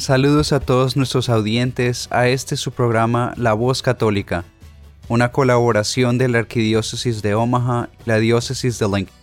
Saludos 0.00 0.54
a 0.54 0.60
todos 0.60 0.96
nuestros 0.96 1.28
audientes 1.28 2.08
a 2.10 2.26
este 2.26 2.56
su 2.56 2.72
programa 2.72 3.34
La 3.36 3.52
Voz 3.52 3.82
Católica, 3.82 4.46
una 5.08 5.30
colaboración 5.30 6.16
de 6.16 6.26
la 6.28 6.38
Arquidiócesis 6.38 7.20
de 7.20 7.34
Omaha 7.34 7.90
y 7.92 8.08
la 8.08 8.18
Diócesis 8.18 8.78
de 8.78 8.86
Lincoln. 8.86 9.14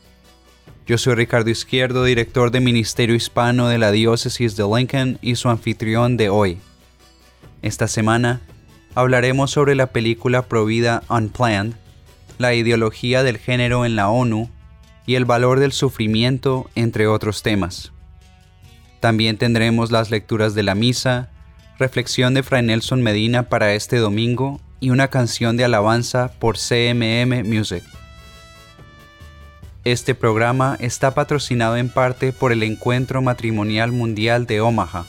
Yo 0.86 1.00
soy 1.00 1.16
Ricardo 1.16 1.50
Izquierdo, 1.50 2.04
director 2.04 2.52
de 2.52 2.60
Ministerio 2.60 3.16
Hispano 3.16 3.70
de 3.70 3.80
la 3.80 3.92
Diócesis 3.92 4.56
de 4.56 4.66
Lincoln 4.68 5.18
y 5.24 5.36
su 5.36 5.50
anfitrión 5.50 6.16
de 6.16 6.30
hoy. 6.30 6.60
Esta 7.64 7.88
semana 7.88 8.42
hablaremos 8.94 9.50
sobre 9.50 9.74
la 9.74 9.88
película 9.88 10.44
Provida 10.44 11.02
Unplanned, 11.10 11.74
la 12.38 12.54
ideología 12.54 13.24
del 13.24 13.40
género 13.40 13.84
en 13.84 13.96
la 13.96 14.10
ONU 14.10 14.48
y 15.08 15.16
el 15.16 15.26
valor 15.26 15.60
del 15.60 15.72
sufrimiento, 15.72 16.70
entre 16.76 17.08
otros 17.08 17.42
temas. 17.42 17.94
También 19.00 19.38
tendremos 19.38 19.92
las 19.92 20.10
lecturas 20.10 20.56
de 20.56 20.64
la 20.64 20.74
misa, 20.76 21.30
reflexión 21.78 22.34
de 22.34 22.42
Fray 22.44 22.64
Nelson 22.64 23.04
Medina 23.04 23.44
para 23.44 23.74
este 23.74 23.98
domingo 23.98 24.60
y 24.80 24.90
una 24.90 25.10
canción 25.10 25.58
de 25.58 25.66
alabanza 25.66 26.32
por 26.40 26.58
CMM 26.58 27.44
Music. 27.48 27.84
Este 29.84 30.16
programa 30.16 30.76
está 30.80 31.14
patrocinado 31.14 31.78
en 31.78 31.90
parte 31.90 32.34
por 32.34 32.52
el 32.52 32.64
Encuentro 32.64 33.22
Matrimonial 33.22 33.92
Mundial 33.92 34.46
de 34.46 34.62
Omaha. 34.62 35.06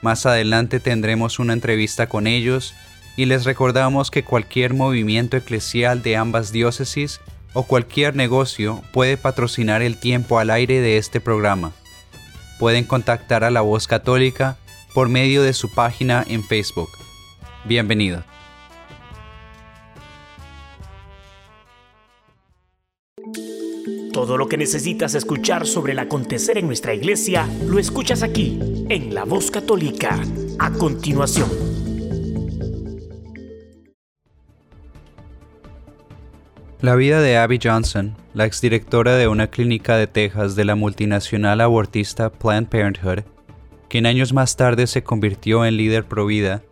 Más 0.00 0.24
adelante 0.24 0.80
tendremos 0.80 1.38
una 1.38 1.52
entrevista 1.52 2.06
con 2.06 2.26
ellos 2.26 2.74
y 3.16 3.26
les 3.26 3.44
recordamos 3.44 4.10
que 4.10 4.24
cualquier 4.24 4.72
movimiento 4.72 5.36
eclesial 5.36 6.02
de 6.02 6.16
ambas 6.16 6.52
diócesis 6.52 7.20
o 7.52 7.64
cualquier 7.64 8.14
negocio 8.14 8.82
puede 8.92 9.16
patrocinar 9.16 9.82
el 9.82 9.98
tiempo 9.98 10.38
al 10.38 10.48
aire 10.50 10.80
de 10.80 10.96
este 10.96 11.20
programa 11.20 11.72
pueden 12.60 12.84
contactar 12.84 13.42
a 13.42 13.50
la 13.50 13.62
voz 13.62 13.86
católica 13.86 14.58
por 14.94 15.08
medio 15.08 15.42
de 15.42 15.54
su 15.54 15.72
página 15.72 16.22
en 16.28 16.44
Facebook. 16.44 16.90
Bienvenido. 17.64 18.22
Todo 24.12 24.36
lo 24.36 24.46
que 24.46 24.58
necesitas 24.58 25.14
escuchar 25.14 25.66
sobre 25.66 25.92
el 25.92 26.00
acontecer 26.00 26.58
en 26.58 26.66
nuestra 26.66 26.92
iglesia 26.92 27.48
lo 27.64 27.78
escuchas 27.78 28.22
aquí, 28.22 28.58
en 28.90 29.14
La 29.14 29.24
Voz 29.24 29.50
Católica, 29.50 30.20
a 30.58 30.70
continuación. 30.70 31.79
La 36.82 36.94
vida 36.94 37.20
de 37.20 37.36
Abby 37.36 37.60
Johnson, 37.62 38.16
la 38.32 38.46
exdirectora 38.46 39.16
de 39.16 39.28
una 39.28 39.48
clínica 39.48 39.98
de 39.98 40.06
Texas 40.06 40.56
de 40.56 40.64
la 40.64 40.76
multinacional 40.76 41.60
abortista 41.60 42.32
Planned 42.32 42.70
Parenthood, 42.70 43.24
quien 43.88 44.06
años 44.06 44.32
más 44.32 44.56
tarde 44.56 44.86
se 44.86 45.02
convirtió 45.02 45.66
en 45.66 45.76
líder 45.76 46.06
pro 46.06 46.24
vida, 46.24 46.62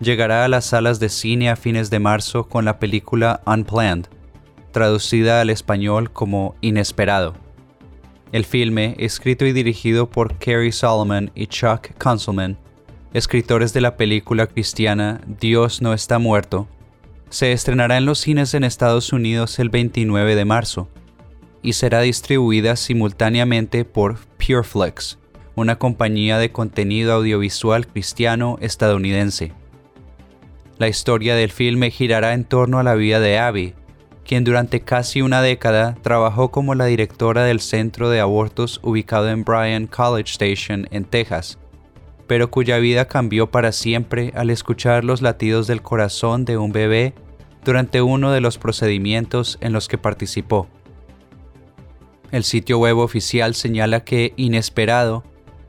llegará 0.00 0.44
a 0.44 0.48
las 0.48 0.66
salas 0.66 1.00
de 1.00 1.08
cine 1.08 1.50
a 1.50 1.56
fines 1.56 1.90
de 1.90 1.98
marzo 1.98 2.44
con 2.48 2.64
la 2.64 2.78
película 2.78 3.40
Unplanned, 3.46 4.06
traducida 4.70 5.40
al 5.40 5.50
español 5.50 6.12
como 6.12 6.54
Inesperado. 6.60 7.34
El 8.30 8.44
filme, 8.44 8.94
escrito 8.98 9.44
y 9.44 9.52
dirigido 9.52 10.08
por 10.08 10.36
Kerry 10.36 10.70
Solomon 10.70 11.32
y 11.34 11.48
Chuck 11.48 11.98
Conselman, 11.98 12.56
escritores 13.12 13.72
de 13.72 13.80
la 13.80 13.96
película 13.96 14.46
cristiana 14.46 15.20
Dios 15.26 15.82
no 15.82 15.94
está 15.94 16.20
muerto, 16.20 16.68
se 17.30 17.52
estrenará 17.52 17.96
en 17.96 18.06
los 18.06 18.18
cines 18.18 18.54
en 18.54 18.64
Estados 18.64 19.12
Unidos 19.12 19.58
el 19.58 19.68
29 19.68 20.34
de 20.34 20.44
marzo 20.44 20.88
y 21.62 21.74
será 21.74 22.00
distribuida 22.00 22.76
simultáneamente 22.76 23.84
por 23.84 24.18
Pureflix, 24.38 25.18
una 25.54 25.78
compañía 25.78 26.38
de 26.38 26.52
contenido 26.52 27.12
audiovisual 27.14 27.86
cristiano 27.86 28.58
estadounidense. 28.60 29.52
La 30.78 30.88
historia 30.88 31.34
del 31.34 31.50
filme 31.50 31.90
girará 31.90 32.34
en 32.34 32.44
torno 32.44 32.78
a 32.78 32.84
la 32.84 32.94
vida 32.94 33.18
de 33.18 33.38
Abby, 33.38 33.74
quien 34.24 34.44
durante 34.44 34.80
casi 34.80 35.22
una 35.22 35.42
década 35.42 35.96
trabajó 36.02 36.50
como 36.50 36.74
la 36.74 36.84
directora 36.84 37.44
del 37.44 37.60
centro 37.60 38.10
de 38.10 38.20
abortos 38.20 38.78
ubicado 38.82 39.28
en 39.28 39.42
Bryan 39.42 39.86
College 39.86 40.30
Station, 40.30 40.86
en 40.90 41.04
Texas, 41.04 41.58
pero 42.28 42.50
cuya 42.50 42.78
vida 42.78 43.06
cambió 43.06 43.50
para 43.50 43.72
siempre 43.72 44.32
al 44.36 44.50
escuchar 44.50 45.02
los 45.02 45.22
latidos 45.22 45.66
del 45.66 45.82
corazón 45.82 46.44
de 46.44 46.58
un 46.58 46.70
bebé 46.70 47.14
durante 47.64 48.02
uno 48.02 48.30
de 48.30 48.42
los 48.42 48.58
procedimientos 48.58 49.58
en 49.60 49.72
los 49.72 49.88
que 49.88 49.98
participó. 49.98 50.68
El 52.30 52.44
sitio 52.44 52.78
web 52.78 52.98
oficial 52.98 53.54
señala 53.54 54.04
que 54.04 54.34
Inesperado 54.36 55.24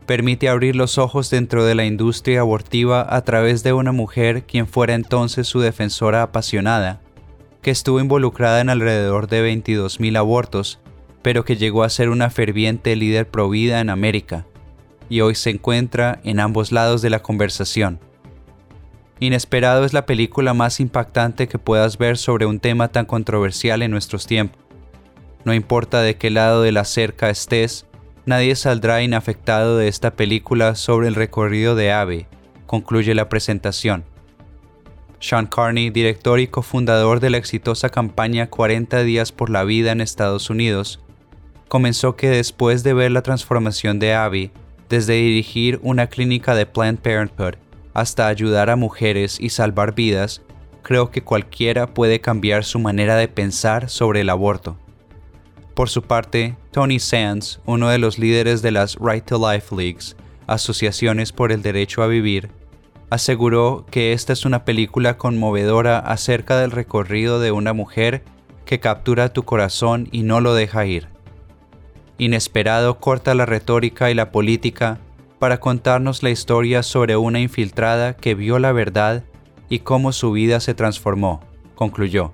permite 0.06 0.50
abrir 0.50 0.76
los 0.76 0.98
ojos 0.98 1.30
dentro 1.30 1.64
de 1.64 1.76
la 1.76 1.86
industria 1.86 2.42
abortiva 2.42 3.08
a 3.10 3.24
través 3.24 3.64
de 3.64 3.72
una 3.72 3.94
mujer 3.94 4.44
quien 4.44 4.68
fuera 4.68 4.96
entonces 4.96 5.48
su 5.48 5.62
defensora 5.62 6.24
apasionada, 6.24 7.00
que 7.62 7.72
estuvo 7.72 8.02
involucrada 8.02 8.60
en 8.60 8.70
alrededor 8.70 9.28
de 9.28 9.56
22.000 9.56 10.18
abortos, 10.18 10.80
pero 11.22 11.46
que 11.46 11.56
llegó 11.56 11.84
a 11.84 11.90
ser 11.90 12.10
una 12.10 12.30
ferviente 12.30 12.96
líder 12.98 13.30
pro 13.30 13.50
vida 13.50 13.80
en 13.80 13.90
América 13.90 14.46
y 15.10 15.22
hoy 15.22 15.36
se 15.36 15.50
encuentra 15.50 16.20
en 16.24 16.40
ambos 16.40 16.72
lados 16.72 17.02
de 17.02 17.10
la 17.10 17.22
conversación. 17.22 18.00
Inesperado 19.20 19.84
es 19.84 19.92
la 19.92 20.06
película 20.06 20.54
más 20.54 20.80
impactante 20.80 21.48
que 21.48 21.60
puedas 21.60 21.98
ver 21.98 22.18
sobre 22.18 22.46
un 22.46 22.60
tema 22.60 22.88
tan 22.88 23.06
controversial 23.06 23.82
en 23.82 23.92
nuestros 23.92 24.28
tiempos. 24.28 24.62
No 25.44 25.54
importa 25.54 26.02
de 26.02 26.16
qué 26.16 26.30
lado 26.30 26.62
de 26.62 26.72
la 26.72 26.86
cerca 26.86 27.30
estés, 27.30 27.86
nadie 28.26 28.56
saldrá 28.56 29.02
inafectado 29.02 29.78
de 29.78 29.88
esta 29.88 30.12
película 30.12 30.76
sobre 30.76 31.08
el 31.08 31.16
recorrido 31.16 31.76
de 31.76 31.92
Ave, 31.92 32.28
concluye 32.66 33.16
la 33.16 33.28
presentación. 33.28 34.06
Sean 35.20 35.48
Carney, 35.48 35.90
director 35.90 36.40
y 36.40 36.48
cofundador 36.48 37.20
de 37.20 37.30
la 37.30 37.38
exitosa 37.38 37.90
campaña 37.90 38.50
40 38.50 39.04
días 39.04 39.32
por 39.34 39.50
la 39.50 39.66
vida 39.66 39.92
en 39.92 40.00
Estados 40.00 40.50
Unidos, 40.50 41.02
comenzó 41.68 42.16
que 42.16 42.30
después 42.30 42.84
de 42.84 42.94
ver 42.94 43.12
la 43.12 43.22
transformación 43.22 44.00
de 44.00 44.14
Abby, 44.14 44.52
desde 44.90 45.14
dirigir 45.14 45.80
una 45.84 46.08
clínica 46.08 46.56
de 46.56 46.66
Planned 46.66 47.00
Parenthood 47.00 47.56
hasta 47.94 48.28
ayudar 48.28 48.70
a 48.70 48.76
mujeres 48.76 49.40
y 49.40 49.50
salvar 49.50 49.94
vidas, 49.94 50.42
creo 50.82 51.12
que 51.12 51.24
cualquiera 51.24 51.94
puede 51.94 52.22
cambiar 52.22 52.64
su 52.64 52.80
manera 52.80 53.16
de 53.16 53.28
pensar 53.28 53.90
sobre 53.90 54.22
el 54.22 54.30
aborto. 54.30 54.78
Por 55.76 55.90
su 55.90 56.02
parte, 56.02 56.58
Tony 56.72 57.00
Sands, 57.00 57.62
uno 57.66 57.90
de 57.90 58.00
los 58.00 58.18
líderes 58.18 58.62
de 58.62 58.72
las 58.72 58.98
Right 59.00 59.26
to 59.26 59.38
Life 59.38 59.76
Leagues, 59.76 60.16
asociaciones 60.48 61.32
por 61.32 61.52
el 61.52 61.62
derecho 61.62 62.02
a 62.02 62.08
vivir, 62.08 62.50
aseguró 63.10 63.86
que 63.90 64.14
esta 64.14 64.34
es 64.34 64.46
una 64.46 64.66
película 64.66 65.18
conmovedora 65.18 66.00
acerca 66.00 66.60
del 66.60 66.72
recorrido 66.72 67.40
de 67.40 67.52
una 67.52 67.74
mujer 67.74 68.24
que 68.66 68.80
captura 68.80 69.34
tu 69.34 69.44
corazón 69.44 70.08
y 70.12 70.24
no 70.24 70.42
lo 70.42 70.54
deja 70.54 70.86
ir 70.86 71.19
inesperado 72.20 73.00
corta 73.00 73.34
la 73.34 73.48
retórica 73.48 74.12
y 74.12 74.14
la 74.14 74.32
política 74.32 75.00
para 75.40 75.60
contarnos 75.60 76.22
la 76.22 76.30
historia 76.30 76.84
sobre 76.84 77.18
una 77.18 77.40
infiltrada 77.40 78.16
que 78.16 78.36
vio 78.36 78.60
la 78.60 78.74
verdad 78.74 79.24
y 79.70 79.80
cómo 79.80 80.12
su 80.12 80.32
vida 80.34 80.60
se 80.60 80.74
transformó, 80.74 81.42
concluyó. 81.76 82.32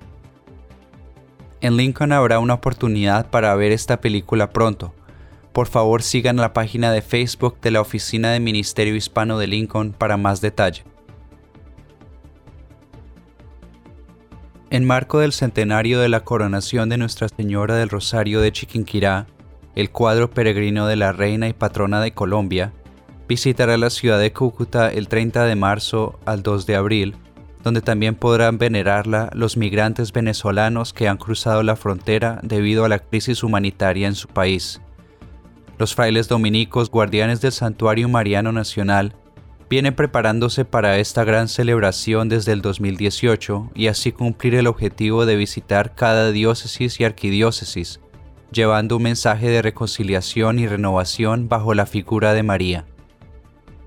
En 1.60 1.76
Lincoln 1.76 2.12
habrá 2.12 2.40
una 2.40 2.54
oportunidad 2.54 3.30
para 3.30 3.54
ver 3.54 3.72
esta 3.72 4.00
película 4.00 4.50
pronto. 4.50 4.92
Por 5.52 5.68
favor 5.68 6.02
sigan 6.02 6.36
la 6.36 6.52
página 6.52 6.92
de 6.92 7.00
Facebook 7.00 7.60
de 7.60 7.70
la 7.70 7.80
Oficina 7.80 8.32
de 8.32 8.40
Ministerio 8.40 8.96
Hispano 8.96 9.38
de 9.38 9.46
Lincoln 9.46 9.92
para 9.92 10.16
más 10.16 10.40
detalle. 10.40 10.84
En 14.68 14.84
marco 14.84 15.20
del 15.20 15.32
centenario 15.32 16.00
de 16.00 16.08
la 16.08 16.24
coronación 16.24 16.88
de 16.88 16.98
Nuestra 16.98 17.28
Señora 17.28 17.76
del 17.76 17.88
Rosario 17.88 18.40
de 18.40 18.50
Chiquinquirá, 18.50 19.26
el 19.76 19.90
cuadro 19.90 20.30
peregrino 20.30 20.86
de 20.86 20.96
la 20.96 21.12
reina 21.12 21.48
y 21.48 21.52
patrona 21.52 22.00
de 22.00 22.12
Colombia, 22.12 22.72
visitará 23.28 23.76
la 23.76 23.90
ciudad 23.90 24.18
de 24.18 24.32
Cúcuta 24.32 24.90
el 24.90 25.06
30 25.06 25.44
de 25.44 25.54
marzo 25.54 26.18
al 26.24 26.42
2 26.42 26.66
de 26.66 26.76
abril, 26.76 27.14
donde 27.62 27.82
también 27.82 28.14
podrán 28.14 28.58
venerarla 28.58 29.30
los 29.34 29.56
migrantes 29.56 30.12
venezolanos 30.12 30.92
que 30.92 31.08
han 31.08 31.18
cruzado 31.18 31.62
la 31.62 31.76
frontera 31.76 32.40
debido 32.42 32.84
a 32.84 32.88
la 32.88 33.00
crisis 33.00 33.42
humanitaria 33.42 34.08
en 34.08 34.14
su 34.14 34.28
país. 34.28 34.80
Los 35.78 35.94
frailes 35.94 36.26
dominicos 36.26 36.90
guardianes 36.90 37.42
del 37.42 37.52
Santuario 37.52 38.08
Mariano 38.08 38.50
Nacional 38.52 39.14
viene 39.68 39.92
preparándose 39.92 40.64
para 40.64 40.98
esta 40.98 41.24
gran 41.24 41.48
celebración 41.48 42.28
desde 42.30 42.52
el 42.52 42.62
2018 42.62 43.72
y 43.74 43.88
así 43.88 44.12
cumplir 44.12 44.54
el 44.54 44.68
objetivo 44.68 45.26
de 45.26 45.36
visitar 45.36 45.94
cada 45.94 46.30
diócesis 46.30 47.00
y 47.00 47.04
arquidiócesis, 47.04 48.00
llevando 48.50 48.96
un 48.96 49.02
mensaje 49.02 49.48
de 49.48 49.62
reconciliación 49.62 50.58
y 50.58 50.66
renovación 50.66 51.48
bajo 51.48 51.74
la 51.74 51.86
figura 51.86 52.32
de 52.34 52.42
María. 52.42 52.84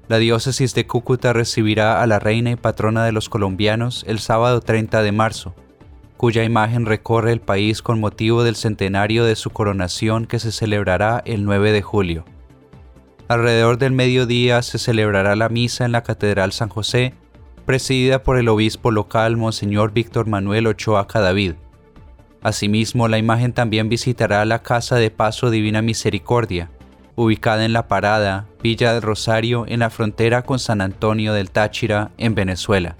La 0.07 0.17
diócesis 0.17 0.73
de 0.73 0.87
Cúcuta 0.87 1.33
recibirá 1.33 2.01
a 2.01 2.07
la 2.07 2.19
reina 2.19 2.51
y 2.51 2.55
patrona 2.55 3.05
de 3.05 3.11
los 3.11 3.29
colombianos 3.29 4.03
el 4.07 4.19
sábado 4.19 4.59
30 4.61 5.03
de 5.03 5.11
marzo, 5.11 5.53
cuya 6.17 6.43
imagen 6.43 6.85
recorre 6.85 7.31
el 7.31 7.41
país 7.41 7.81
con 7.81 7.99
motivo 7.99 8.43
del 8.43 8.55
centenario 8.55 9.23
de 9.23 9.35
su 9.35 9.51
coronación 9.51 10.25
que 10.25 10.39
se 10.39 10.51
celebrará 10.51 11.21
el 11.25 11.45
9 11.45 11.71
de 11.71 11.81
julio. 11.81 12.25
Alrededor 13.27 13.77
del 13.77 13.91
mediodía 13.91 14.63
se 14.63 14.79
celebrará 14.79 15.35
la 15.35 15.49
misa 15.49 15.85
en 15.85 15.91
la 15.91 16.01
Catedral 16.01 16.51
San 16.51 16.69
José, 16.69 17.13
presidida 17.67 18.23
por 18.23 18.39
el 18.39 18.49
obispo 18.49 18.89
local 18.89 19.37
Monseñor 19.37 19.93
Víctor 19.93 20.25
Manuel 20.25 20.65
Ochoa 20.65 21.05
Cadavid. 21.05 21.53
Asimismo, 22.41 23.07
la 23.07 23.17
imagen 23.17 23.53
también 23.53 23.89
visitará 23.89 24.45
la 24.45 24.63
Casa 24.63 24.95
de 24.95 25.11
Paso 25.11 25.49
Divina 25.49 25.81
Misericordia, 25.81 26.69
ubicada 27.15 27.65
en 27.65 27.73
La 27.73 27.87
Parada, 27.87 28.47
Villa 28.63 28.93
del 28.93 29.01
Rosario, 29.01 29.65
en 29.67 29.79
la 29.79 29.89
frontera 29.89 30.43
con 30.43 30.57
San 30.57 30.79
Antonio 30.79 31.33
del 31.33 31.51
Táchira, 31.51 32.11
en 32.17 32.35
Venezuela. 32.35 32.95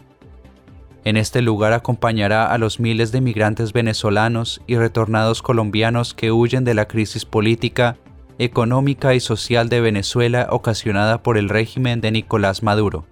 En 1.06 1.16
este 1.16 1.42
lugar 1.42 1.72
acompañará 1.72 2.52
a 2.52 2.58
los 2.58 2.82
miles 2.82 3.14
de 3.14 3.22
migrantes 3.22 3.72
venezolanos 3.72 4.62
y 4.68 4.76
retornados 4.76 5.42
colombianos 5.42 6.14
que 6.14 6.34
huyen 6.34 6.66
de 6.66 6.74
la 6.74 6.88
crisis 6.90 7.24
política 7.24 7.96
económica 8.40 9.14
y 9.16 9.20
social 9.20 9.70
de 9.70 9.82
Venezuela 9.82 10.48
ocasionada 10.50 11.24
por 11.24 11.38
el 11.38 11.50
régimen 11.50 12.02
de 12.02 12.12
Nicolás 12.12 12.64
Maduro. 12.64 13.06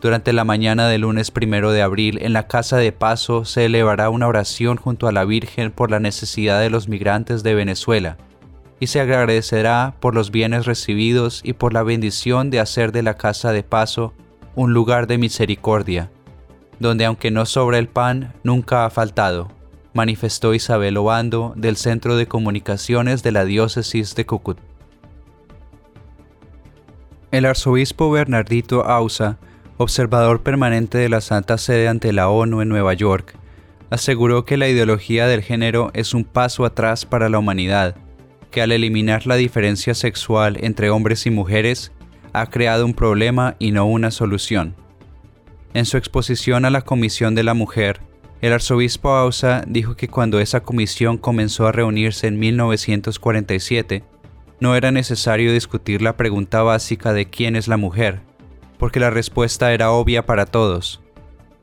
Durante 0.00 0.32
la 0.32 0.44
mañana 0.44 0.88
del 0.88 1.00
lunes 1.00 1.32
primero 1.32 1.72
de 1.72 1.82
abril, 1.82 2.18
en 2.22 2.32
la 2.32 2.46
Casa 2.46 2.76
de 2.76 2.92
Paso 2.92 3.44
se 3.44 3.64
elevará 3.64 4.10
una 4.10 4.28
oración 4.28 4.76
junto 4.76 5.08
a 5.08 5.12
la 5.12 5.24
Virgen 5.24 5.72
por 5.72 5.90
la 5.90 5.98
necesidad 5.98 6.60
de 6.60 6.70
los 6.70 6.88
migrantes 6.88 7.42
de 7.42 7.54
Venezuela, 7.54 8.16
y 8.78 8.86
se 8.86 9.00
agradecerá 9.00 9.94
por 9.98 10.14
los 10.14 10.30
bienes 10.30 10.66
recibidos 10.66 11.40
y 11.42 11.54
por 11.54 11.72
la 11.72 11.82
bendición 11.82 12.50
de 12.50 12.60
hacer 12.60 12.92
de 12.92 13.02
la 13.02 13.14
Casa 13.14 13.50
de 13.50 13.64
Paso 13.64 14.14
un 14.54 14.72
lugar 14.72 15.08
de 15.08 15.18
misericordia, 15.18 16.10
donde 16.78 17.04
aunque 17.04 17.32
no 17.32 17.44
sobra 17.44 17.78
el 17.78 17.88
pan, 17.88 18.34
nunca 18.44 18.84
ha 18.84 18.90
faltado, 18.90 19.48
manifestó 19.94 20.54
Isabel 20.54 20.96
Obando 20.96 21.54
del 21.56 21.76
Centro 21.76 22.16
de 22.16 22.28
Comunicaciones 22.28 23.24
de 23.24 23.32
la 23.32 23.44
Diócesis 23.44 24.14
de 24.14 24.26
Cucut. 24.26 24.58
El 27.32 27.46
arzobispo 27.46 28.10
Bernardito 28.12 28.84
Ausa, 28.84 29.38
observador 29.78 30.42
permanente 30.42 30.98
de 30.98 31.08
la 31.08 31.20
Santa 31.20 31.56
Sede 31.56 31.88
ante 31.88 32.12
la 32.12 32.28
ONU 32.28 32.60
en 32.60 32.68
Nueva 32.68 32.94
York, 32.94 33.34
aseguró 33.90 34.44
que 34.44 34.56
la 34.56 34.68
ideología 34.68 35.26
del 35.26 35.42
género 35.42 35.90
es 35.94 36.14
un 36.14 36.24
paso 36.24 36.64
atrás 36.64 37.06
para 37.06 37.28
la 37.28 37.38
humanidad, 37.38 37.96
que 38.50 38.60
al 38.60 38.72
eliminar 38.72 39.26
la 39.26 39.36
diferencia 39.36 39.94
sexual 39.94 40.58
entre 40.60 40.90
hombres 40.90 41.26
y 41.26 41.30
mujeres, 41.30 41.92
ha 42.32 42.46
creado 42.50 42.84
un 42.84 42.94
problema 42.94 43.56
y 43.58 43.70
no 43.70 43.86
una 43.86 44.10
solución. 44.10 44.74
En 45.74 45.84
su 45.84 45.96
exposición 45.96 46.64
a 46.64 46.70
la 46.70 46.82
Comisión 46.82 47.34
de 47.34 47.44
la 47.44 47.54
Mujer, 47.54 48.00
el 48.40 48.52
arzobispo 48.52 49.10
Ausa 49.10 49.64
dijo 49.66 49.96
que 49.96 50.08
cuando 50.08 50.38
esa 50.40 50.60
comisión 50.60 51.18
comenzó 51.18 51.66
a 51.66 51.72
reunirse 51.72 52.26
en 52.26 52.38
1947, 52.38 54.04
no 54.60 54.76
era 54.76 54.90
necesario 54.90 55.52
discutir 55.52 56.02
la 56.02 56.16
pregunta 56.16 56.62
básica 56.62 57.12
de 57.12 57.26
quién 57.26 57.56
es 57.56 57.68
la 57.68 57.76
mujer, 57.76 58.20
porque 58.78 59.00
la 59.00 59.10
respuesta 59.10 59.72
era 59.72 59.90
obvia 59.90 60.24
para 60.24 60.46
todos. 60.46 61.00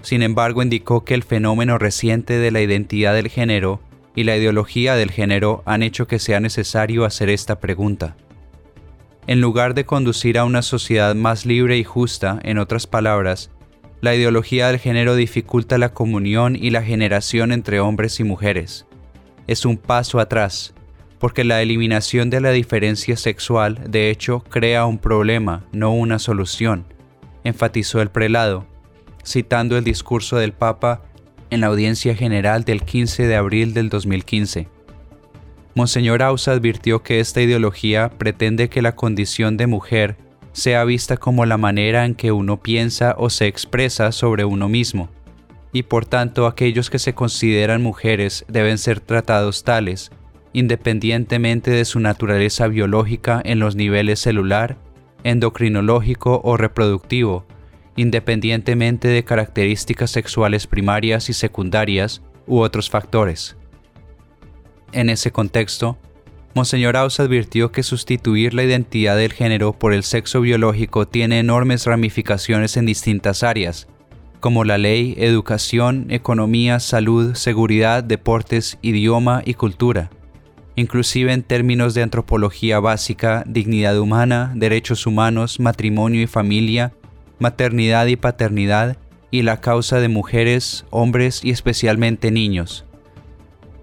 Sin 0.01 0.21
embargo, 0.21 0.62
indicó 0.62 1.03
que 1.03 1.13
el 1.13 1.23
fenómeno 1.23 1.77
reciente 1.77 2.38
de 2.38 2.51
la 2.51 2.62
identidad 2.62 3.13
del 3.13 3.29
género 3.29 3.79
y 4.15 4.23
la 4.23 4.38
ideología 4.38 4.95
del 4.95 5.12
género 5.12 5.63
han 5.65 5.83
hecho 5.83 6.07
que 6.07 6.19
sea 6.19 6.39
necesario 6.39 7.06
hacer 7.06 7.29
esta 7.29 7.59
pregunta. 7.59 8.15
En 9.27 9.41
lugar 9.41 9.73
de 9.73 9.85
conducir 9.85 10.38
a 10.38 10.45
una 10.45 10.62
sociedad 10.62 11.15
más 11.15 11.45
libre 11.45 11.77
y 11.77 11.83
justa, 11.83 12.39
en 12.44 12.59
otras 12.59 12.85
palabras, 12.85 13.50
la 14.01 14.13
ideología 14.13 14.67
del 14.67 14.77
género 14.77 15.15
dificulta 15.15 15.79
la 15.79 15.94
comunión 15.94 16.56
y 16.56 16.69
la 16.69 16.83
generación 16.83 17.51
entre 17.51 17.79
hombres 17.79 18.19
y 18.19 18.23
mujeres. 18.23 18.85
Es 19.47 19.65
un 19.65 19.77
paso 19.77 20.19
atrás, 20.19 20.75
porque 21.17 21.44
la 21.44 21.63
eliminación 21.63 22.29
de 22.29 22.41
la 22.41 22.51
diferencia 22.51 23.17
sexual 23.17 23.79
de 23.89 24.12
hecho 24.12 24.44
crea 24.50 24.85
un 24.85 25.00
problema, 25.00 25.65
no 25.71 25.91
una 25.91 26.19
solución, 26.19 26.85
enfatizó 27.45 28.01
el 28.01 28.09
prelado, 28.09 28.65
citando 29.24 29.77
el 29.77 29.86
discurso 29.86 30.36
del 30.36 30.51
Papa 30.51 31.01
en 31.50 31.62
la 31.62 31.68
audiencia 31.68 32.15
general 32.15 32.65
del 32.65 32.81
15 32.83 33.27
de 33.27 33.36
abril 33.38 33.74
del 33.74 33.88
2015. 33.89 34.68
Monseñor 35.75 36.21
Ausa 36.24 36.51
advirtió 36.51 37.03
que 37.03 37.19
esta 37.19 37.42
ideología 37.42 38.09
pretende 38.09 38.68
que 38.68 38.81
la 38.81 38.95
condición 38.95 39.57
de 39.57 39.68
mujer 39.68 40.18
sea 40.53 40.83
vista 40.86 41.18
como 41.18 41.45
la 41.45 41.57
manera 41.57 42.06
en 42.06 42.15
que 42.15 42.31
uno 42.31 42.62
piensa 42.62 43.13
o 43.18 43.30
se 43.30 43.48
expresa 43.48 44.12
sobre 44.12 44.45
uno 44.45 44.68
mismo, 44.69 45.09
y 45.74 45.83
por 45.83 46.06
tanto 46.06 46.48
aquellos 46.48 46.89
que 46.89 46.98
se 46.98 47.13
consideran 47.13 47.83
mujeres 47.83 48.45
deben 48.48 48.77
ser 48.77 49.01
tratados 49.01 49.63
tales, 49.63 50.12
independientemente 50.53 51.71
de 51.71 51.83
su 51.83 52.00
naturaleza 52.00 52.68
biológica 52.68 53.41
en 53.44 53.59
los 53.59 53.75
niveles 53.75 54.19
celular, 54.19 54.77
endocrinológico 55.25 56.39
o 56.44 56.56
reproductivo, 56.56 57.45
independientemente 57.98 59.07
de 59.10 59.24
características 59.24 60.12
sexuales 60.12 60.68
primarias 60.68 61.30
y 61.30 61.33
secundarias 61.33 62.22
u 62.48 62.60
otros 62.60 62.89
factores. 62.89 63.57
En 64.94 65.10
ese 65.10 65.31
contexto, 65.31 65.98
Monseñor 66.54 66.95
Aus 66.95 67.19
advirtió 67.19 67.72
que 67.72 67.83
sustituir 67.83 68.54
la 68.54 68.63
identidad 68.63 69.18
del 69.18 69.33
género 69.33 69.74
por 69.74 69.94
el 69.94 70.04
sexo 70.04 70.42
biológico 70.42 71.07
tiene 71.07 71.39
enormes 71.39 71.86
ramificaciones 71.86 72.77
en 72.77 72.86
distintas 72.86 73.44
áreas, 73.44 73.88
como 74.39 74.63
la 74.63 74.77
ley, 74.77 75.16
educación, 75.18 76.06
economía, 76.10 76.80
salud, 76.80 77.33
seguridad, 77.33 78.04
deportes, 78.04 78.77
idioma 78.83 79.42
y 79.44 79.56
cultura, 79.56 80.12
inclusive 80.75 81.31
en 81.33 81.44
términos 81.44 81.94
de 81.94 82.04
antropología 82.04 82.80
básica, 82.80 83.44
dignidad 83.48 83.98
humana, 84.00 84.51
derechos 84.56 85.07
humanos, 85.07 85.60
matrimonio 85.60 86.22
y 86.22 86.27
familia, 86.27 86.94
maternidad 87.39 88.07
y 88.07 88.16
paternidad, 88.16 88.98
y 89.32 89.41
la 89.41 89.60
causa 89.60 90.00
de 90.00 90.08
mujeres, 90.08 90.86
hombres 90.91 91.41
y 91.44 91.51
especialmente 91.51 92.32
niños. 92.32 92.86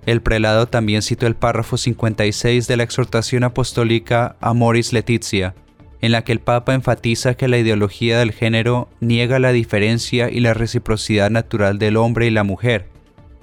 El 0.06 0.22
prelado 0.22 0.66
también 0.66 1.02
citó 1.02 1.26
el 1.26 1.36
párrafo 1.36 1.76
56 1.76 2.66
de 2.66 2.76
la 2.76 2.82
exhortación 2.82 3.44
apostólica 3.44 4.36
Amoris 4.40 4.92
Letizia, 4.92 5.54
en 6.00 6.10
la 6.10 6.24
que 6.24 6.32
el 6.32 6.40
Papa 6.40 6.74
enfatiza 6.74 7.34
que 7.34 7.46
la 7.46 7.58
ideología 7.58 8.18
del 8.18 8.32
género 8.32 8.88
niega 9.00 9.38
la 9.38 9.52
diferencia 9.52 10.28
y 10.28 10.40
la 10.40 10.54
reciprocidad 10.54 11.30
natural 11.30 11.78
del 11.78 11.96
hombre 11.96 12.26
y 12.26 12.30
la 12.30 12.42
mujer, 12.42 12.88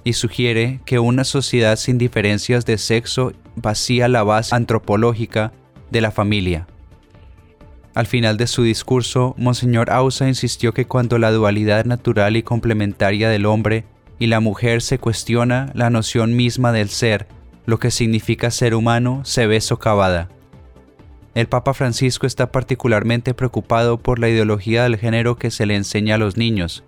y 0.04 0.12
sugiere 0.12 0.80
que 0.84 0.98
una 0.98 1.24
sociedad 1.24 1.76
sin 1.76 1.96
diferencias 1.96 2.66
de 2.66 2.76
sexo 2.76 3.32
vacía 3.56 4.08
la 4.08 4.22
base 4.22 4.54
antropológica 4.54 5.52
de 5.90 6.00
la 6.00 6.10
familia. 6.10 6.66
Al 7.94 8.06
final 8.06 8.36
de 8.36 8.46
su 8.46 8.62
discurso, 8.62 9.34
Monseñor 9.36 9.90
Ausa 9.90 10.28
insistió 10.28 10.72
que 10.72 10.86
cuando 10.86 11.18
la 11.18 11.32
dualidad 11.32 11.84
natural 11.84 12.36
y 12.36 12.42
complementaria 12.42 13.28
del 13.28 13.46
hombre 13.46 13.84
y 14.18 14.28
la 14.28 14.40
mujer 14.40 14.80
se 14.80 14.98
cuestiona 14.98 15.72
la 15.74 15.90
noción 15.90 16.36
misma 16.36 16.72
del 16.72 16.88
ser, 16.88 17.26
lo 17.66 17.78
que 17.78 17.90
significa 17.90 18.50
ser 18.50 18.74
humano, 18.74 19.22
se 19.24 19.46
ve 19.46 19.60
socavada. 19.60 20.28
El 21.34 21.46
Papa 21.46 21.74
Francisco 21.74 22.26
está 22.26 22.52
particularmente 22.52 23.34
preocupado 23.34 23.98
por 23.98 24.18
la 24.18 24.28
ideología 24.28 24.84
del 24.84 24.96
género 24.96 25.36
que 25.36 25.50
se 25.50 25.66
le 25.66 25.76
enseña 25.76 26.16
a 26.16 26.18
los 26.18 26.36
niños, 26.36 26.84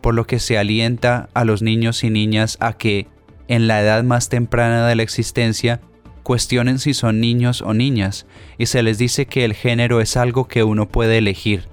por 0.00 0.14
lo 0.14 0.26
que 0.26 0.38
se 0.38 0.58
alienta 0.58 1.28
a 1.34 1.44
los 1.44 1.62
niños 1.62 2.02
y 2.02 2.10
niñas 2.10 2.56
a 2.60 2.72
que, 2.72 3.08
en 3.48 3.66
la 3.66 3.80
edad 3.82 4.02
más 4.04 4.28
temprana 4.28 4.86
de 4.86 4.94
la 4.94 5.02
existencia, 5.02 5.80
cuestionen 6.30 6.78
si 6.78 6.94
son 6.94 7.18
niños 7.18 7.60
o 7.60 7.74
niñas, 7.74 8.24
y 8.56 8.66
se 8.66 8.84
les 8.84 8.98
dice 8.98 9.26
que 9.26 9.44
el 9.44 9.52
género 9.52 10.00
es 10.00 10.16
algo 10.16 10.46
que 10.46 10.62
uno 10.62 10.86
puede 10.86 11.18
elegir. 11.18 11.64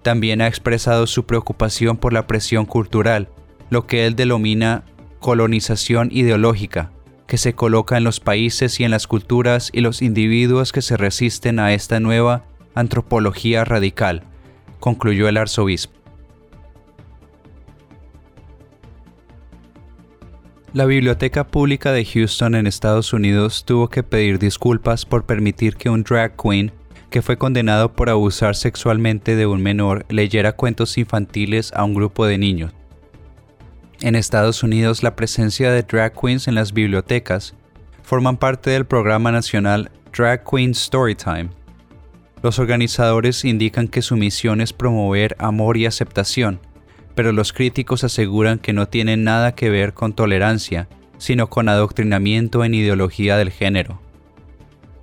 También 0.00 0.40
ha 0.40 0.46
expresado 0.46 1.06
su 1.06 1.26
preocupación 1.26 1.98
por 1.98 2.14
la 2.14 2.26
presión 2.26 2.64
cultural, 2.64 3.28
lo 3.68 3.86
que 3.86 4.06
él 4.06 4.16
denomina 4.16 4.84
colonización 5.20 6.08
ideológica, 6.10 6.90
que 7.26 7.36
se 7.36 7.52
coloca 7.52 7.98
en 7.98 8.04
los 8.04 8.18
países 8.18 8.80
y 8.80 8.84
en 8.84 8.92
las 8.92 9.06
culturas 9.06 9.68
y 9.74 9.82
los 9.82 10.00
individuos 10.00 10.72
que 10.72 10.80
se 10.80 10.96
resisten 10.96 11.58
a 11.58 11.74
esta 11.74 12.00
nueva 12.00 12.46
antropología 12.74 13.62
radical, 13.66 14.22
concluyó 14.80 15.28
el 15.28 15.36
arzobispo. 15.36 16.01
La 20.74 20.86
Biblioteca 20.86 21.46
Pública 21.46 21.92
de 21.92 22.02
Houston 22.02 22.54
en 22.54 22.66
Estados 22.66 23.12
Unidos 23.12 23.64
tuvo 23.66 23.90
que 23.90 24.02
pedir 24.02 24.38
disculpas 24.38 25.04
por 25.04 25.26
permitir 25.26 25.76
que 25.76 25.90
un 25.90 26.02
drag 26.02 26.34
queen 26.34 26.72
que 27.10 27.20
fue 27.20 27.36
condenado 27.36 27.92
por 27.92 28.08
abusar 28.08 28.56
sexualmente 28.56 29.36
de 29.36 29.44
un 29.44 29.62
menor, 29.62 30.06
leyera 30.08 30.52
cuentos 30.52 30.96
infantiles 30.96 31.74
a 31.74 31.84
un 31.84 31.92
grupo 31.92 32.24
de 32.24 32.38
niños. 32.38 32.72
En 34.00 34.14
Estados 34.14 34.62
Unidos, 34.62 35.02
la 35.02 35.14
presencia 35.14 35.70
de 35.70 35.82
drag 35.82 36.18
queens 36.18 36.48
en 36.48 36.54
las 36.54 36.72
bibliotecas 36.72 37.54
forman 38.02 38.38
parte 38.38 38.70
del 38.70 38.86
programa 38.86 39.30
nacional 39.30 39.90
Drag 40.16 40.42
Queen 40.42 40.74
Storytime. 40.74 41.50
Los 42.42 42.58
organizadores 42.58 43.44
indican 43.44 43.88
que 43.88 44.00
su 44.00 44.16
misión 44.16 44.62
es 44.62 44.72
promover 44.72 45.36
amor 45.38 45.76
y 45.76 45.84
aceptación, 45.84 46.60
pero 47.14 47.32
los 47.32 47.52
críticos 47.52 48.04
aseguran 48.04 48.58
que 48.58 48.72
no 48.72 48.88
tienen 48.88 49.24
nada 49.24 49.54
que 49.54 49.70
ver 49.70 49.94
con 49.94 50.12
tolerancia, 50.12 50.88
sino 51.18 51.48
con 51.48 51.68
adoctrinamiento 51.68 52.64
en 52.64 52.74
ideología 52.74 53.36
del 53.36 53.50
género. 53.50 54.00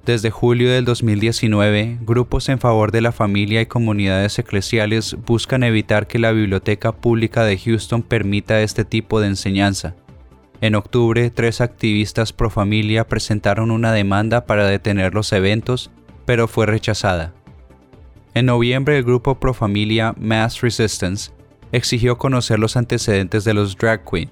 Desde 0.06 0.32
julio 0.32 0.72
del 0.72 0.86
2019, 0.86 2.00
grupos 2.01 2.50
en 2.50 2.60
favor 2.60 2.92
de 2.92 3.01
la 3.01 3.12
familia 3.12 3.62
y 3.62 3.68
comunidades 3.68 4.39
eclesiales 4.39 5.16
buscan 5.25 5.63
evitar 5.63 6.08
que 6.08 6.20
la 6.20 6.32
Biblioteca 6.32 6.94
Pública 6.94 7.44
de 7.44 7.58
Houston 7.58 8.01
permita 8.01 8.62
este 8.62 8.86
tipo 8.86 9.22
de 9.22 9.28
enseñanza. 9.28 9.96
En 10.62 10.75
octubre, 10.75 11.30
tres 11.30 11.62
activistas 11.62 12.34
pro 12.34 12.50
familia 12.50 13.08
presentaron 13.08 13.72
una 13.72 13.94
demanda 13.94 14.46
para 14.46 14.66
detener 14.66 15.13
los 15.13 15.32
eventos, 15.32 15.92
pero 16.25 16.48
fue 16.48 16.66
rechazada. 16.66 17.34
En 18.34 18.48
noviembre, 18.48 18.98
el 18.98 19.04
grupo 19.04 19.39
pro 19.39 19.54
familia 19.54 20.13
Mass 20.18 20.62
Resistance 20.62 21.32
exigió 21.72 22.18
conocer 22.18 22.60
los 22.60 22.78
antecedentes 22.78 23.44
de 23.44 23.54
los 23.54 23.78
drag 23.78 24.04
queen, 24.10 24.30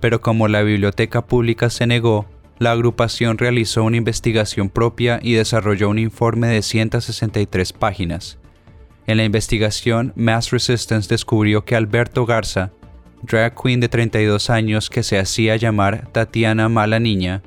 pero 0.00 0.20
como 0.20 0.48
la 0.48 0.62
biblioteca 0.62 1.26
pública 1.26 1.70
se 1.70 1.86
negó, 1.86 2.26
la 2.58 2.72
agrupación 2.72 3.38
realizó 3.38 3.84
una 3.84 3.96
investigación 3.96 4.68
propia 4.68 5.18
y 5.22 5.32
desarrolló 5.32 5.88
un 5.88 5.98
informe 5.98 6.48
de 6.48 6.62
163 6.62 7.72
páginas. 7.72 8.38
En 9.06 9.16
la 9.16 9.24
investigación, 9.24 10.12
Mass 10.16 10.50
Resistance 10.50 11.08
descubrió 11.08 11.64
que 11.64 11.76
Alberto 11.76 12.26
Garza, 12.26 12.70
drag 13.22 13.54
queen 13.60 13.80
de 13.80 13.88
32 13.88 14.50
años 14.50 14.88
que 14.88 15.02
se 15.02 15.18
hacía 15.18 15.56
llamar 15.56 16.08
Tatiana 16.12 16.68
Mala 16.68 17.00
Niña, 17.00 17.42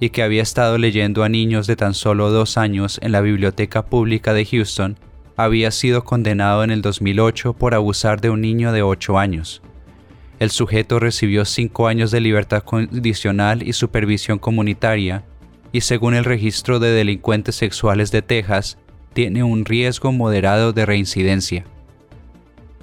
y 0.00 0.10
que 0.10 0.22
había 0.22 0.42
estado 0.42 0.78
leyendo 0.78 1.24
a 1.24 1.28
niños 1.28 1.66
de 1.66 1.76
tan 1.76 1.94
solo 1.94 2.30
dos 2.30 2.56
años 2.56 2.98
en 3.02 3.12
la 3.12 3.20
Biblioteca 3.20 3.84
Pública 3.86 4.32
de 4.32 4.44
Houston, 4.44 4.98
había 5.38 5.70
sido 5.70 6.02
condenado 6.02 6.64
en 6.64 6.72
el 6.72 6.82
2008 6.82 7.52
por 7.52 7.72
abusar 7.72 8.20
de 8.20 8.28
un 8.28 8.40
niño 8.40 8.72
de 8.72 8.82
8 8.82 9.20
años. 9.20 9.62
El 10.40 10.50
sujeto 10.50 10.98
recibió 10.98 11.44
5 11.44 11.86
años 11.86 12.10
de 12.10 12.20
libertad 12.20 12.64
condicional 12.64 13.62
y 13.62 13.72
supervisión 13.72 14.40
comunitaria, 14.40 15.22
y 15.70 15.82
según 15.82 16.14
el 16.14 16.24
registro 16.24 16.80
de 16.80 16.90
delincuentes 16.90 17.54
sexuales 17.54 18.10
de 18.10 18.20
Texas, 18.20 18.78
tiene 19.12 19.44
un 19.44 19.64
riesgo 19.64 20.10
moderado 20.10 20.72
de 20.72 20.84
reincidencia. 20.84 21.64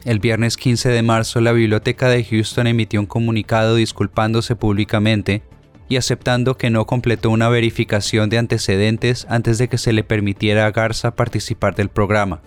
El 0.06 0.20
viernes 0.20 0.56
15 0.56 0.88
de 0.88 1.02
marzo, 1.02 1.42
la 1.42 1.52
Biblioteca 1.52 2.08
de 2.08 2.24
Houston 2.24 2.68
emitió 2.68 3.02
un 3.02 3.06
comunicado 3.06 3.76
disculpándose 3.76 4.56
públicamente 4.56 5.42
y 5.88 5.98
aceptando 5.98 6.58
que 6.58 6.70
no 6.70 6.86
completó 6.86 7.30
una 7.30 7.50
verificación 7.50 8.30
de 8.30 8.38
antecedentes 8.38 9.26
antes 9.30 9.58
de 9.58 9.68
que 9.68 9.78
se 9.78 9.94
le 9.94 10.04
permitiera 10.04 10.66
a 10.66 10.72
Garza 10.72 11.16
participar 11.16 11.76
del 11.76 11.90
programa. 11.90 12.42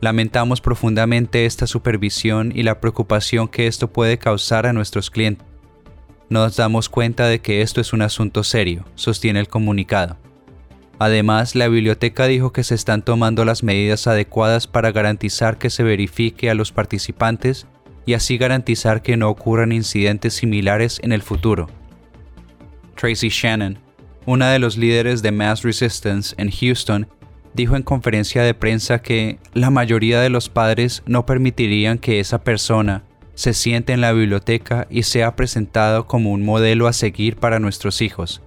Lamentamos 0.00 0.60
profundamente 0.60 1.44
esta 1.44 1.66
supervisión 1.66 2.52
y 2.54 2.62
la 2.62 2.80
preocupación 2.80 3.48
que 3.48 3.66
esto 3.66 3.88
puede 3.88 4.18
causar 4.18 4.66
a 4.66 4.72
nuestros 4.72 5.10
clientes. 5.10 5.46
Nos 6.28 6.56
damos 6.56 6.88
cuenta 6.88 7.26
de 7.26 7.40
que 7.40 7.62
esto 7.62 7.80
es 7.80 7.92
un 7.92 8.02
asunto 8.02 8.44
serio, 8.44 8.84
sostiene 8.94 9.40
el 9.40 9.48
comunicado. 9.48 10.16
Además, 10.98 11.54
la 11.54 11.68
biblioteca 11.68 12.26
dijo 12.26 12.52
que 12.52 12.64
se 12.64 12.74
están 12.74 13.02
tomando 13.02 13.44
las 13.44 13.62
medidas 13.62 14.06
adecuadas 14.06 14.66
para 14.66 14.90
garantizar 14.90 15.56
que 15.56 15.70
se 15.70 15.84
verifique 15.84 16.50
a 16.50 16.54
los 16.54 16.72
participantes 16.72 17.66
y 18.04 18.14
así 18.14 18.36
garantizar 18.36 19.00
que 19.00 19.16
no 19.16 19.28
ocurran 19.28 19.70
incidentes 19.70 20.34
similares 20.34 21.00
en 21.02 21.12
el 21.12 21.22
futuro. 21.22 21.68
Tracy 22.98 23.28
Shannon, 23.28 23.78
una 24.26 24.50
de 24.50 24.58
los 24.58 24.76
líderes 24.76 25.22
de 25.22 25.30
Mass 25.30 25.62
Resistance 25.62 26.34
en 26.36 26.50
Houston, 26.50 27.06
dijo 27.54 27.76
en 27.76 27.82
conferencia 27.82 28.42
de 28.42 28.54
prensa 28.54 29.00
que 29.00 29.38
la 29.54 29.70
mayoría 29.70 30.20
de 30.20 30.30
los 30.30 30.48
padres 30.48 31.02
no 31.06 31.24
permitirían 31.24 31.98
que 31.98 32.18
esa 32.18 32.42
persona 32.42 33.04
se 33.34 33.54
siente 33.54 33.92
en 33.92 34.00
la 34.00 34.12
biblioteca 34.12 34.88
y 34.90 35.04
sea 35.04 35.36
presentado 35.36 36.08
como 36.08 36.32
un 36.32 36.44
modelo 36.44 36.88
a 36.88 36.92
seguir 36.92 37.36
para 37.36 37.60
nuestros 37.60 38.02
hijos. 38.02 38.42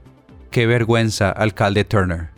Qué 0.50 0.66
vergüenza, 0.66 1.30
alcalde 1.30 1.86
Turner. 1.86 2.31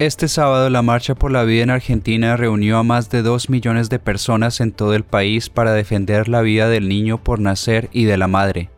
Este 0.00 0.28
sábado 0.28 0.70
la 0.70 0.82
Marcha 0.82 1.16
por 1.16 1.32
la 1.32 1.42
Vida 1.42 1.64
en 1.64 1.70
Argentina 1.70 2.36
reunió 2.36 2.78
a 2.78 2.84
más 2.84 3.10
de 3.10 3.22
2 3.22 3.50
millones 3.50 3.90
de 3.90 3.98
personas 3.98 4.60
en 4.60 4.70
todo 4.70 4.94
el 4.94 5.02
país 5.02 5.50
para 5.50 5.72
defender 5.72 6.28
la 6.28 6.40
vida 6.40 6.68
del 6.68 6.88
niño 6.88 7.18
por 7.18 7.40
nacer 7.40 7.90
y 7.92 8.04
de 8.04 8.16
la 8.16 8.28
madre. 8.28 8.70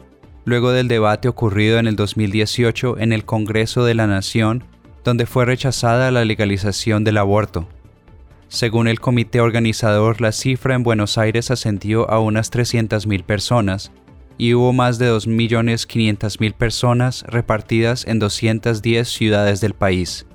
Luego 0.46 0.72
del 0.72 0.88
debate 0.88 1.28
ocurrido 1.28 1.78
en 1.78 1.86
el 1.86 1.94
2018 1.94 2.96
en 2.96 3.12
el 3.12 3.26
Congreso 3.26 3.84
de 3.84 3.94
la 3.94 4.06
Nación, 4.06 4.64
donde 5.04 5.26
fue 5.26 5.44
rechazada 5.44 6.10
la 6.10 6.24
legalización 6.24 7.04
del 7.04 7.18
aborto. 7.18 7.68
Según 8.48 8.88
el 8.88 8.98
comité 8.98 9.42
organizador, 9.42 10.22
la 10.22 10.32
cifra 10.32 10.74
en 10.74 10.84
Buenos 10.84 11.18
Aires 11.18 11.50
ascendió 11.50 12.10
a 12.10 12.18
unas 12.18 12.50
300.000 12.50 13.24
personas 13.24 13.92
y 14.38 14.54
hubo 14.54 14.72
más 14.72 14.98
de 14.98 15.12
2.500.000 15.12 16.54
personas 16.54 17.24
repartidas 17.28 18.06
en 18.06 18.18
210 18.20 19.06
ciudades 19.06 19.60
del 19.60 19.74
país. 19.74 20.26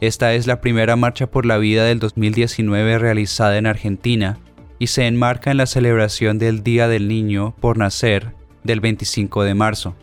Esta 0.00 0.34
es 0.34 0.46
la 0.46 0.60
primera 0.60 0.94
marcha 0.94 1.26
por 1.30 1.46
la 1.46 1.56
vida 1.56 1.84
del 1.84 1.98
2019 2.00 2.98
realizada 2.98 3.56
en 3.56 3.66
Argentina 3.66 4.38
y 4.78 4.88
se 4.88 5.06
enmarca 5.06 5.50
en 5.50 5.56
la 5.56 5.64
celebración 5.64 6.38
del 6.38 6.62
Día 6.62 6.86
del 6.86 7.08
Niño 7.08 7.54
por 7.60 7.78
Nacer 7.78 8.34
del 8.62 8.80
25 8.80 9.44
de 9.44 9.54
marzo. 9.54 9.96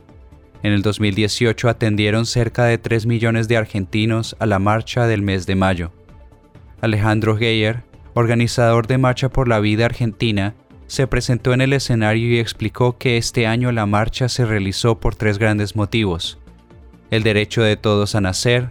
En 0.63 0.73
el 0.73 0.81
2018 0.81 1.69
atendieron 1.69 2.25
cerca 2.25 2.65
de 2.65 2.79
3 2.79 3.05
millones 3.05 3.47
de 3.47 3.57
argentinos 3.57 4.35
a 4.39 4.47
la 4.47 4.57
marcha 4.57 5.05
del 5.05 5.21
mes 5.21 5.45
de 5.45 5.55
mayo. 5.55 5.91
Alejandro 6.81 7.37
Geyer, 7.37 7.83
organizador 8.15 8.87
de 8.87 8.97
Marcha 8.97 9.29
por 9.29 9.47
la 9.47 9.59
Vida 9.59 9.85
Argentina, 9.85 10.55
se 10.87 11.05
presentó 11.05 11.53
en 11.53 11.61
el 11.61 11.73
escenario 11.73 12.29
y 12.29 12.39
explicó 12.39 12.97
que 12.97 13.17
este 13.17 13.45
año 13.45 13.71
la 13.71 13.85
marcha 13.85 14.27
se 14.27 14.45
realizó 14.45 14.99
por 14.99 15.15
tres 15.15 15.37
grandes 15.37 15.75
motivos. 15.75 16.39
El 17.11 17.23
derecho 17.23 17.61
de 17.61 17.77
todos 17.77 18.15
a 18.15 18.21
nacer, 18.21 18.69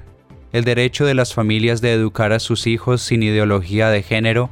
el 0.52 0.64
derecho 0.64 1.06
de 1.06 1.14
las 1.14 1.32
familias 1.34 1.80
de 1.80 1.92
educar 1.92 2.32
a 2.32 2.38
sus 2.38 2.66
hijos 2.66 3.02
sin 3.02 3.22
ideología 3.22 3.88
de 3.88 4.02
género 4.02 4.50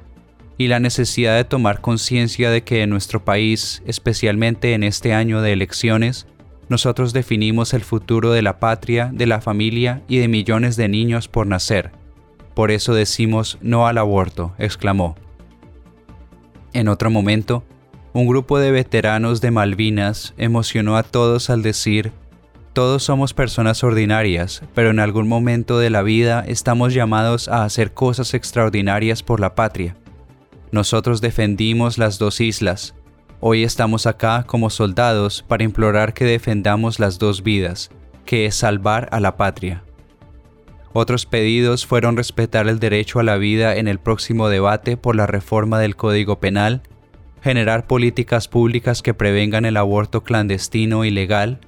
y 0.56 0.68
la 0.68 0.80
necesidad 0.80 1.36
de 1.36 1.44
tomar 1.44 1.80
conciencia 1.80 2.50
de 2.50 2.64
que 2.64 2.82
en 2.82 2.90
nuestro 2.90 3.24
país, 3.24 3.82
especialmente 3.86 4.74
en 4.74 4.82
este 4.82 5.14
año 5.14 5.42
de 5.42 5.52
elecciones, 5.52 6.26
nosotros 6.68 7.12
definimos 7.12 7.74
el 7.74 7.82
futuro 7.82 8.32
de 8.32 8.42
la 8.42 8.60
patria, 8.60 9.10
de 9.12 9.26
la 9.26 9.40
familia 9.40 10.02
y 10.08 10.18
de 10.18 10.28
millones 10.28 10.76
de 10.76 10.88
niños 10.88 11.28
por 11.28 11.46
nacer. 11.46 11.92
Por 12.54 12.70
eso 12.70 12.94
decimos 12.94 13.58
no 13.60 13.86
al 13.86 13.98
aborto, 13.98 14.54
exclamó. 14.58 15.16
En 16.72 16.88
otro 16.88 17.10
momento, 17.10 17.64
un 18.12 18.26
grupo 18.26 18.58
de 18.58 18.70
veteranos 18.70 19.40
de 19.40 19.50
Malvinas 19.50 20.34
emocionó 20.36 20.96
a 20.96 21.02
todos 21.02 21.50
al 21.50 21.62
decir 21.62 22.12
todos 22.72 23.02
somos 23.02 23.34
personas 23.34 23.82
ordinarias, 23.82 24.62
pero 24.74 24.90
en 24.90 25.00
algún 25.00 25.28
momento 25.28 25.78
de 25.78 25.90
la 25.90 26.02
vida 26.02 26.44
estamos 26.46 26.94
llamados 26.94 27.48
a 27.48 27.64
hacer 27.64 27.92
cosas 27.92 28.32
extraordinarias 28.34 29.22
por 29.22 29.40
la 29.40 29.54
patria. 29.54 29.96
Nosotros 30.70 31.20
defendimos 31.20 31.98
las 31.98 32.18
dos 32.18 32.40
islas. 32.40 32.94
Hoy 33.40 33.64
estamos 33.64 34.06
acá 34.06 34.44
como 34.46 34.70
soldados 34.70 35.44
para 35.46 35.64
implorar 35.64 36.14
que 36.14 36.24
defendamos 36.24 37.00
las 37.00 37.18
dos 37.18 37.42
vidas, 37.42 37.90
que 38.24 38.46
es 38.46 38.54
salvar 38.54 39.08
a 39.10 39.18
la 39.18 39.36
patria. 39.36 39.82
Otros 40.92 41.26
pedidos 41.26 41.86
fueron 41.86 42.16
respetar 42.16 42.68
el 42.68 42.78
derecho 42.78 43.18
a 43.18 43.24
la 43.24 43.36
vida 43.36 43.76
en 43.76 43.88
el 43.88 43.98
próximo 43.98 44.48
debate 44.48 44.96
por 44.96 45.16
la 45.16 45.26
reforma 45.26 45.78
del 45.80 45.96
Código 45.96 46.38
Penal, 46.38 46.82
generar 47.42 47.86
políticas 47.86 48.46
públicas 48.46 49.02
que 49.02 49.14
prevengan 49.14 49.64
el 49.64 49.76
aborto 49.76 50.22
clandestino 50.22 51.04
y 51.04 51.10
legal, 51.10 51.60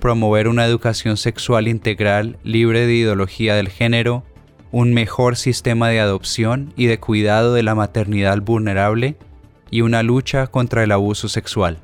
promover 0.00 0.48
una 0.48 0.64
educación 0.64 1.16
sexual 1.16 1.68
integral 1.68 2.38
libre 2.42 2.86
de 2.86 2.94
ideología 2.94 3.54
del 3.54 3.68
género, 3.68 4.24
un 4.70 4.92
mejor 4.92 5.36
sistema 5.36 5.88
de 5.88 6.00
adopción 6.00 6.72
y 6.76 6.86
de 6.86 7.00
cuidado 7.00 7.54
de 7.54 7.62
la 7.62 7.74
maternidad 7.74 8.40
vulnerable 8.40 9.16
y 9.70 9.80
una 9.80 10.02
lucha 10.02 10.46
contra 10.46 10.84
el 10.84 10.92
abuso 10.92 11.28
sexual. 11.28 11.78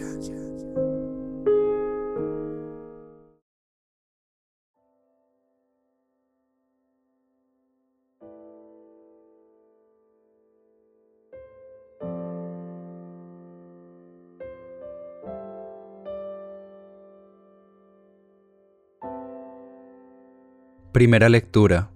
Primera 21.01 21.29
lectura. 21.29 21.89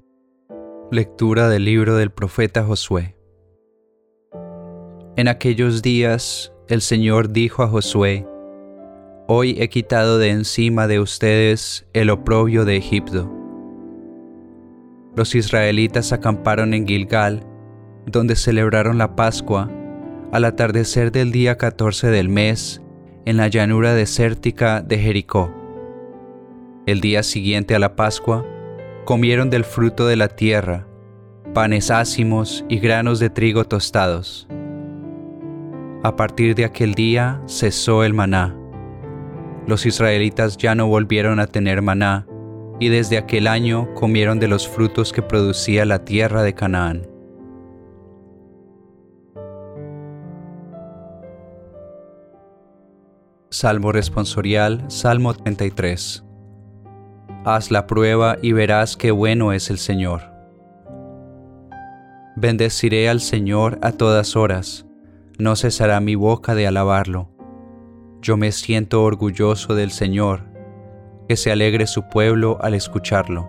Lectura 0.89 1.47
del 1.47 1.63
libro 1.63 1.95
del 1.95 2.09
profeta 2.09 2.63
Josué. 2.63 3.15
En 5.15 5.27
aquellos 5.27 5.83
días 5.83 6.51
el 6.69 6.81
Señor 6.81 7.31
dijo 7.31 7.61
a 7.61 7.67
Josué, 7.67 8.25
Hoy 9.27 9.57
he 9.59 9.69
quitado 9.69 10.17
de 10.17 10.31
encima 10.31 10.87
de 10.87 10.99
ustedes 10.99 11.85
el 11.93 12.09
oprobio 12.09 12.65
de 12.65 12.77
Egipto. 12.77 13.31
Los 15.15 15.35
israelitas 15.35 16.11
acamparon 16.11 16.73
en 16.73 16.87
Gilgal, 16.87 17.45
donde 18.07 18.35
celebraron 18.35 18.97
la 18.97 19.15
Pascua, 19.15 19.69
al 20.31 20.45
atardecer 20.45 21.11
del 21.11 21.31
día 21.31 21.59
14 21.59 22.07
del 22.07 22.27
mes, 22.27 22.81
en 23.25 23.37
la 23.37 23.49
llanura 23.49 23.93
desértica 23.93 24.81
de 24.81 24.97
Jericó. 24.97 25.53
El 26.87 27.01
día 27.01 27.21
siguiente 27.21 27.75
a 27.75 27.79
la 27.79 27.95
Pascua, 27.95 28.43
comieron 29.05 29.51
del 29.51 29.63
fruto 29.63 30.07
de 30.07 30.15
la 30.15 30.27
tierra, 30.27 30.87
panes 31.53 31.91
ácimos 31.91 32.65
y 32.67 32.79
granos 32.79 33.19
de 33.19 33.29
trigo 33.29 33.63
tostados. 33.63 34.47
A 36.03 36.15
partir 36.15 36.55
de 36.55 36.65
aquel 36.65 36.95
día 36.95 37.41
cesó 37.47 38.03
el 38.03 38.13
maná. 38.13 38.57
Los 39.67 39.85
israelitas 39.85 40.57
ya 40.57 40.73
no 40.75 40.87
volvieron 40.87 41.39
a 41.39 41.47
tener 41.47 41.81
maná, 41.81 42.27
y 42.79 42.89
desde 42.89 43.17
aquel 43.17 43.47
año 43.47 43.93
comieron 43.93 44.39
de 44.39 44.47
los 44.47 44.67
frutos 44.67 45.13
que 45.13 45.21
producía 45.21 45.85
la 45.85 46.03
tierra 46.03 46.43
de 46.43 46.53
Canaán. 46.53 47.07
Salmo 53.49 53.91
responsorial, 53.91 54.83
Salmo 54.89 55.33
33 55.33 56.24
haz 57.45 57.69
la 57.69 57.85
prueba 57.85 58.37
y 58.41 58.53
verás 58.53 58.97
qué 58.97 59.11
bueno 59.11 59.53
es 59.53 59.69
el 59.69 59.77
Señor. 59.77 60.23
Bendeciré 62.35 63.07
al 63.07 63.21
Señor 63.21 63.77
a 63.83 63.91
todas 63.91 64.35
horas, 64.35 64.87
no 65.37 65.55
cesará 65.55 65.99
mi 65.99 66.15
boca 66.15 66.55
de 66.55 66.65
alabarlo. 66.65 67.29
Yo 68.19 68.35
me 68.35 68.51
siento 68.51 69.03
orgulloso 69.03 69.75
del 69.75 69.91
Señor, 69.91 70.41
que 71.29 71.37
se 71.37 71.51
alegre 71.51 71.85
su 71.85 72.09
pueblo 72.09 72.57
al 72.61 72.73
escucharlo. 72.73 73.47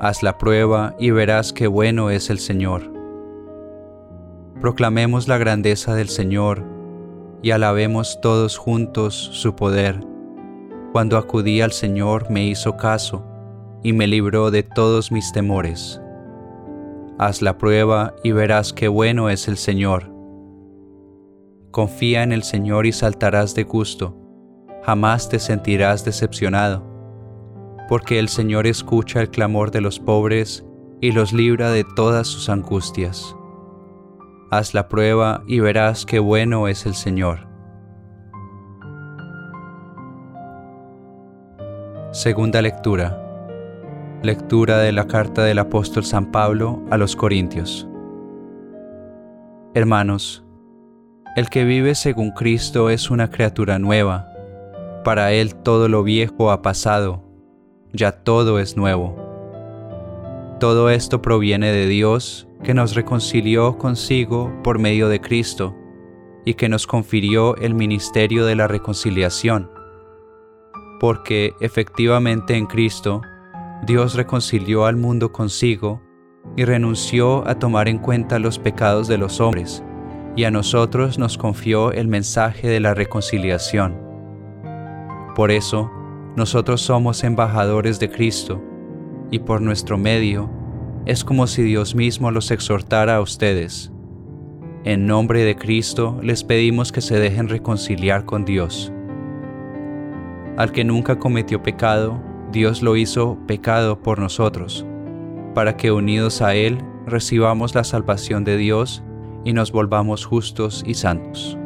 Haz 0.00 0.22
la 0.22 0.38
prueba 0.38 0.96
y 0.98 1.10
verás 1.10 1.52
qué 1.52 1.66
bueno 1.66 2.08
es 2.08 2.30
el 2.30 2.38
Señor. 2.38 2.90
Proclamemos 4.62 5.28
la 5.28 5.36
grandeza 5.36 5.94
del 5.94 6.08
Señor 6.08 6.64
y 7.42 7.50
alabemos 7.50 8.20
todos 8.22 8.56
juntos 8.56 9.14
su 9.14 9.54
poder 9.54 10.11
cuando 10.92 11.16
acudí 11.16 11.62
al 11.62 11.72
Señor 11.72 12.30
me 12.30 12.44
hizo 12.44 12.76
caso 12.76 13.24
y 13.82 13.94
me 13.94 14.06
libró 14.06 14.50
de 14.50 14.62
todos 14.62 15.10
mis 15.10 15.32
temores. 15.32 16.00
Haz 17.18 17.40
la 17.40 17.56
prueba 17.56 18.14
y 18.22 18.32
verás 18.32 18.72
qué 18.72 18.88
bueno 18.88 19.30
es 19.30 19.48
el 19.48 19.56
Señor. 19.56 20.12
Confía 21.70 22.22
en 22.22 22.32
el 22.32 22.42
Señor 22.42 22.84
y 22.84 22.92
saltarás 22.92 23.54
de 23.54 23.64
gusto, 23.64 24.14
jamás 24.82 25.30
te 25.30 25.38
sentirás 25.38 26.04
decepcionado, 26.04 26.84
porque 27.88 28.18
el 28.18 28.28
Señor 28.28 28.66
escucha 28.66 29.22
el 29.22 29.30
clamor 29.30 29.70
de 29.70 29.80
los 29.80 29.98
pobres 29.98 30.66
y 31.00 31.12
los 31.12 31.32
libra 31.32 31.70
de 31.70 31.84
todas 31.96 32.28
sus 32.28 32.50
angustias. 32.50 33.34
Haz 34.50 34.74
la 34.74 34.88
prueba 34.88 35.42
y 35.46 35.60
verás 35.60 36.04
qué 36.04 36.18
bueno 36.18 36.68
es 36.68 36.84
el 36.84 36.94
Señor. 36.94 37.51
Segunda 42.12 42.60
lectura. 42.60 43.18
Lectura 44.22 44.80
de 44.80 44.92
la 44.92 45.06
carta 45.06 45.44
del 45.44 45.58
apóstol 45.58 46.04
San 46.04 46.30
Pablo 46.30 46.82
a 46.90 46.98
los 46.98 47.16
Corintios. 47.16 47.88
Hermanos, 49.72 50.44
el 51.36 51.48
que 51.48 51.64
vive 51.64 51.94
según 51.94 52.32
Cristo 52.32 52.90
es 52.90 53.10
una 53.10 53.30
criatura 53.30 53.78
nueva. 53.78 54.30
Para 55.04 55.32
él 55.32 55.54
todo 55.54 55.88
lo 55.88 56.02
viejo 56.02 56.50
ha 56.50 56.60
pasado, 56.60 57.24
ya 57.94 58.12
todo 58.12 58.58
es 58.58 58.76
nuevo. 58.76 59.16
Todo 60.60 60.90
esto 60.90 61.22
proviene 61.22 61.72
de 61.72 61.86
Dios, 61.86 62.46
que 62.62 62.74
nos 62.74 62.94
reconcilió 62.94 63.78
consigo 63.78 64.52
por 64.62 64.78
medio 64.78 65.08
de 65.08 65.22
Cristo, 65.22 65.74
y 66.44 66.54
que 66.54 66.68
nos 66.68 66.86
confirió 66.86 67.56
el 67.56 67.72
ministerio 67.72 68.44
de 68.44 68.54
la 68.54 68.68
reconciliación 68.68 69.71
porque 71.02 71.56
efectivamente 71.58 72.56
en 72.56 72.66
Cristo 72.66 73.22
Dios 73.84 74.14
reconcilió 74.14 74.86
al 74.86 74.96
mundo 74.96 75.32
consigo 75.32 76.00
y 76.56 76.64
renunció 76.64 77.44
a 77.48 77.56
tomar 77.56 77.88
en 77.88 77.98
cuenta 77.98 78.38
los 78.38 78.60
pecados 78.60 79.08
de 79.08 79.18
los 79.18 79.40
hombres, 79.40 79.82
y 80.36 80.44
a 80.44 80.52
nosotros 80.52 81.18
nos 81.18 81.36
confió 81.36 81.90
el 81.90 82.06
mensaje 82.06 82.68
de 82.68 82.78
la 82.78 82.94
reconciliación. 82.94 83.98
Por 85.34 85.50
eso, 85.50 85.90
nosotros 86.36 86.80
somos 86.82 87.24
embajadores 87.24 87.98
de 87.98 88.08
Cristo, 88.08 88.62
y 89.28 89.40
por 89.40 89.60
nuestro 89.60 89.98
medio, 89.98 90.48
es 91.04 91.24
como 91.24 91.48
si 91.48 91.64
Dios 91.64 91.96
mismo 91.96 92.30
los 92.30 92.52
exhortara 92.52 93.16
a 93.16 93.20
ustedes. 93.22 93.92
En 94.84 95.08
nombre 95.08 95.42
de 95.42 95.56
Cristo 95.56 96.20
les 96.22 96.44
pedimos 96.44 96.92
que 96.92 97.00
se 97.00 97.18
dejen 97.18 97.48
reconciliar 97.48 98.24
con 98.24 98.44
Dios. 98.44 98.92
Al 100.56 100.70
que 100.70 100.84
nunca 100.84 101.18
cometió 101.18 101.62
pecado, 101.62 102.22
Dios 102.52 102.82
lo 102.82 102.96
hizo 102.96 103.38
pecado 103.46 104.02
por 104.02 104.18
nosotros, 104.18 104.84
para 105.54 105.76
que 105.78 105.90
unidos 105.90 106.42
a 106.42 106.54
Él 106.54 106.78
recibamos 107.06 107.74
la 107.74 107.84
salvación 107.84 108.44
de 108.44 108.58
Dios 108.58 109.02
y 109.44 109.54
nos 109.54 109.72
volvamos 109.72 110.26
justos 110.26 110.84
y 110.86 110.94
santos. 110.94 111.56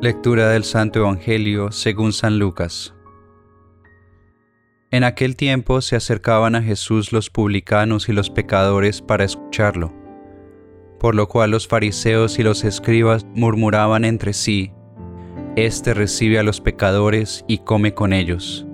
Lectura 0.00 0.48
del 0.48 0.64
Santo 0.64 0.98
Evangelio 0.98 1.70
según 1.70 2.12
San 2.12 2.40
Lucas. 2.40 2.92
En 4.92 5.04
aquel 5.04 5.36
tiempo 5.36 5.80
se 5.80 5.96
acercaban 5.96 6.54
a 6.54 6.62
Jesús 6.62 7.12
los 7.12 7.30
publicanos 7.30 8.10
y 8.10 8.12
los 8.12 8.28
pecadores 8.28 9.00
para 9.00 9.24
escucharlo, 9.24 9.90
por 11.00 11.14
lo 11.14 11.28
cual 11.28 11.50
los 11.50 11.66
fariseos 11.66 12.38
y 12.38 12.42
los 12.42 12.62
escribas 12.62 13.24
murmuraban 13.34 14.04
entre 14.04 14.34
sí, 14.34 14.74
Este 15.56 15.94
recibe 15.94 16.38
a 16.38 16.42
los 16.42 16.60
pecadores 16.60 17.42
y 17.48 17.58
come 17.58 17.94
con 17.94 18.12
ellos. 18.12 18.66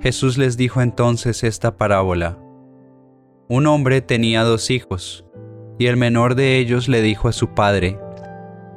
Jesús 0.00 0.36
les 0.36 0.56
dijo 0.56 0.82
entonces 0.82 1.44
esta 1.44 1.76
parábola. 1.76 2.38
Un 3.48 3.68
hombre 3.68 4.00
tenía 4.00 4.42
dos 4.42 4.68
hijos, 4.70 5.24
y 5.78 5.86
el 5.86 5.96
menor 5.96 6.34
de 6.34 6.58
ellos 6.58 6.88
le 6.88 7.02
dijo 7.02 7.28
a 7.28 7.32
su 7.32 7.54
padre, 7.54 8.00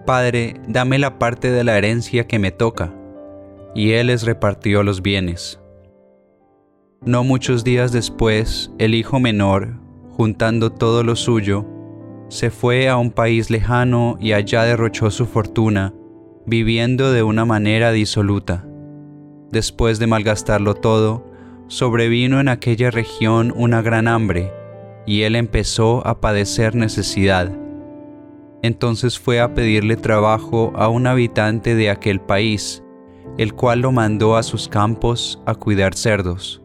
Padre, 0.06 0.62
dame 0.68 1.00
la 1.00 1.18
parte 1.18 1.50
de 1.50 1.64
la 1.64 1.78
herencia 1.78 2.28
que 2.28 2.38
me 2.38 2.52
toca 2.52 2.94
y 3.76 3.92
él 3.92 4.08
les 4.08 4.24
repartió 4.24 4.84
los 4.84 5.02
bienes. 5.02 5.60
No 7.06 7.24
muchos 7.24 7.64
días 7.64 7.92
después, 7.92 8.72
el 8.80 8.96
hijo 8.96 9.20
menor, 9.20 9.76
juntando 10.10 10.72
todo 10.72 11.04
lo 11.04 11.16
suyo, 11.16 11.64
se 12.30 12.50
fue 12.50 12.90
a 12.90 12.98
un 12.98 13.12
país 13.12 13.52
lejano 13.52 14.18
y 14.20 14.32
allá 14.32 14.64
derrochó 14.64 15.12
su 15.12 15.28
fortuna, 15.28 15.94
viviendo 16.48 17.12
de 17.12 17.22
una 17.22 17.46
manera 17.46 17.92
disoluta. 17.92 18.66
Después 19.52 20.00
de 20.00 20.08
malgastarlo 20.08 20.74
todo, 20.74 21.32
sobrevino 21.68 22.40
en 22.40 22.48
aquella 22.48 22.90
región 22.90 23.54
una 23.56 23.84
gran 23.84 24.08
hambre, 24.08 24.52
y 25.06 25.22
él 25.22 25.36
empezó 25.36 26.06
a 26.08 26.20
padecer 26.20 26.74
necesidad. 26.74 27.56
Entonces 28.64 29.20
fue 29.20 29.40
a 29.40 29.54
pedirle 29.54 29.96
trabajo 29.96 30.74
a 30.76 30.90
un 30.90 31.06
habitante 31.06 31.76
de 31.76 31.92
aquel 31.92 32.20
país, 32.20 32.84
el 33.38 33.54
cual 33.54 33.82
lo 33.82 33.92
mandó 33.92 34.38
a 34.38 34.42
sus 34.42 34.68
campos 34.68 35.40
a 35.46 35.54
cuidar 35.54 35.94
cerdos. 35.94 36.65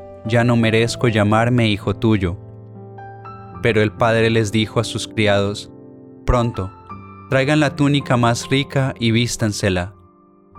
ya 0.25 0.43
no 0.43 0.55
merezco 0.55 1.07
llamarme 1.07 1.69
hijo 1.69 1.95
tuyo. 1.95 2.37
Pero 3.61 3.81
el 3.81 3.91
padre 3.91 4.29
les 4.29 4.51
dijo 4.51 4.79
a 4.79 4.83
sus 4.83 5.07
criados, 5.07 5.71
Pronto, 6.25 6.71
traigan 7.29 7.59
la 7.59 7.75
túnica 7.75 8.17
más 8.17 8.49
rica 8.49 8.93
y 8.99 9.11
vístansela, 9.11 9.93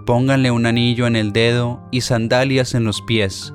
pónganle 0.07 0.51
un 0.51 0.67
anillo 0.67 1.07
en 1.07 1.17
el 1.17 1.33
dedo 1.33 1.81
y 1.91 2.01
sandalias 2.01 2.75
en 2.75 2.85
los 2.85 3.03
pies, 3.03 3.55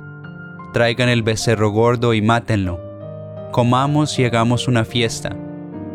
traigan 0.73 1.09
el 1.09 1.23
becerro 1.23 1.69
gordo 1.71 2.13
y 2.13 2.21
mátenlo, 2.21 2.79
comamos 3.51 4.19
y 4.19 4.25
hagamos 4.25 4.67
una 4.67 4.85
fiesta, 4.85 5.35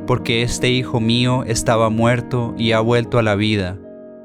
porque 0.06 0.42
este 0.42 0.70
hijo 0.70 1.00
mío 1.00 1.44
estaba 1.46 1.90
muerto 1.90 2.54
y 2.58 2.72
ha 2.72 2.80
vuelto 2.80 3.18
a 3.18 3.22
la 3.22 3.34
vida, 3.34 3.78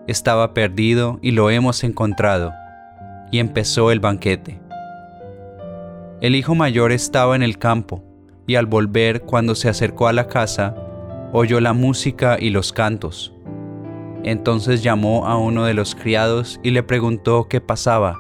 estaba 0.08 0.54
perdido 0.54 1.20
y 1.22 1.32
lo 1.32 1.50
hemos 1.50 1.84
encontrado. 1.84 2.54
Y 3.30 3.40
empezó 3.40 3.92
el 3.92 4.00
banquete. 4.00 4.67
El 6.20 6.34
hijo 6.34 6.56
mayor 6.56 6.92
estaba 6.92 7.36
en 7.36 7.44
el 7.44 7.60
campo, 7.60 8.04
y 8.48 8.56
al 8.56 8.66
volver 8.66 9.22
cuando 9.22 9.54
se 9.54 9.70
acercó 9.70 10.08
a 10.08 10.14
la 10.14 10.28
casa, 10.28 10.76
oyó 11.32 11.60
la 11.60 11.74
música 11.74 12.38
y 12.40 12.50
los 12.50 12.74
cantos. 12.74 13.36
Entonces 14.24 14.82
llamó 14.82 15.28
a 15.28 15.38
uno 15.38 15.66
de 15.66 15.76
los 15.76 15.94
criados 15.94 16.60
y 16.64 16.72
le 16.72 16.82
preguntó 16.82 17.48
qué 17.48 17.62
pasaba. 17.62 18.18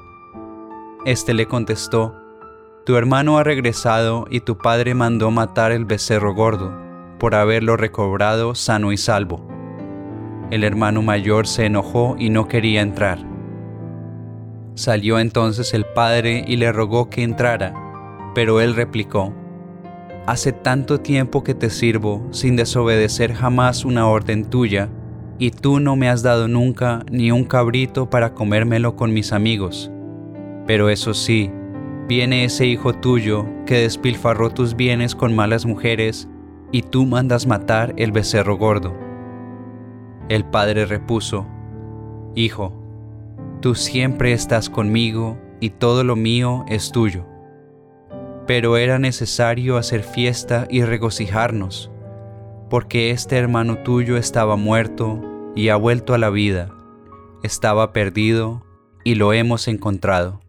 Este 1.06 1.34
le 1.34 1.48
contestó, 1.48 2.14
Tu 2.86 2.96
hermano 2.98 3.40
ha 3.40 3.44
regresado 3.44 4.28
y 4.30 4.42
tu 4.42 4.60
padre 4.60 4.94
mandó 4.94 5.32
matar 5.32 5.72
el 5.72 5.86
becerro 5.86 6.36
gordo, 6.36 6.72
por 7.18 7.34
haberlo 7.34 7.78
recobrado 7.78 8.54
sano 8.54 8.92
y 8.92 8.98
salvo. 8.98 9.48
El 10.52 10.64
hermano 10.64 11.02
mayor 11.02 11.48
se 11.48 11.66
enojó 11.66 12.16
y 12.20 12.30
no 12.30 12.48
quería 12.48 12.82
entrar. 12.82 13.18
Salió 14.76 15.18
entonces 15.18 15.74
el 15.74 15.84
padre 15.84 16.46
y 16.48 16.58
le 16.58 16.72
rogó 16.72 17.10
que 17.10 17.24
entrara 17.24 17.87
pero 18.38 18.62
él 18.62 18.76
replicó, 18.76 19.34
Hace 20.28 20.52
tanto 20.52 21.00
tiempo 21.00 21.44
que 21.44 21.56
te 21.56 21.72
sirvo 21.72 22.28
sin 22.30 22.56
desobedecer 22.56 23.34
jamás 23.34 23.84
una 23.84 24.08
orden 24.08 24.46
tuya, 24.46 24.90
y 25.40 25.50
tú 25.50 25.80
no 25.80 25.96
me 25.96 26.08
has 26.08 26.22
dado 26.22 26.48
nunca 26.48 27.04
ni 27.10 27.32
un 27.32 27.46
cabrito 27.46 28.12
para 28.12 28.36
comérmelo 28.36 28.96
con 28.96 29.12
mis 29.12 29.34
amigos. 29.34 29.90
Pero 30.68 30.90
eso 30.90 31.16
sí, 31.16 31.50
viene 32.08 32.44
ese 32.44 32.68
hijo 32.68 32.94
tuyo 32.94 33.48
que 33.66 33.80
despilfarró 33.80 34.52
tus 34.52 34.76
bienes 34.76 35.16
con 35.16 35.36
malas 35.36 35.66
mujeres, 35.66 36.30
y 36.72 36.84
tú 36.84 37.08
mandas 37.08 37.48
matar 37.48 37.96
el 37.98 38.12
becerro 38.12 38.56
gordo. 38.56 38.96
El 40.30 40.46
padre 40.46 40.86
repuso, 40.86 41.48
Hijo, 42.36 42.72
tú 43.62 43.74
siempre 43.74 44.32
estás 44.32 44.70
conmigo 44.70 45.40
y 45.60 45.72
todo 45.72 46.04
lo 46.04 46.16
mío 46.16 46.66
es 46.68 46.92
tuyo 46.92 47.26
pero 48.48 48.78
era 48.78 48.98
necesario 48.98 49.76
hacer 49.78 50.02
fiesta 50.04 50.68
y 50.70 50.82
regocijarnos, 50.82 51.92
porque 52.70 53.12
este 53.12 53.38
hermano 53.38 53.80
tuyo 53.84 54.16
estaba 54.16 54.56
muerto 54.56 55.22
y 55.54 55.70
ha 55.70 55.76
vuelto 55.76 56.14
a 56.14 56.18
la 56.18 56.30
vida, 56.30 56.74
estaba 57.44 57.92
perdido 57.92 58.64
y 59.04 59.16
lo 59.16 59.34
hemos 59.34 59.68
encontrado. 59.68 60.42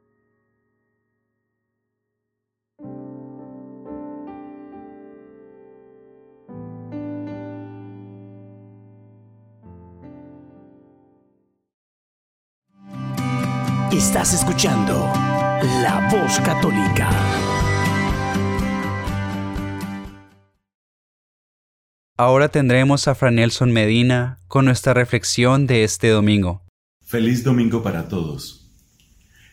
Estás 13.90 14.32
escuchando 14.34 15.11
La 15.82 16.08
Voz 16.12 16.38
Católica. 16.40 17.11
Ahora 22.20 22.48
tendremos 22.48 23.07
a 23.07 23.14
Fran 23.14 23.37
Nelson 23.37 23.70
Medina 23.70 24.40
con 24.48 24.64
nuestra 24.64 24.92
reflexión 24.92 25.68
de 25.68 25.85
este 25.85 26.09
domingo. 26.09 26.64
Feliz 27.07 27.44
domingo 27.44 27.85
para 27.85 28.09
todos. 28.09 28.72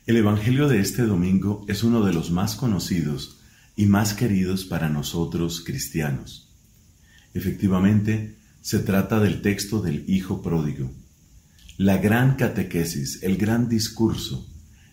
El 0.07 0.17
Evangelio 0.17 0.67
de 0.67 0.79
este 0.79 1.03
domingo 1.03 1.63
es 1.67 1.83
uno 1.83 2.03
de 2.03 2.11
los 2.11 2.31
más 2.31 2.55
conocidos 2.55 3.39
y 3.75 3.85
más 3.85 4.15
queridos 4.15 4.65
para 4.65 4.89
nosotros 4.89 5.63
cristianos. 5.63 6.55
Efectivamente, 7.35 8.39
se 8.61 8.79
trata 8.79 9.19
del 9.19 9.43
texto 9.43 9.83
del 9.83 10.03
Hijo 10.09 10.41
Pródigo. 10.41 10.91
La 11.77 11.97
gran 11.97 12.35
catequesis, 12.35 13.21
el 13.21 13.37
gran 13.37 13.69
discurso, 13.69 14.43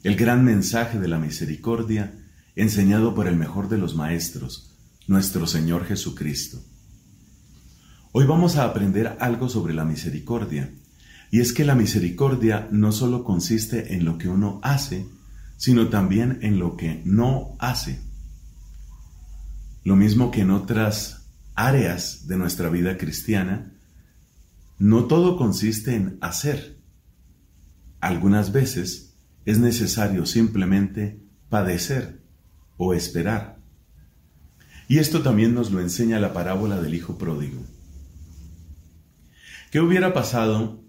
el 0.02 0.16
gran 0.16 0.44
mensaje 0.44 0.98
de 0.98 1.08
la 1.08 1.18
misericordia 1.18 2.12
enseñado 2.54 3.14
por 3.14 3.28
el 3.28 3.36
mejor 3.36 3.70
de 3.70 3.78
los 3.78 3.94
maestros, 3.94 4.76
nuestro 5.06 5.46
Señor 5.46 5.86
Jesucristo. 5.86 6.62
Hoy 8.14 8.26
vamos 8.26 8.56
a 8.56 8.64
aprender 8.64 9.16
algo 9.20 9.48
sobre 9.48 9.72
la 9.72 9.86
misericordia. 9.86 10.70
Y 11.30 11.40
es 11.40 11.54
que 11.54 11.64
la 11.64 11.74
misericordia 11.74 12.68
no 12.70 12.92
solo 12.92 13.24
consiste 13.24 13.94
en 13.94 14.04
lo 14.04 14.18
que 14.18 14.28
uno 14.28 14.60
hace, 14.62 15.06
sino 15.56 15.88
también 15.88 16.38
en 16.42 16.58
lo 16.58 16.76
que 16.76 17.00
no 17.06 17.56
hace. 17.58 18.00
Lo 19.82 19.96
mismo 19.96 20.30
que 20.30 20.42
en 20.42 20.50
otras 20.50 21.30
áreas 21.54 22.26
de 22.26 22.36
nuestra 22.36 22.68
vida 22.68 22.98
cristiana, 22.98 23.72
no 24.78 25.06
todo 25.06 25.38
consiste 25.38 25.94
en 25.94 26.18
hacer. 26.20 26.76
Algunas 28.00 28.52
veces 28.52 29.14
es 29.46 29.58
necesario 29.58 30.26
simplemente 30.26 31.18
padecer 31.48 32.20
o 32.76 32.92
esperar. 32.92 33.58
Y 34.86 34.98
esto 34.98 35.22
también 35.22 35.54
nos 35.54 35.70
lo 35.70 35.80
enseña 35.80 36.20
la 36.20 36.34
parábola 36.34 36.78
del 36.78 36.94
Hijo 36.94 37.16
Pródigo. 37.16 37.62
¿Qué 39.72 39.80
hubiera 39.80 40.12
pasado, 40.12 40.84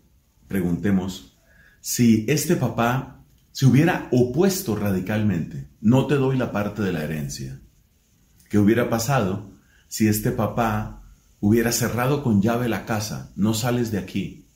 preguntemos, 0.49 1.37
si 1.79 2.25
este 2.27 2.57
papá 2.57 3.23
se 3.53 3.65
hubiera 3.65 4.09
opuesto 4.11 4.75
radicalmente? 4.75 5.69
No 5.79 6.05
te 6.05 6.15
doy 6.15 6.35
la 6.35 6.51
parte 6.51 6.81
de 6.81 6.91
la 6.91 7.05
herencia. 7.05 7.61
¿Qué 8.49 8.57
hubiera 8.57 8.89
pasado 8.89 9.53
si 9.87 10.09
este 10.09 10.31
papá 10.31 11.01
hubiera 11.39 11.71
cerrado 11.71 12.23
con 12.23 12.41
llave 12.41 12.67
la 12.67 12.85
casa? 12.85 13.31
No 13.37 13.53
sales 13.53 13.89
de 13.89 13.99
aquí. 13.99 14.49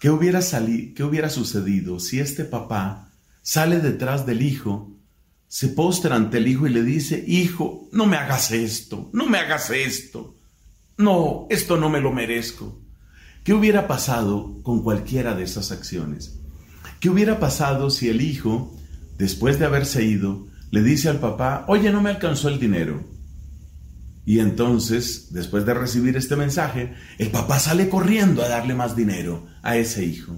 ¿Qué 0.00 0.08
hubiera, 0.08 0.40
¿Qué 0.40 1.04
hubiera 1.04 1.28
sucedido 1.28 2.00
si 2.00 2.20
este 2.20 2.46
papá 2.46 3.10
sale 3.42 3.80
detrás 3.80 4.24
del 4.24 4.40
hijo 4.40 4.96
se 5.46 5.68
postra 5.68 6.16
ante 6.16 6.38
el 6.38 6.48
hijo 6.48 6.66
y 6.66 6.70
le 6.70 6.82
dice, 6.82 7.22
hijo, 7.28 7.86
no 7.92 8.06
me 8.06 8.16
hagas 8.16 8.50
esto, 8.50 9.10
no 9.12 9.26
me 9.26 9.36
hagas 9.36 9.68
esto, 9.68 10.36
no, 10.96 11.46
esto 11.50 11.76
no 11.76 11.90
me 11.90 12.00
lo 12.00 12.12
merezco. 12.12 12.81
¿Qué 13.44 13.52
hubiera 13.52 13.88
pasado 13.88 14.60
con 14.62 14.82
cualquiera 14.82 15.34
de 15.34 15.42
esas 15.42 15.72
acciones? 15.72 16.38
¿Qué 17.00 17.10
hubiera 17.10 17.40
pasado 17.40 17.90
si 17.90 18.08
el 18.08 18.20
hijo, 18.20 18.72
después 19.18 19.58
de 19.58 19.66
haberse 19.66 20.04
ido, 20.04 20.46
le 20.70 20.82
dice 20.82 21.08
al 21.08 21.18
papá, 21.18 21.64
oye, 21.66 21.90
no 21.90 22.00
me 22.00 22.10
alcanzó 22.10 22.48
el 22.48 22.60
dinero? 22.60 23.02
Y 24.24 24.38
entonces, 24.38 25.32
después 25.32 25.66
de 25.66 25.74
recibir 25.74 26.16
este 26.16 26.36
mensaje, 26.36 26.94
el 27.18 27.30
papá 27.30 27.58
sale 27.58 27.88
corriendo 27.88 28.42
a 28.42 28.48
darle 28.48 28.74
más 28.74 28.94
dinero 28.94 29.46
a 29.62 29.76
ese 29.76 30.04
hijo. 30.04 30.36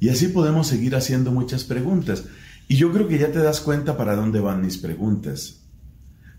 Y 0.00 0.08
así 0.08 0.28
podemos 0.28 0.66
seguir 0.66 0.96
haciendo 0.96 1.30
muchas 1.30 1.64
preguntas. 1.64 2.24
Y 2.68 2.76
yo 2.76 2.90
creo 2.90 3.06
que 3.06 3.18
ya 3.18 3.30
te 3.30 3.40
das 3.40 3.60
cuenta 3.60 3.98
para 3.98 4.16
dónde 4.16 4.40
van 4.40 4.62
mis 4.62 4.78
preguntas. 4.78 5.59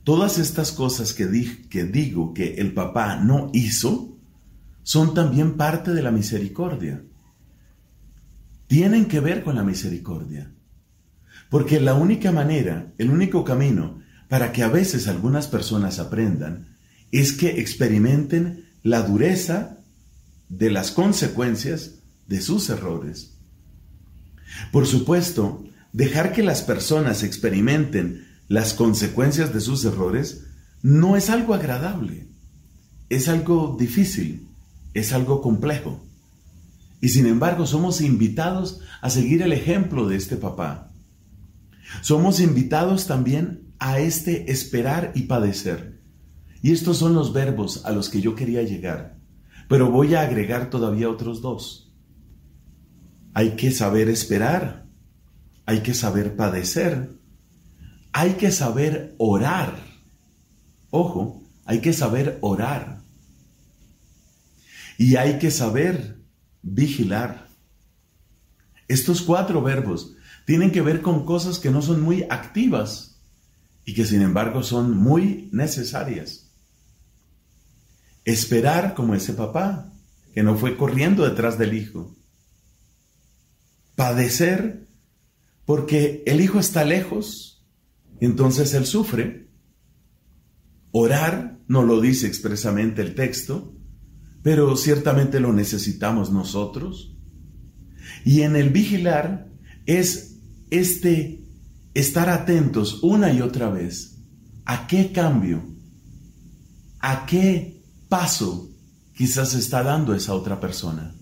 Todas 0.03 0.39
estas 0.39 0.71
cosas 0.71 1.13
que, 1.13 1.27
que 1.69 1.83
digo 1.85 2.33
que 2.33 2.55
el 2.55 2.73
papá 2.73 3.17
no 3.17 3.51
hizo 3.53 4.17
son 4.83 5.13
también 5.13 5.57
parte 5.57 5.91
de 5.91 6.01
la 6.01 6.11
misericordia. 6.11 7.03
Tienen 8.67 9.05
que 9.05 9.19
ver 9.19 9.43
con 9.43 9.55
la 9.55 9.63
misericordia. 9.63 10.51
Porque 11.49 11.79
la 11.79 11.93
única 11.93 12.31
manera, 12.31 12.93
el 12.97 13.11
único 13.11 13.43
camino 13.43 13.99
para 14.27 14.53
que 14.53 14.63
a 14.63 14.69
veces 14.69 15.07
algunas 15.07 15.47
personas 15.47 15.99
aprendan 15.99 16.77
es 17.11 17.33
que 17.33 17.59
experimenten 17.59 18.65
la 18.81 19.01
dureza 19.01 19.77
de 20.47 20.71
las 20.71 20.91
consecuencias 20.91 21.95
de 22.27 22.41
sus 22.41 22.69
errores. 22.69 23.37
Por 24.71 24.87
supuesto, 24.87 25.65
dejar 25.91 26.31
que 26.31 26.43
las 26.43 26.61
personas 26.61 27.23
experimenten 27.23 28.30
las 28.51 28.73
consecuencias 28.73 29.53
de 29.53 29.61
sus 29.61 29.85
errores 29.85 30.45
no 30.81 31.15
es 31.15 31.29
algo 31.29 31.53
agradable, 31.53 32.27
es 33.07 33.29
algo 33.29 33.77
difícil, 33.79 34.45
es 34.93 35.13
algo 35.13 35.39
complejo. 35.39 36.03
Y 36.99 37.07
sin 37.07 37.27
embargo 37.27 37.65
somos 37.65 38.01
invitados 38.01 38.81
a 38.99 39.09
seguir 39.09 39.41
el 39.41 39.53
ejemplo 39.53 40.05
de 40.05 40.17
este 40.17 40.35
papá. 40.35 40.91
Somos 42.01 42.41
invitados 42.41 43.07
también 43.07 43.73
a 43.79 43.99
este 43.99 44.51
esperar 44.51 45.13
y 45.15 45.21
padecer. 45.27 46.01
Y 46.61 46.73
estos 46.73 46.97
son 46.97 47.13
los 47.13 47.31
verbos 47.31 47.85
a 47.85 47.91
los 47.91 48.09
que 48.09 48.19
yo 48.19 48.35
quería 48.35 48.63
llegar, 48.63 49.17
pero 49.69 49.89
voy 49.89 50.15
a 50.15 50.23
agregar 50.23 50.69
todavía 50.69 51.09
otros 51.09 51.41
dos. 51.41 51.95
Hay 53.33 53.51
que 53.51 53.71
saber 53.71 54.09
esperar, 54.09 54.87
hay 55.65 55.83
que 55.83 55.93
saber 55.93 56.35
padecer, 56.35 57.20
hay 58.11 58.33
que 58.33 58.51
saber 58.51 59.15
orar. 59.17 59.75
Ojo, 60.89 61.43
hay 61.65 61.79
que 61.79 61.93
saber 61.93 62.37
orar. 62.41 63.01
Y 64.97 65.15
hay 65.15 65.39
que 65.39 65.51
saber 65.51 66.17
vigilar. 66.61 67.47
Estos 68.87 69.21
cuatro 69.21 69.61
verbos 69.61 70.15
tienen 70.45 70.71
que 70.71 70.81
ver 70.81 71.01
con 71.01 71.25
cosas 71.25 71.59
que 71.59 71.71
no 71.71 71.81
son 71.81 72.01
muy 72.01 72.23
activas, 72.29 73.11
y 73.85 73.93
que 73.93 74.05
sin 74.05 74.21
embargo 74.21 74.63
son 74.63 74.95
muy 74.95 75.49
necesarias. 75.51 76.47
Esperar 78.23 78.93
como 78.93 79.15
ese 79.15 79.33
papá, 79.33 79.91
que 80.33 80.43
no 80.43 80.57
fue 80.57 80.77
corriendo 80.77 81.27
detrás 81.27 81.57
del 81.57 81.73
hijo. 81.73 82.15
Padecer 83.95 84.87
porque 85.65 86.23
el 86.25 86.41
hijo 86.41 86.59
está 86.59 86.85
lejos, 86.85 87.50
entonces 88.21 88.73
él 88.73 88.85
sufre. 88.85 89.49
Orar, 90.91 91.59
no 91.67 91.83
lo 91.83 91.99
dice 91.99 92.27
expresamente 92.27 93.01
el 93.01 93.15
texto, 93.15 93.73
pero 94.43 94.75
ciertamente 94.77 95.39
lo 95.39 95.51
necesitamos 95.53 96.31
nosotros. 96.31 97.17
Y 98.23 98.41
en 98.41 98.55
el 98.55 98.69
vigilar 98.69 99.49
es 99.85 100.39
este 100.69 101.43
estar 101.93 102.29
atentos 102.29 103.03
una 103.03 103.33
y 103.33 103.41
otra 103.41 103.69
vez 103.69 104.19
a 104.65 104.87
qué 104.87 105.11
cambio, 105.11 105.63
a 106.99 107.25
qué 107.25 107.83
paso 108.07 108.69
quizás 109.15 109.53
está 109.55 109.83
dando 109.83 110.13
esa 110.13 110.33
otra 110.33 110.59
persona. 110.59 111.15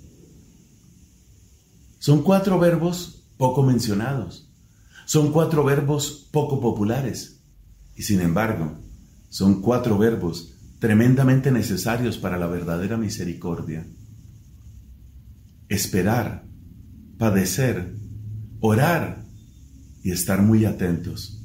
Son 1.99 2.23
cuatro 2.23 2.59
verbos 2.59 3.23
poco 3.37 3.63
mencionados, 3.63 4.48
son 5.09 5.31
cuatro 5.31 5.63
verbos 5.63 6.29
poco 6.31 6.61
populares 6.61 7.41
y 7.95 8.03
sin 8.03 8.21
embargo 8.21 8.77
son 9.29 9.59
cuatro 9.59 9.97
verbos 9.97 10.53
tremendamente 10.77 11.51
necesarios 11.51 12.19
para 12.19 12.37
la 12.37 12.45
verdadera 12.45 12.95
misericordia. 12.95 13.87
Esperar, 15.67 16.45
padecer, 17.17 17.95
orar 18.59 19.25
y 20.03 20.11
estar 20.11 20.43
muy 20.43 20.65
atentos. 20.65 21.41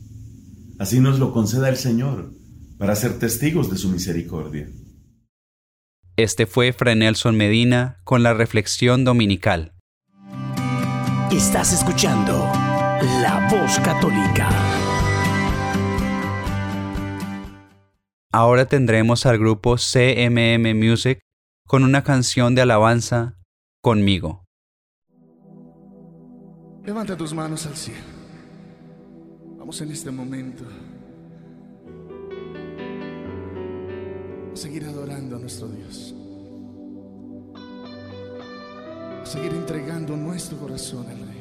Así 0.78 1.00
nos 1.00 1.18
lo 1.18 1.32
conceda 1.32 1.70
el 1.70 1.78
Señor 1.78 2.34
para 2.76 2.94
ser 2.94 3.18
testigos 3.18 3.70
de 3.70 3.78
su 3.78 3.88
misericordia. 3.88 4.68
Este 6.18 6.44
fue 6.44 6.74
Fray 6.74 6.96
Nelson 6.96 7.34
Medina 7.34 7.96
con 8.04 8.22
la 8.22 8.34
reflexión 8.34 9.04
dominical. 9.04 9.72
Estás 11.30 11.72
escuchando 11.72 12.46
La 13.04 13.46
Voz 13.50 13.78
Católica. 13.80 14.48
Ahora 18.32 18.64
tendremos 18.64 19.26
al 19.26 19.38
grupo 19.38 19.76
CMM 19.76 20.74
Music 20.74 21.18
con 21.66 21.84
una 21.84 22.02
canción 22.02 22.54
de 22.54 22.62
alabanza, 22.62 23.36
Conmigo. 23.82 24.44
Levanta 26.82 27.14
tus 27.14 27.34
manos 27.34 27.66
al 27.66 27.76
cielo. 27.76 28.00
Vamos 29.58 29.78
en 29.82 29.90
este 29.90 30.10
momento 30.10 30.64
a 34.50 34.56
seguir 34.56 34.84
adorando 34.86 35.36
a 35.36 35.38
nuestro 35.40 35.68
Dios. 35.68 36.14
A 39.22 39.26
seguir 39.26 39.52
entregando 39.52 40.16
nuestro 40.16 40.56
corazón 40.56 41.06
al 41.10 41.18
Rey. 41.18 41.33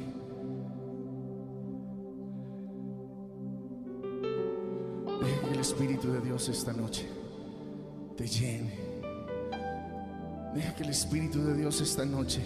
El 5.52 5.60
Espíritu 5.60 6.12
de 6.12 6.22
Dios 6.22 6.50
esta 6.50 6.74
noche 6.74 7.08
te 8.18 8.28
llene. 8.28 8.78
Deja 10.54 10.76
que 10.76 10.84
el 10.84 10.90
Espíritu 10.90 11.44
de 11.44 11.56
Dios 11.56 11.82
esta 11.82 12.06
noche 12.06 12.42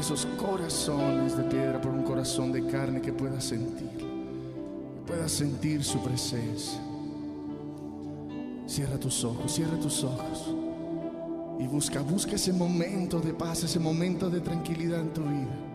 esos 0.00 0.26
corazones 0.38 1.36
de 1.36 1.44
piedra 1.44 1.78
por 1.78 1.92
un 1.92 2.02
corazón 2.02 2.52
de 2.52 2.66
carne 2.66 3.02
que 3.02 3.12
pueda 3.12 3.38
sentir, 3.38 3.90
que 3.98 5.02
pueda 5.06 5.28
sentir 5.28 5.84
su 5.84 6.02
presencia. 6.02 6.80
Cierra 8.66 8.98
tus 8.98 9.22
ojos, 9.24 9.52
cierra 9.52 9.78
tus 9.78 10.02
ojos 10.02 10.54
y 11.58 11.66
busca, 11.66 12.00
busca 12.00 12.36
ese 12.36 12.52
momento 12.52 13.20
de 13.20 13.34
paz, 13.34 13.64
ese 13.64 13.78
momento 13.78 14.30
de 14.30 14.40
tranquilidad 14.40 15.00
en 15.00 15.12
tu 15.12 15.22
vida. 15.22 15.69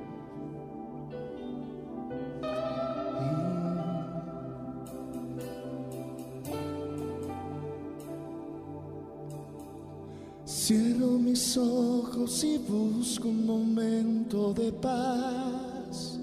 Mis 11.35 11.57
ojos 11.57 12.45
y 12.45 12.57
busco 12.57 13.27
un 13.27 13.45
momento 13.45 14.53
de 14.53 14.71
paz. 14.71 16.17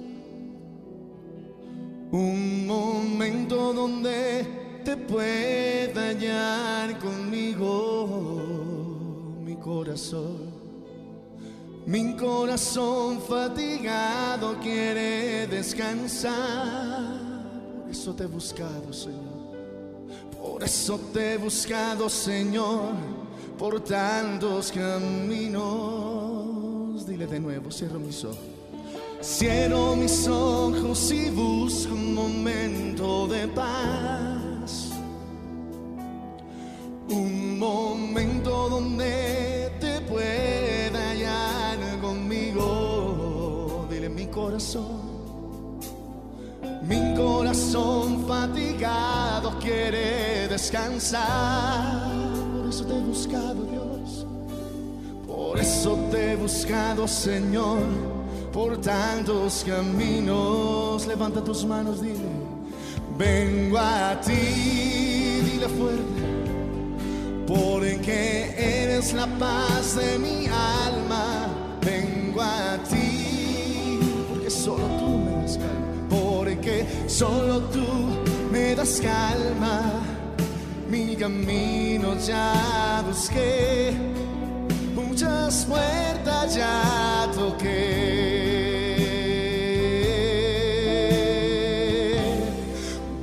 Un 2.11 2.67
momento 2.67 3.75
donde 3.75 4.81
te 4.83 4.97
pueda 4.97 6.09
hallar 6.09 6.99
conmigo 6.99 8.41
mi 9.45 9.55
corazón. 9.57 10.51
Mi 11.85 12.17
corazón 12.17 13.21
fatigado 13.21 14.59
quiere 14.61 15.47
descansar. 15.47 16.33
Por 17.83 17.91
eso 17.91 18.15
te 18.15 18.23
he 18.23 18.29
buscado, 18.29 18.91
Señor. 18.95 19.43
Por 20.41 20.63
eso 20.63 20.99
te 21.13 21.35
he 21.35 21.37
buscado, 21.37 22.09
Señor 22.09 23.22
por 23.63 23.79
tantos 23.85 24.73
caminos. 24.73 25.63
Dile 27.07 27.29
de 27.29 27.39
nuevo, 27.39 27.71
cierro 27.71 28.01
mis 28.01 28.25
ojos. 28.25 28.41
Cierro 29.23 29.95
mis 29.95 30.27
ojos 30.27 31.13
y 31.13 31.31
busco 31.31 31.95
un 31.95 32.13
momento 32.13 33.29
de 33.29 33.47
paz. 33.47 34.91
Un 37.09 37.57
momento 37.61 38.69
donde 38.69 39.71
te 39.79 40.01
pueda 40.11 41.11
hallar 41.11 42.01
conmigo. 42.01 43.87
corazón. 44.33 45.79
Mi 46.83 47.15
corazón 47.15 48.27
fatigado 48.27 49.57
quiere 49.61 50.49
descansar. 50.49 52.22
Por 52.73 52.81
eso 52.81 52.87
te 52.87 52.97
he 52.97 53.01
buscado, 53.03 53.65
Dios. 53.65 54.27
Por 55.27 55.61
eso 55.61 55.99
te 56.11 56.33
he 56.33 56.37
buscado, 56.37 57.07
Señor. 57.07 57.83
Por 58.51 58.79
tantos 58.81 59.63
caminos. 59.67 61.07
Levanta 61.07 61.45
tus 61.45 61.67
manos, 61.67 62.01
dile. 62.01 62.31
Vengo 63.19 63.77
a 63.77 64.19
ti, 64.23 65.43
dile 65.45 65.69
fuerte. 65.69 66.23
Porque 67.47 68.55
eres 68.57 69.13
la 69.13 69.27
paz 69.39 69.95
de 69.95 70.19
mi 70.19 70.47
alma. 70.47 71.49
Vengo 71.83 72.41
a 72.41 72.79
ti. 72.89 74.01
Porque 74.31 74.49
solo 74.49 74.87
tú 74.99 75.19
me 75.19 75.43
das 75.43 75.59
calma. 75.59 76.09
Porque 76.09 76.87
solo 77.07 77.59
tú 77.65 77.85
me 78.51 78.75
das 78.75 78.99
calma. 78.99 80.22
Mi 80.93 81.17
camino 81.17 82.15
ya 82.19 83.03
busqué. 83.09 83.95
Muchas 84.95 85.65
puertas 85.65 86.55
ya 86.55 87.31
toqué. 87.35 87.71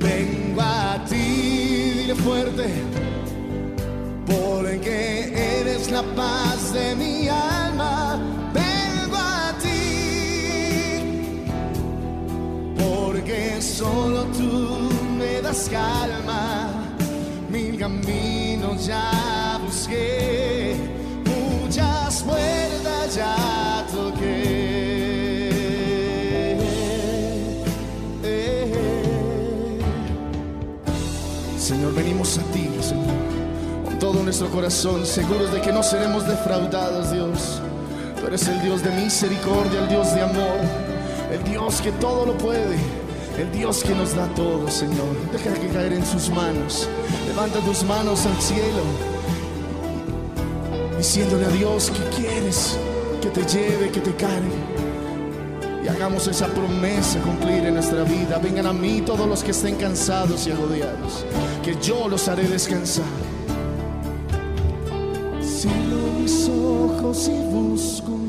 Vengo 0.00 0.60
a 0.60 1.04
ti, 1.08 1.94
dile 1.98 2.16
fuerte, 2.16 2.66
porque 4.26 5.32
eres 5.60 5.92
la 5.92 6.02
paz 6.16 6.72
de 6.72 6.96
mi 6.96 7.28
alma. 7.28 8.18
Vengo 8.52 9.16
a 9.16 9.54
ti, 9.62 9.82
porque 12.76 13.62
solo 13.62 14.24
tú 14.36 14.90
me 15.16 15.40
das 15.40 15.68
calma. 15.68 16.49
Mil 17.80 17.88
caminos 17.88 18.84
ya 18.86 19.58
busqué, 19.64 20.76
muchas 21.24 22.22
puertas 22.22 23.14
ya 23.14 23.86
toqué. 23.90 25.48
Señor, 31.58 31.94
venimos 31.94 32.36
a 32.36 32.42
ti, 32.52 32.68
Señor, 32.82 33.06
con 33.86 33.98
todo 33.98 34.22
nuestro 34.24 34.50
corazón, 34.50 35.06
seguros 35.06 35.50
de 35.50 35.62
que 35.62 35.72
no 35.72 35.82
seremos 35.82 36.26
defraudados, 36.26 37.10
Dios. 37.10 37.62
Tú 38.20 38.26
eres 38.26 38.46
el 38.46 38.60
Dios 38.60 38.82
de 38.82 38.90
misericordia, 38.90 39.80
el 39.80 39.88
Dios 39.88 40.14
de 40.14 40.20
amor, 40.20 40.58
el 41.32 41.42
Dios 41.44 41.80
que 41.80 41.92
todo 41.92 42.26
lo 42.26 42.36
puede, 42.36 42.76
el 43.38 43.50
Dios 43.52 43.82
que 43.82 43.94
nos 43.94 44.14
da 44.14 44.26
todo, 44.34 44.68
Señor. 44.70 45.16
Deja 45.32 45.52
que 45.54 45.68
caer 45.68 45.92
en 45.92 46.04
sus 46.04 46.30
manos. 46.30 46.88
Levanta 47.26 47.60
tus 47.60 47.84
manos 47.84 48.26
al 48.26 48.40
cielo, 48.40 48.82
diciéndole 50.98 51.46
a 51.46 51.50
Dios 51.50 51.90
que 51.90 52.22
quieres 52.22 52.78
que 53.20 53.28
te 53.28 53.44
lleve, 53.44 53.90
que 53.90 54.00
te 54.00 54.14
cargue. 54.14 54.80
Y 55.84 55.88
hagamos 55.88 56.26
esa 56.26 56.46
promesa 56.46 57.20
cumplir 57.20 57.64
en 57.66 57.74
nuestra 57.74 58.02
vida. 58.04 58.38
Vengan 58.38 58.66
a 58.66 58.72
mí 58.72 59.02
todos 59.02 59.28
los 59.28 59.42
que 59.42 59.50
estén 59.50 59.76
cansados 59.76 60.46
y 60.46 60.52
agobiados, 60.52 61.24
que 61.62 61.76
yo 61.80 62.08
los 62.08 62.28
haré 62.28 62.44
descansar. 62.44 63.04
Cierro 65.42 66.20
mis 66.20 66.48
ojos 66.48 67.28
y 67.28 67.38
busco 67.52 68.19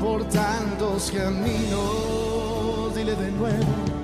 por 0.00 0.24
tantos 0.28 1.10
caminos. 1.10 2.94
Dile 2.94 3.14
de 3.14 3.30
nuevo. 3.32 3.94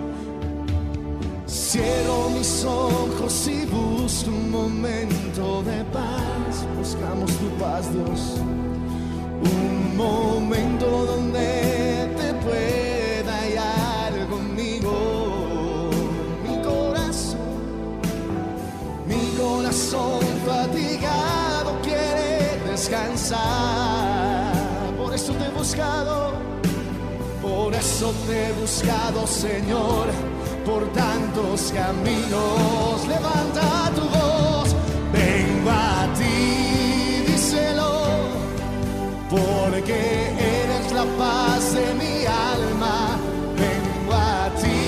Cierro 1.47 2.31
mis 2.31 2.65
ojos 2.65 3.47
y 3.49 3.65
busco 3.67 4.31
un 4.31 4.51
momento 4.51 5.63
de 5.63 5.85
paz. 5.85 6.67
Buscamos 6.77 7.31
tu 7.39 7.49
paz, 7.59 7.93
Dios. 7.93 8.41
Un 9.43 9.97
momento 9.97 11.07
donde 11.07 12.13
te 12.17 12.35
pueda 12.45 13.37
hallar 13.41 14.29
conmigo. 14.29 15.91
Mi 16.45 16.63
corazón, 16.63 17.39
mi 19.07 19.31
corazón 19.39 20.21
fatigado 20.47 21.79
quiere 21.83 22.59
descansar. 22.69 23.90
Buscado, 25.61 26.33
por 27.43 27.75
eso 27.75 28.15
te 28.27 28.49
he 28.49 28.53
buscado, 28.53 29.27
Señor, 29.27 30.07
por 30.65 30.91
tantos 30.95 31.71
caminos. 31.75 33.07
Levanta 33.07 33.93
tu 33.95 34.05
voz, 34.17 34.75
vengo 35.13 35.71
a 35.71 36.09
ti, 36.19 37.25
díselo 37.27 37.93
porque 39.29 40.01
eres 40.63 40.93
la 40.93 41.05
paz 41.23 41.75
de 41.75 41.87
mi 42.01 42.25
alma. 42.25 43.19
Vengo 43.63 44.15
a 44.15 44.49
ti, 44.63 44.81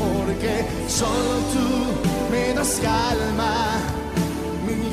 porque 0.00 0.54
solo 0.88 1.32
tú 1.54 1.68
me 2.32 2.52
das 2.52 2.80
calma. 2.82 3.89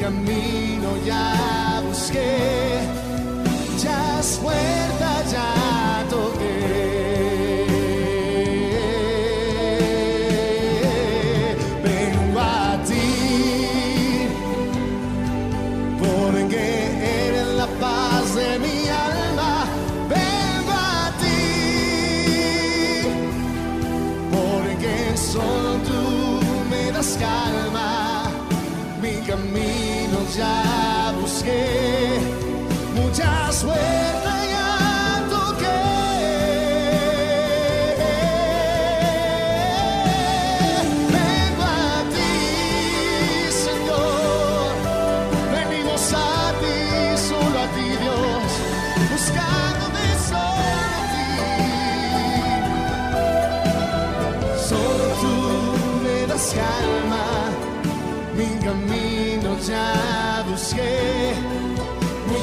Mi 0.09 0.13
camino 0.13 0.95
ya 1.05 1.81
busqué, 1.85 2.79
ya 3.83 4.19
es 4.21 4.37
puerta 4.37 5.23
ya 5.29 5.66
ya 30.37 31.13
busqué, 31.19 32.19
muchas 32.95 33.63
vueltas 33.63 34.16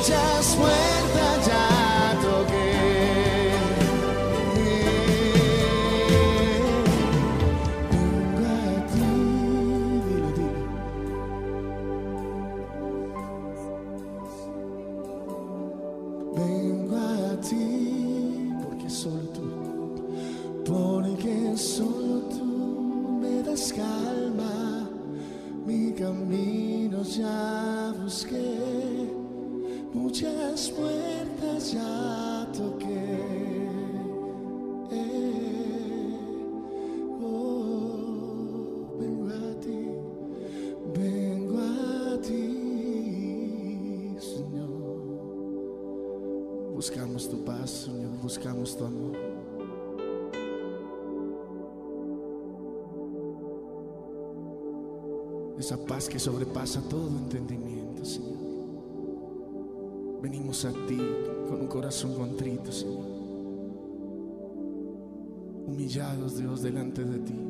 muchas 0.04 0.56
puertas 0.56 1.46
ya 1.46 2.18
toqué. 2.20 2.72
Vengo 7.90 8.44
a 8.44 8.86
ti, 8.92 9.08
dile, 10.04 10.30
dile. 10.36 10.60
Vengo 16.36 16.96
a 16.96 17.40
ti 17.40 18.52
porque 18.62 18.88
solo 18.90 19.24
tú, 19.32 19.48
porque 20.66 21.56
solo 21.56 22.14
tú 22.28 22.44
me 23.22 23.42
das 23.42 23.72
calma. 23.72 24.90
Mi 25.66 25.92
camino 25.94 27.02
ya 27.04 27.94
busqué, 28.02 28.58
Muchas 30.14 30.70
puertas 30.70 31.72
ya 31.72 32.46
toqué. 32.52 32.86
Eh, 34.92 36.16
oh, 37.20 38.96
ven 39.00 39.28
a 39.28 39.58
ti, 39.58 39.90
ven 40.96 41.58
a 41.58 42.20
ti, 42.22 44.14
Señor. 44.20 44.70
Buscamos 46.76 47.28
tu 47.28 47.44
paz, 47.44 47.70
Señor, 47.70 48.12
buscamos 48.22 48.76
tu 48.76 48.84
amor. 48.84 49.16
Esa 55.58 55.76
paz 55.76 56.08
que 56.08 56.20
sobrepasa 56.20 56.80
todo 56.82 57.08
entendimiento. 57.08 57.83
Venimos 60.34 60.64
a 60.64 60.72
ti 60.72 60.98
con 61.48 61.60
un 61.60 61.68
corazón 61.68 62.12
contrito, 62.12 62.72
Señor. 62.72 63.06
Humillados, 65.64 66.36
Dios, 66.38 66.60
delante 66.60 67.04
de 67.04 67.18
ti. 67.20 67.40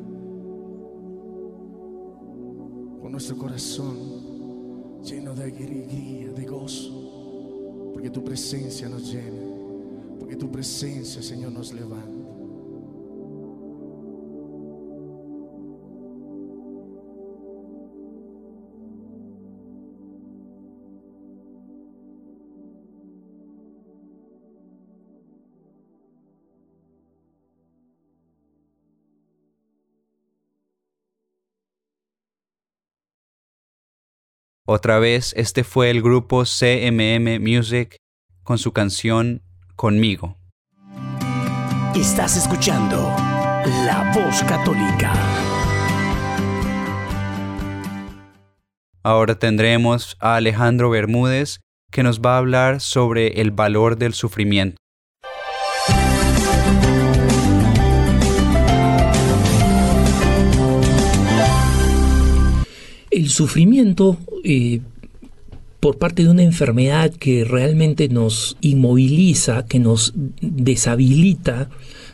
Con 3.01 3.11
nuestro 3.11 3.37
corazón 3.37 5.01
lleno 5.03 5.33
de 5.33 5.45
alegría, 5.45 6.31
de 6.31 6.45
gozo. 6.45 7.89
Porque 7.91 8.11
tu 8.11 8.23
presencia 8.23 8.87
nos 8.87 9.11
llena. 9.11 9.41
Porque 10.19 10.35
tu 10.35 10.51
presencia, 10.51 11.23
Señor, 11.23 11.53
nos 11.53 11.73
levanta. 11.73 12.14
Otra 34.75 34.99
vez, 34.99 35.33
este 35.37 35.63
fue 35.63 35.89
el 35.89 36.01
grupo 36.01 36.43
CMM 36.43 37.39
Music 37.39 37.95
con 38.43 38.57
su 38.57 38.73
canción 38.73 39.41
Conmigo. 39.77 40.37
Estás 41.95 42.35
escuchando 42.35 42.97
La 43.85 44.11
Voz 44.13 44.43
Católica. 44.43 45.13
Ahora 49.01 49.39
tendremos 49.39 50.17
a 50.19 50.35
Alejandro 50.35 50.89
Bermúdez 50.89 51.61
que 51.89 52.03
nos 52.03 52.19
va 52.19 52.35
a 52.35 52.39
hablar 52.39 52.81
sobre 52.81 53.39
el 53.39 53.51
valor 53.51 53.97
del 53.97 54.13
sufrimiento. 54.13 54.75
El 63.15 63.29
sufrimiento 63.29 64.17
eh, 64.43 64.81
por 65.79 65.97
parte 65.97 66.23
de 66.23 66.29
una 66.29 66.43
enfermedad 66.43 67.13
que 67.13 67.45
realmente 67.45 68.09
nos 68.09 68.57
inmoviliza, 68.59 69.65
que 69.67 69.79
nos 69.79 70.11
deshabilita 70.41 71.69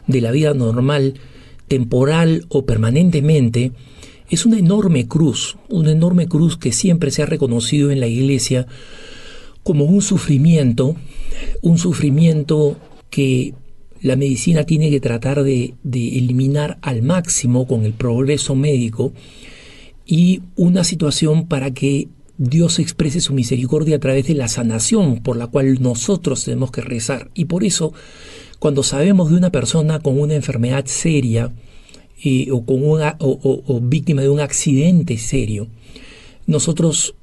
de 0.06 0.22
la 0.22 0.30
vida 0.30 0.54
normal, 0.54 1.16
temporal 1.68 2.45
o 2.49 2.68
permanentemente, 2.68 3.72
es 4.30 4.45
una 4.45 4.60
enorme 4.60 5.08
cruz, 5.08 5.58
una 5.70 5.91
enorme 5.91 6.28
cruz 6.28 6.56
que 6.56 6.72
siempre 6.72 7.10
se 7.10 7.24
ha 7.24 7.26
reconocido 7.26 7.89
en 7.89 7.99
la 7.99 8.08
iglesia 8.08 8.68
como 9.64 9.86
un 9.86 10.04
sufrimiento, 10.04 10.95
un 11.64 11.80
sufrimiento 11.80 12.78
que 13.10 13.56
la 14.04 14.18
medicina 14.18 14.66
tiene 14.66 14.91
que 14.91 14.99
tratar 14.99 15.41
de, 15.41 15.74
de 15.82 16.20
eliminar 16.20 16.78
al 16.84 17.02
máximo 17.02 17.66
con 17.66 17.86
el 17.86 17.93
progreso 17.93 18.54
médico 18.54 19.14
y 20.12 20.41
una 20.57 20.84
situación 20.84 21.47
para 21.47 21.72
que 21.72 22.09
Dios 22.38 22.80
exprese 22.80 23.22
su 23.22 23.32
misericordia 23.32 23.95
a 23.95 23.99
través 23.99 24.28
de 24.28 24.34
la 24.34 24.49
sanación 24.49 25.24
por 25.24 25.38
la 25.38 25.47
cual 25.47 25.82
nosotros 25.82 26.43
tenemos 26.43 26.70
que 26.70 26.82
rezar. 26.82 27.32
Y 27.34 27.45
por 27.45 27.64
eso, 27.64 27.93
cuando 28.59 28.84
sabemos 28.84 29.30
de 29.30 29.38
una 29.38 29.53
persona 29.53 29.99
con 29.99 30.20
una 30.20 30.34
enfermedad 30.34 30.84
seria 30.86 31.53
eh, 32.26 32.49
o, 32.51 32.66
con 32.66 32.84
una, 32.84 33.16
o 33.20 33.80
víctima 33.82 34.22
de 34.22 34.28
un 34.28 34.41
accidente 34.41 35.18
serio, 35.18 35.70
nosotros 36.45 37.16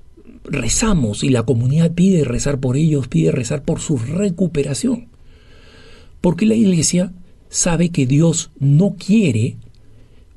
rezamos 0.44 1.24
y 1.24 1.28
la 1.28 1.42
comunidad 1.42 1.92
pide 1.92 2.24
rezar 2.24 2.58
por 2.58 2.78
ellos, 2.78 3.06
pide 3.06 3.32
rezar 3.32 3.64
por 3.64 3.80
su 3.80 3.98
recuperación. 3.98 5.08
Porque 6.22 6.46
la 6.46 6.54
iglesia 6.54 7.12
sabe 7.50 7.90
que 7.90 8.06
Dios 8.06 8.50
no 8.58 8.96
quiere 8.98 9.58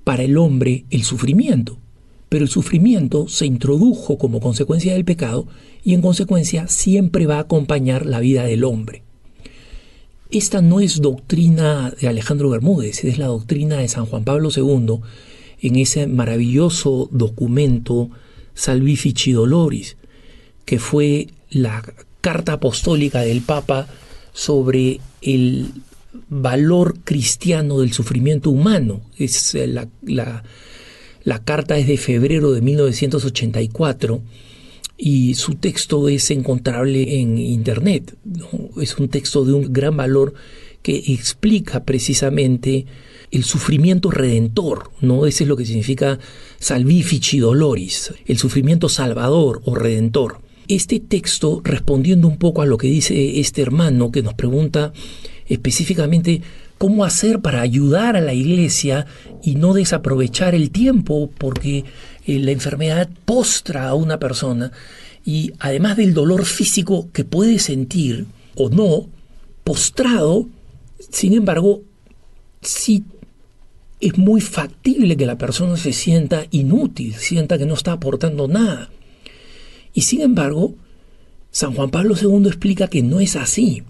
para 0.04 0.24
el 0.24 0.38
hombre 0.38 0.84
el 0.90 1.04
sufrimiento 1.04 1.81
pero 2.32 2.46
el 2.46 2.50
sufrimiento 2.50 3.28
se 3.28 3.46
introdujo 3.46 4.18
como 4.18 4.40
consecuencia 4.40 4.94
del 4.94 5.04
pecado 5.04 5.48
y 5.84 5.94
en 5.94 6.02
consecuencia 6.02 6.70
siempre 6.70 7.26
va 7.26 7.36
a 7.36 7.42
acompañar 7.42 8.06
la 8.06 8.22
vida 8.22 8.46
del 8.46 8.64
hombre. 8.64 9.04
Esta 10.30 10.62
no 10.62 10.80
es 10.80 11.02
doctrina 11.02 11.92
de 12.00 12.08
Alejandro 12.08 12.50
Bermúdez, 12.50 13.04
es 13.04 13.18
la 13.18 13.26
doctrina 13.26 13.80
de 13.80 13.90
San 13.90 14.06
Juan 14.06 14.24
Pablo 14.24 14.48
II 14.56 15.02
en 15.62 15.76
ese 15.76 16.08
maravilloso 16.08 17.10
documento 17.12 18.10
Salvifici 18.54 19.34
Doloris, 19.34 19.98
que 20.64 20.80
fue 20.80 21.28
la 21.50 21.84
carta 22.22 22.54
apostólica 22.54 23.20
del 23.20 23.42
Papa 23.42 23.88
sobre 24.32 25.02
el 25.22 25.68
valor 26.30 27.00
cristiano 27.04 27.82
del 27.82 27.92
sufrimiento 27.92 28.52
humano. 28.52 29.02
Es 29.18 29.54
la, 29.54 29.90
la 30.04 30.46
la 31.24 31.44
carta 31.44 31.78
es 31.78 31.88
de 31.88 31.98
febrero 31.98 32.52
de 32.52 32.62
1984 32.62 34.22
y 34.98 35.34
su 35.36 35.56
texto 35.56 36.10
es 36.10 36.30
encontrable 36.32 37.20
en 37.20 37.38
Internet. 37.38 38.16
Es 38.80 38.98
un 38.98 39.10
texto 39.10 39.46
de 39.46 39.54
un 39.54 39.74
gran 39.74 39.98
valor 39.98 40.34
que 40.82 40.96
explica 41.08 41.84
precisamente 41.84 42.86
el 43.32 43.44
sufrimiento 43.44 44.12
redentor, 44.12 44.92
¿no? 45.00 45.26
Ese 45.26 45.44
es 45.44 45.48
lo 45.48 45.56
que 45.56 45.66
significa 45.66 46.20
salvifici 46.60 47.40
doloris, 47.40 48.14
el 48.26 48.38
sufrimiento 48.38 48.90
salvador 48.90 49.62
o 49.66 49.76
redentor. 49.76 50.42
Este 50.68 51.00
texto, 51.00 51.62
respondiendo 51.64 52.28
un 52.28 52.38
poco 52.38 52.62
a 52.62 52.66
lo 52.66 52.78
que 52.78 52.88
dice 52.88 53.40
este 53.40 53.62
hermano 53.62 54.12
que 54.12 54.22
nos 54.22 54.34
pregunta 54.34 54.94
específicamente 55.54 56.42
cómo 56.78 57.04
hacer 57.04 57.42
para 57.42 57.62
ayudar 57.62 58.16
a 58.16 58.22
la 58.22 58.34
iglesia 58.34 59.06
y 59.44 59.56
no 59.56 59.74
desaprovechar 59.74 60.56
el 60.56 60.72
tiempo 60.72 61.30
porque 61.38 61.84
eh, 62.26 62.40
la 62.40 62.52
enfermedad 62.52 63.10
postra 63.26 63.90
a 63.90 63.94
una 63.94 64.18
persona 64.18 64.72
y 65.26 65.52
además 65.60 65.98
del 65.98 66.14
dolor 66.14 66.46
físico 66.46 67.10
que 67.12 67.26
puede 67.26 67.60
sentir 67.60 68.26
o 68.56 68.70
no, 68.70 69.10
postrado, 69.64 70.48
sin 71.12 71.34
embargo, 71.34 71.82
sí 72.62 73.04
es 74.00 74.18
muy 74.18 74.42
factible 74.42 75.18
que 75.18 75.26
la 75.26 75.38
persona 75.38 75.78
se 75.78 75.94
sienta 75.94 76.46
inútil, 76.50 77.14
sienta 77.16 77.58
que 77.58 77.66
no 77.66 77.76
está 77.76 77.92
aportando 77.92 78.48
nada. 78.48 78.90
Y 79.94 80.02
sin 80.02 80.22
embargo, 80.22 80.74
San 81.52 81.74
Juan 81.74 81.92
Pablo 81.92 82.16
II 82.20 82.48
explica 82.48 82.88
que 82.88 83.04
no 83.04 83.20
es 83.20 83.36
así 83.36 83.84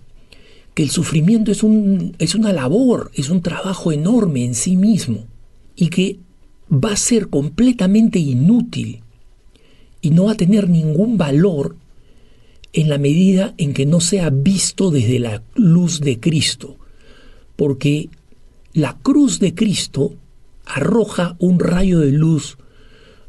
que 0.73 0.83
el 0.83 0.89
sufrimiento 0.89 1.51
es, 1.51 1.63
un, 1.63 2.15
es 2.19 2.35
una 2.35 2.53
labor, 2.53 3.11
es 3.13 3.29
un 3.29 3.41
trabajo 3.41 3.91
enorme 3.91 4.45
en 4.45 4.55
sí 4.55 4.75
mismo 4.75 5.25
y 5.75 5.89
que 5.89 6.19
va 6.71 6.93
a 6.93 6.97
ser 6.97 7.27
completamente 7.27 8.19
inútil 8.19 9.01
y 10.01 10.11
no 10.11 10.25
va 10.25 10.33
a 10.33 10.37
tener 10.37 10.69
ningún 10.69 11.17
valor 11.17 11.75
en 12.73 12.89
la 12.89 12.97
medida 12.97 13.53
en 13.57 13.73
que 13.73 13.85
no 13.85 13.99
sea 13.99 14.29
visto 14.29 14.91
desde 14.91 15.19
la 15.19 15.43
luz 15.55 15.99
de 15.99 16.19
Cristo, 16.19 16.77
porque 17.57 18.09
la 18.73 18.97
cruz 18.97 19.39
de 19.39 19.53
Cristo 19.53 20.13
arroja 20.65 21.35
un 21.39 21.59
rayo 21.59 21.99
de 21.99 22.11
luz 22.11 22.57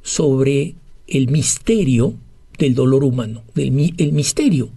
sobre 0.02 0.76
el 1.08 1.28
misterio 1.28 2.14
del 2.58 2.74
dolor 2.74 3.02
humano, 3.02 3.42
el 3.56 4.12
misterio. 4.12 4.70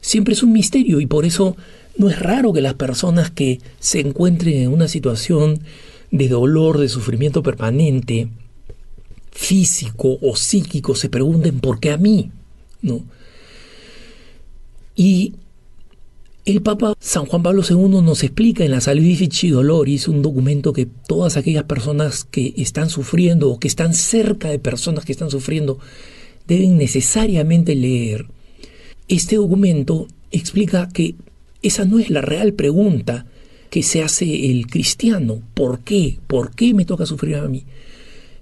Siempre 0.00 0.32
es 0.32 0.42
un 0.42 0.52
misterio 0.52 1.00
y 1.00 1.06
por 1.06 1.26
eso 1.26 1.56
no 2.00 2.08
es 2.08 2.18
raro 2.18 2.54
que 2.54 2.62
las 2.62 2.74
personas 2.74 3.30
que 3.30 3.60
se 3.78 4.00
encuentren 4.00 4.62
en 4.62 4.72
una 4.72 4.88
situación 4.88 5.60
de 6.10 6.28
dolor, 6.28 6.78
de 6.78 6.88
sufrimiento 6.88 7.42
permanente, 7.42 8.28
físico 9.30 10.16
o 10.22 10.34
psíquico, 10.34 10.94
se 10.94 11.10
pregunten 11.10 11.60
por 11.60 11.78
qué 11.78 11.90
a 11.90 11.98
mí, 11.98 12.30
¿no? 12.80 13.02
Y 14.96 15.34
el 16.46 16.62
Papa 16.62 16.94
San 17.00 17.26
Juan 17.26 17.42
Pablo 17.42 17.62
II 17.68 18.00
nos 18.00 18.24
explica 18.24 18.64
en 18.64 18.70
la 18.70 18.80
Salvifici 18.80 19.50
Doloris, 19.50 20.08
un 20.08 20.22
documento 20.22 20.72
que 20.72 20.86
todas 20.86 21.36
aquellas 21.36 21.64
personas 21.64 22.24
que 22.24 22.54
están 22.56 22.88
sufriendo 22.88 23.50
o 23.50 23.60
que 23.60 23.68
están 23.68 23.92
cerca 23.92 24.48
de 24.48 24.58
personas 24.58 25.04
que 25.04 25.12
están 25.12 25.30
sufriendo 25.30 25.78
deben 26.48 26.78
necesariamente 26.78 27.74
leer. 27.74 28.24
Este 29.06 29.36
documento 29.36 30.08
explica 30.30 30.88
que 30.88 31.14
esa 31.62 31.84
no 31.84 31.98
es 31.98 32.10
la 32.10 32.20
real 32.20 32.54
pregunta 32.54 33.26
que 33.70 33.82
se 33.82 34.02
hace 34.02 34.50
el 34.50 34.66
cristiano. 34.66 35.40
¿Por 35.54 35.80
qué? 35.80 36.18
¿Por 36.26 36.54
qué 36.54 36.74
me 36.74 36.84
toca 36.84 37.06
sufrir 37.06 37.36
a 37.36 37.48
mí? 37.48 37.64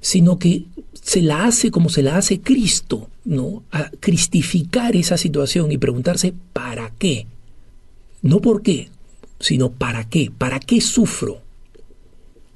Sino 0.00 0.38
que 0.38 0.64
se 0.94 1.22
la 1.22 1.44
hace 1.44 1.70
como 1.70 1.88
se 1.88 2.02
la 2.02 2.16
hace 2.16 2.40
Cristo, 2.40 3.08
¿no? 3.24 3.62
A 3.70 3.90
cristificar 4.00 4.96
esa 4.96 5.16
situación 5.16 5.70
y 5.72 5.78
preguntarse 5.78 6.34
¿para 6.52 6.90
qué? 6.98 7.26
No 8.22 8.40
por 8.40 8.62
qué. 8.62 8.88
sino 9.40 9.70
¿para 9.70 10.08
qué? 10.08 10.32
¿Para 10.36 10.58
qué 10.58 10.80
sufro? 10.80 11.42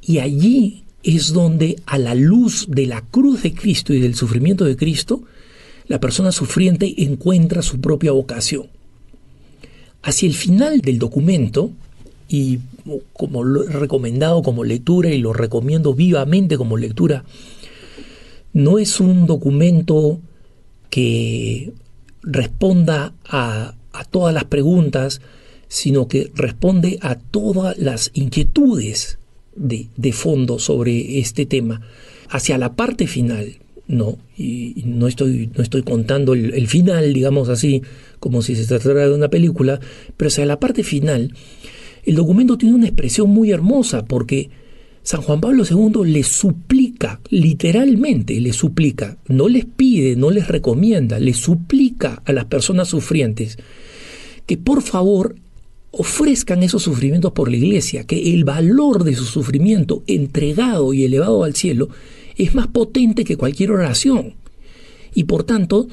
Y 0.00 0.18
allí 0.18 0.82
es 1.02 1.32
donde 1.32 1.76
a 1.86 1.98
la 1.98 2.14
luz 2.14 2.66
de 2.68 2.86
la 2.86 3.02
cruz 3.02 3.42
de 3.42 3.54
Cristo 3.54 3.92
y 3.94 4.00
del 4.00 4.14
sufrimiento 4.14 4.64
de 4.64 4.76
Cristo, 4.76 5.22
la 5.86 6.00
persona 6.00 6.32
sufriente 6.32 7.04
encuentra 7.04 7.62
su 7.62 7.80
propia 7.80 8.12
vocación. 8.12 8.68
Hacia 10.02 10.28
el 10.28 10.34
final 10.34 10.80
del 10.80 10.98
documento, 10.98 11.70
y 12.28 12.58
como 13.12 13.44
lo 13.44 13.64
he 13.64 13.72
recomendado 13.72 14.42
como 14.42 14.64
lectura 14.64 15.10
y 15.10 15.18
lo 15.18 15.32
recomiendo 15.32 15.94
vivamente 15.94 16.56
como 16.56 16.76
lectura, 16.76 17.24
no 18.52 18.78
es 18.78 19.00
un 19.00 19.26
documento 19.26 20.20
que 20.90 21.72
responda 22.22 23.14
a, 23.24 23.74
todas 24.10 24.34
las 24.34 24.44
preguntas, 24.44 25.20
sino 25.68 26.08
que 26.08 26.30
responde 26.34 26.98
a 27.00 27.14
todas 27.14 27.78
las 27.78 28.10
inquietudes 28.14 29.18
de, 29.54 30.12
fondo 30.12 30.58
sobre 30.58 31.18
este 31.18 31.46
tema. 31.46 31.80
Hacia 32.28 32.58
la 32.58 32.74
parte 32.74 33.06
final, 33.06 33.58
no, 33.86 34.18
y 34.36 34.82
no 34.86 35.08
estoy, 35.08 35.50
no 35.54 35.62
estoy 35.62 35.82
contando 35.82 36.34
el, 36.34 36.66
final, 36.68 37.12
digamos 37.12 37.48
así, 37.48 37.82
como 38.20 38.42
si 38.42 38.54
se 38.56 38.66
tratara 38.66 39.08
de 39.08 39.14
una 39.14 39.28
película, 39.28 39.80
pero 40.16 40.28
hacia 40.28 40.46
la 40.46 40.60
parte 40.60 40.82
final, 40.82 41.34
el 42.04 42.14
documento 42.14 42.56
tiene 42.56 42.74
una 42.74 42.86
expresión 42.86 43.30
muy 43.30 43.50
hermosa 43.50 44.04
porque 44.04 44.50
San 45.02 45.22
Juan 45.22 45.40
Pablo 45.40 45.64
II 45.68 46.10
les 46.10 46.28
suplica, 46.28 47.20
literalmente 47.28 48.38
les 48.40 48.56
suplica, 48.56 49.18
no 49.28 49.48
les 49.48 49.64
pide, 49.64 50.16
no 50.16 50.30
les 50.30 50.48
recomienda, 50.48 51.18
les 51.18 51.36
suplica 51.36 52.22
a 52.24 52.32
las 52.32 52.44
personas 52.44 52.88
sufrientes 52.88 53.58
que 54.46 54.56
por 54.56 54.82
favor 54.82 55.36
ofrezcan 55.90 56.62
esos 56.62 56.82
sufrimientos 56.82 57.32
por 57.32 57.50
la 57.50 57.56
iglesia, 57.56 58.04
que 58.04 58.32
el 58.32 58.44
valor 58.44 59.04
de 59.04 59.14
su 59.14 59.24
sufrimiento 59.24 60.02
entregado 60.06 60.94
y 60.94 61.04
elevado 61.04 61.44
al 61.44 61.54
cielo 61.54 61.88
es 62.36 62.54
más 62.54 62.68
potente 62.68 63.24
que 63.24 63.36
cualquier 63.36 63.70
oración. 63.72 64.34
Y 65.14 65.24
por 65.24 65.44
tanto, 65.44 65.88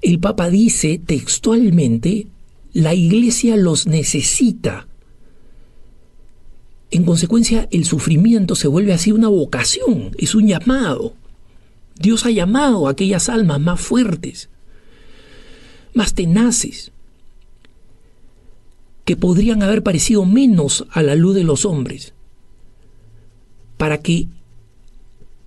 el 0.00 0.18
Papa 0.18 0.50
dice 0.50 1.00
textualmente, 1.04 2.26
la 2.72 2.94
iglesia 2.94 3.56
los 3.56 3.86
necesita 3.86 4.86
en 6.92 7.04
consecuencia, 7.04 7.68
el 7.70 7.86
sufrimiento 7.86 8.54
se 8.54 8.68
vuelve 8.68 8.92
así 8.92 9.12
una 9.12 9.28
vocación, 9.28 10.10
es 10.18 10.34
un 10.34 10.46
llamado. 10.46 11.14
Dios 11.98 12.26
ha 12.26 12.30
llamado 12.30 12.86
a 12.86 12.90
aquellas 12.90 13.30
almas 13.30 13.60
más 13.60 13.80
fuertes, 13.80 14.50
más 15.94 16.12
tenaces, 16.12 16.92
que 19.06 19.16
podrían 19.16 19.62
haber 19.62 19.82
parecido 19.82 20.26
menos 20.26 20.86
a 20.90 21.02
la 21.02 21.14
luz 21.14 21.34
de 21.34 21.44
los 21.44 21.64
hombres, 21.64 22.12
para 23.78 24.02
que 24.02 24.28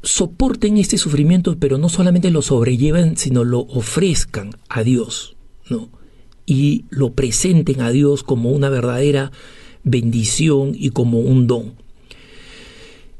soporten 0.05 0.77
este 0.77 0.97
sufrimiento, 0.97 1.57
pero 1.59 1.77
no 1.77 1.89
solamente 1.89 2.31
lo 2.31 2.41
sobrelleven, 2.41 3.17
sino 3.17 3.43
lo 3.43 3.61
ofrezcan 3.61 4.51
a 4.69 4.83
Dios, 4.83 5.35
¿no? 5.69 5.89
Y 6.45 6.85
lo 6.89 7.13
presenten 7.13 7.81
a 7.81 7.91
Dios 7.91 8.23
como 8.23 8.51
una 8.51 8.69
verdadera 8.69 9.31
bendición 9.83 10.73
y 10.75 10.91
como 10.91 11.19
un 11.19 11.47
don. 11.47 11.73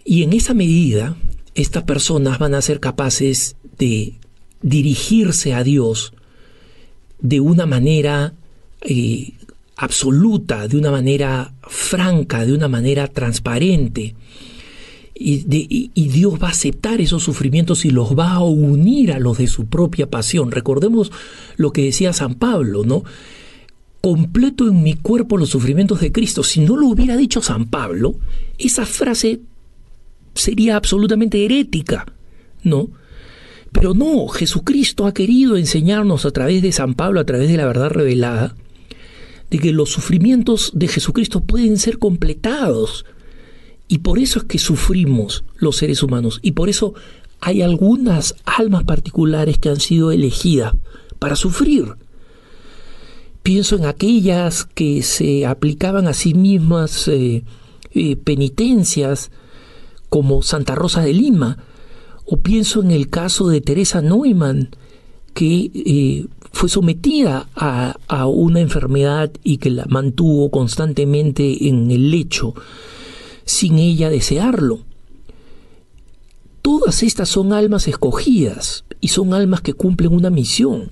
Y 0.05 0.23
en 0.23 0.33
esa 0.33 0.53
medida, 0.53 1.17
estas 1.55 1.83
personas 1.83 2.37
van 2.37 2.53
a 2.53 2.61
ser 2.61 2.79
capaces 2.79 3.55
de 3.77 4.19
dirigirse 4.61 5.53
a 5.53 5.63
Dios 5.63 6.13
de 7.19 7.39
una 7.39 7.65
manera 7.65 8.33
eh, 8.81 9.33
absoluta, 9.75 10.67
de 10.67 10.77
una 10.77 10.91
manera 10.91 11.55
franca, 11.63 12.45
de 12.45 12.53
una 12.53 12.67
manera 12.67 13.07
transparente. 13.07 14.15
Y, 15.17 15.37
Dios 16.09 16.33
va 16.43 16.49
a 16.49 16.51
aceptar 16.51 16.99
esos 16.99 17.23
sufrimientos 17.23 17.85
y 17.85 17.89
los 17.89 18.19
va 18.19 18.33
a 18.33 18.43
unir 18.43 19.13
a 19.13 19.19
los 19.19 19.37
de 19.37 19.47
su 19.47 19.65
propia 19.67 20.09
pasión. 20.09 20.51
Recordemos 20.51 21.11
lo 21.55 21.71
que 21.71 21.85
decía 21.85 22.11
San 22.11 22.35
Pablo, 22.35 22.83
¿no? 22.83 23.03
completo 24.01 24.67
en 24.67 24.83
mi 24.83 24.93
cuerpo 24.93 25.35
los 25.35 25.49
sufrimientos 25.49 25.99
de 25.99 26.11
Cristo. 26.11 26.43
Si 26.43 26.59
no 26.59 26.77
lo 26.77 26.89
hubiera 26.89 27.17
dicho 27.17 27.41
San 27.41 27.65
Pablo, 27.65 28.17
esa 28.59 28.85
frase 28.85 29.39
sería 30.35 30.75
absolutamente 30.75 31.43
herética, 31.43 32.05
¿no? 32.61 32.89
Pero 33.71 33.95
no, 33.95 34.27
Jesucristo 34.27 35.07
ha 35.07 35.13
querido 35.15 35.57
enseñarnos 35.57 36.27
a 36.27 36.31
través 36.31 36.61
de 36.61 36.71
San 36.71 36.93
Pablo, 36.93 37.19
a 37.19 37.25
través 37.25 37.49
de 37.49 37.57
la 37.57 37.65
verdad 37.65 37.89
revelada, 37.89 38.55
de 39.49 39.57
que 39.57 39.71
los 39.71 39.89
sufrimientos 39.89 40.71
de 40.75 40.87
Jesucristo 40.87 41.41
pueden 41.41 41.79
ser 41.79 41.97
completados. 41.97 43.05
Y 43.87 43.99
por 43.99 44.19
eso 44.19 44.39
es 44.39 44.45
que 44.45 44.57
sufrimos 44.57 45.43
los 45.57 45.77
seres 45.77 46.01
humanos. 46.01 46.39
Y 46.41 46.53
por 46.53 46.69
eso 46.69 46.93
hay 47.39 47.61
algunas 47.61 48.35
almas 48.45 48.83
particulares 48.83 49.59
que 49.59 49.69
han 49.69 49.79
sido 49.79 50.11
elegidas 50.11 50.73
para 51.19 51.35
sufrir. 51.35 51.95
Pienso 53.43 53.75
en 53.75 53.85
aquellas 53.85 54.65
que 54.65 55.03
se 55.03 55.45
aplicaban 55.45 56.07
a 56.07 56.13
sí 56.13 56.33
mismas 56.33 57.07
eh, 57.07 57.43
eh, 57.91 58.15
penitencias, 58.15 59.29
como 60.09 60.41
Santa 60.41 60.73
Rosa 60.73 61.01
de 61.01 61.13
Lima, 61.13 61.57
o 62.25 62.37
pienso 62.37 62.81
en 62.81 62.89
el 62.89 63.09
caso 63.09 63.47
de 63.47 63.61
Teresa 63.61 64.01
Neumann, 64.01 64.69
que 65.35 65.69
eh, 65.75 66.25
fue 66.51 66.69
sometida 66.69 67.47
a, 67.55 67.95
a, 68.07 68.25
una 68.25 68.61
enfermedad 68.61 69.31
y 69.43 69.57
que 69.57 69.69
la 69.69 69.85
mantuvo 69.87 70.49
constantemente 70.49 71.67
en 71.67 71.91
el 71.91 72.09
lecho 72.09 72.55
sin 73.45 73.77
ella 73.77 74.09
desearlo. 74.09 74.83
Todas 76.61 77.03
estas 77.03 77.29
son 77.29 77.53
almas 77.53 77.87
escogidas 77.87 78.85
y 78.99 79.09
son 79.09 79.33
almas 79.33 79.61
que 79.61 79.73
cumplen 79.73 80.13
una 80.13 80.31
misión. 80.31 80.89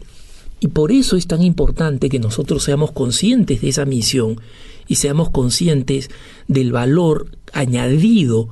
Y 0.60 0.68
por 0.68 0.92
eso 0.92 1.18
es 1.18 1.28
tan 1.28 1.42
importante 1.42 2.10
que 2.10 2.20
nosotros 2.20 2.64
seamos 2.64 2.92
conscientes 2.92 3.62
de 3.62 3.70
esa 3.70 3.86
misión 3.86 4.40
y 4.88 4.96
seamos 4.96 5.30
conscientes 5.32 6.10
del 6.48 6.72
valor 6.72 7.28
añadido 7.52 8.50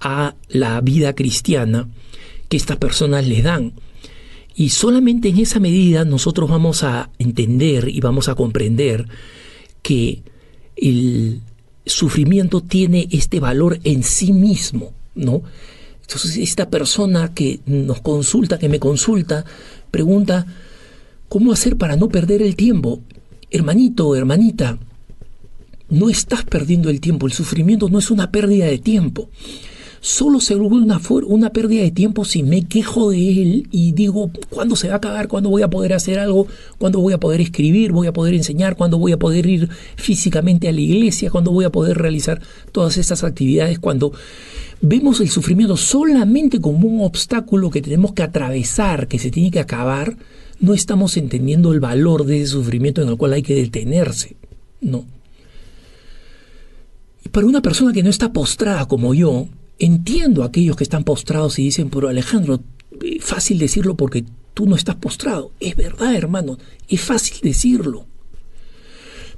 a 0.00 0.34
la 0.48 0.80
vida 0.80 1.14
cristiana 1.14 1.88
que 2.48 2.56
estas 2.56 2.76
personas 2.76 3.26
le 3.26 3.42
dan. 3.42 3.72
Y 4.54 4.70
solamente 4.70 5.28
en 5.28 5.38
esa 5.38 5.60
medida 5.60 6.04
nosotros 6.04 6.50
vamos 6.50 6.82
a 6.82 7.10
entender 7.18 7.88
y 7.88 8.00
vamos 8.00 8.28
a 8.28 8.34
comprender 8.34 9.08
que 9.82 10.22
el 10.76 11.40
sufrimiento 11.88 12.60
tiene 12.60 13.08
este 13.10 13.40
valor 13.40 13.80
en 13.84 14.02
sí 14.02 14.32
mismo, 14.32 14.92
¿no? 15.14 15.42
Entonces 16.02 16.36
esta 16.38 16.70
persona 16.70 17.34
que 17.34 17.60
nos 17.66 18.00
consulta, 18.00 18.58
que 18.58 18.68
me 18.68 18.78
consulta, 18.78 19.44
pregunta, 19.90 20.46
¿Cómo 21.28 21.52
hacer 21.52 21.76
para 21.76 21.96
no 21.96 22.08
perder 22.08 22.40
el 22.40 22.56
tiempo? 22.56 23.00
Hermanito, 23.50 24.16
hermanita, 24.16 24.78
no 25.90 26.08
estás 26.08 26.44
perdiendo 26.44 26.88
el 26.88 27.00
tiempo, 27.00 27.26
el 27.26 27.32
sufrimiento 27.32 27.90
no 27.90 27.98
es 27.98 28.10
una 28.10 28.30
pérdida 28.30 28.64
de 28.66 28.78
tiempo. 28.78 29.28
Solo 30.00 30.40
se 30.40 30.54
una, 30.54 31.00
una 31.26 31.50
pérdida 31.50 31.82
de 31.82 31.90
tiempo 31.90 32.24
si 32.24 32.42
me 32.42 32.66
quejo 32.66 33.10
de 33.10 33.42
él 33.42 33.68
y 33.70 33.92
digo, 33.92 34.30
¿cuándo 34.48 34.76
se 34.76 34.88
va 34.88 34.94
a 34.94 34.96
acabar? 34.98 35.28
¿Cuándo 35.28 35.50
voy 35.50 35.62
a 35.62 35.70
poder 35.70 35.92
hacer 35.92 36.18
algo? 36.18 36.46
¿Cuándo 36.78 37.00
voy 37.00 37.12
a 37.12 37.18
poder 37.18 37.40
escribir? 37.40 37.92
¿Voy 37.92 38.06
a 38.06 38.12
poder 38.12 38.34
enseñar? 38.34 38.76
¿Cuándo 38.76 38.98
voy 38.98 39.12
a 39.12 39.18
poder 39.18 39.46
ir 39.46 39.68
físicamente 39.96 40.68
a 40.68 40.72
la 40.72 40.80
iglesia? 40.80 41.30
¿Cuándo 41.30 41.50
voy 41.50 41.64
a 41.64 41.70
poder 41.70 41.98
realizar 41.98 42.40
todas 42.72 42.96
estas 42.96 43.24
actividades? 43.24 43.78
Cuando 43.78 44.12
vemos 44.80 45.20
el 45.20 45.28
sufrimiento 45.28 45.76
solamente 45.76 46.60
como 46.60 46.86
un 46.86 47.04
obstáculo 47.04 47.70
que 47.70 47.82
tenemos 47.82 48.12
que 48.12 48.22
atravesar, 48.22 49.08
que 49.08 49.18
se 49.18 49.30
tiene 49.30 49.50
que 49.50 49.60
acabar, 49.60 50.16
no 50.60 50.74
estamos 50.74 51.16
entendiendo 51.16 51.72
el 51.72 51.80
valor 51.80 52.24
de 52.24 52.42
ese 52.42 52.52
sufrimiento 52.52 53.02
en 53.02 53.08
el 53.08 53.16
cual 53.16 53.32
hay 53.32 53.42
que 53.42 53.54
detenerse. 53.54 54.36
No. 54.80 55.06
Para 57.32 57.46
una 57.46 57.62
persona 57.62 57.92
que 57.92 58.02
no 58.02 58.10
está 58.10 58.32
postrada 58.32 58.86
como 58.86 59.14
yo, 59.14 59.48
entiendo 59.78 60.42
a 60.42 60.46
aquellos 60.46 60.76
que 60.76 60.84
están 60.84 61.04
postrados 61.04 61.58
y 61.58 61.64
dicen, 61.64 61.90
pero 61.90 62.08
Alejandro, 62.08 62.60
es 63.02 63.24
fácil 63.24 63.58
decirlo 63.58 63.96
porque 63.96 64.24
tú 64.54 64.66
no 64.66 64.76
estás 64.76 64.96
postrado. 64.96 65.52
Es 65.60 65.76
verdad, 65.76 66.14
hermano, 66.14 66.58
es 66.88 67.00
fácil 67.00 67.38
decirlo. 67.42 68.06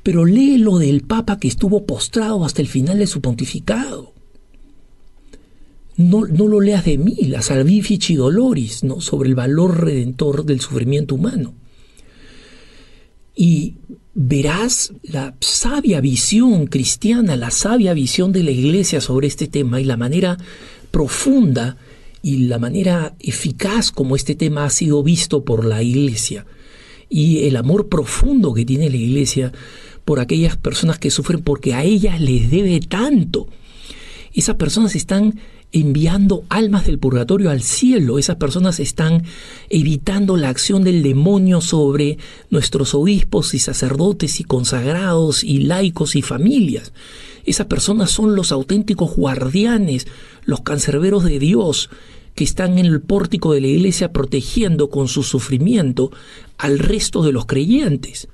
Pero 0.03 0.25
lee 0.25 0.59
lo 0.59 0.79
del 0.79 1.03
Papa 1.03 1.39
que 1.39 1.49
estuvo 1.49 1.85
postrado 1.85 2.45
hasta 2.45 2.63
el 2.63 2.69
final 2.69 2.99
de 2.99 3.07
su 3.07 3.21
pontificado 3.21 4.15
no, 6.01 6.25
lo 6.27 6.61
leas 6.61 6.85
de 6.85 6.99
mí, 6.99 7.17
la 7.27 7.43
salvifici 7.43 8.15
doloris, 8.15 8.85
¿no? 8.85 9.01
sobre 9.01 9.29
el 9.29 9.35
valor 9.35 9.85
redentor 9.85 10.45
del 10.45 10.61
sufrimiento 10.61 11.15
humano. 11.15 11.55
Y 13.37 13.75
verás 14.15 14.93
la 15.03 15.35
sabia 15.41 16.01
visión 16.01 16.67
cristiana, 16.67 17.37
la 17.37 17.51
sabia 17.51 17.95
visión 17.95 18.33
de 18.33 18.43
la 18.43 18.51
iglesia 18.51 19.01
sobre 19.01 19.27
este 19.27 19.47
tema 19.47 19.81
y 19.81 19.85
la 19.85 19.97
manera 19.97 20.37
profunda 20.91 21.77
y 22.23 22.47
la 22.47 22.59
manera 22.59 23.15
eficaz 23.21 23.91
como 23.93 24.17
este 24.17 24.35
tema 24.35 24.65
ha 24.65 24.71
sido 24.71 25.03
visto 25.03 25.45
por 25.45 25.65
la 25.65 25.83
iglesia 25.83 26.45
y 27.09 27.47
el 27.47 27.57
amor 27.57 27.89
profundo 27.89 28.55
que 28.55 28.65
tiene 28.65 28.89
la 28.89 28.97
iglesia 28.97 29.53
por 30.05 30.21
aquellas 30.21 30.57
personas 30.57 30.99
que 30.99 31.11
sufren 31.11 31.43
porque 31.43 31.75
a 31.75 31.85
ellas 31.85 32.21
les 32.21 32.51
debe 32.51 32.81
tanto. 32.81 33.49
Esas 34.33 34.57
personas 34.57 34.95
están 34.95 35.41
enviando 35.73 36.45
almas 36.49 36.87
del 36.87 36.99
purgatorio 36.99 37.51
al 37.51 37.63
cielo. 37.63 38.19
Esas 38.19 38.37
personas 38.37 38.81
están 38.81 39.25
evitando 39.69 40.37
la 40.37 40.49
acción 40.49 40.83
del 40.83 41.03
demonio 41.03 41.61
sobre 41.61 42.19
nuestros 42.51 42.95
obispos 42.95 43.55
y 43.55 43.59
sacerdotes 43.59 44.41
y 44.41 44.45
consagrados 44.45 45.45
y 45.45 45.59
laicos 45.61 46.17
y 46.17 46.23
familias. 46.23 46.93
Esas 47.45 47.67
personas 47.67 48.11
son 48.11 48.35
los 48.35 48.53
auténticos 48.53 49.15
guardianes, 49.15 50.07
los 50.45 50.61
cancerberos 50.63 51.25
de 51.25 51.39
Dios, 51.39 51.91
que 52.35 52.45
están 52.45 52.79
en 52.79 52.87
el 52.87 53.01
pórtico 53.01 53.53
de 53.53 53.61
la 53.61 53.69
iglesia 53.69 54.13
protegiendo 54.13 54.91
con 54.91 55.09
su 55.09 55.23
sufrimiento 55.23 56.11
al 56.59 56.79
resto 56.79 57.23
de 57.23 57.33
los 57.33 57.47
creyentes. 57.47 58.29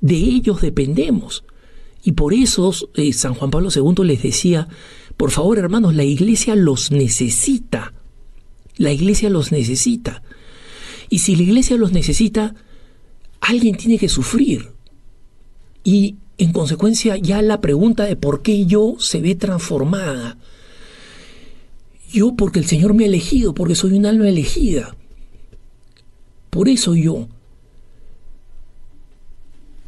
De 0.00 0.16
ellos 0.16 0.60
dependemos. 0.60 1.44
Y 2.02 2.12
por 2.12 2.34
eso 2.34 2.72
eh, 2.94 3.12
San 3.12 3.34
Juan 3.34 3.50
Pablo 3.50 3.68
II 3.74 4.04
les 4.04 4.22
decía, 4.22 4.68
por 5.16 5.30
favor 5.30 5.58
hermanos, 5.58 5.94
la 5.94 6.04
iglesia 6.04 6.54
los 6.56 6.90
necesita. 6.90 7.92
La 8.76 8.92
iglesia 8.92 9.30
los 9.30 9.52
necesita. 9.52 10.22
Y 11.08 11.20
si 11.20 11.36
la 11.36 11.42
iglesia 11.42 11.76
los 11.76 11.92
necesita, 11.92 12.54
alguien 13.40 13.76
tiene 13.76 13.98
que 13.98 14.08
sufrir. 14.08 14.72
Y 15.84 16.16
en 16.38 16.52
consecuencia 16.52 17.16
ya 17.16 17.40
la 17.42 17.60
pregunta 17.60 18.04
de 18.04 18.16
por 18.16 18.42
qué 18.42 18.66
yo 18.66 18.96
se 18.98 19.20
ve 19.20 19.34
transformada. 19.34 20.36
Yo 22.12 22.34
porque 22.34 22.58
el 22.58 22.66
Señor 22.66 22.94
me 22.94 23.04
ha 23.04 23.08
elegido, 23.08 23.54
porque 23.54 23.74
soy 23.74 23.92
un 23.92 24.06
alma 24.06 24.28
elegida. 24.28 24.96
Por 26.50 26.68
eso 26.68 26.94
yo. 26.94 27.28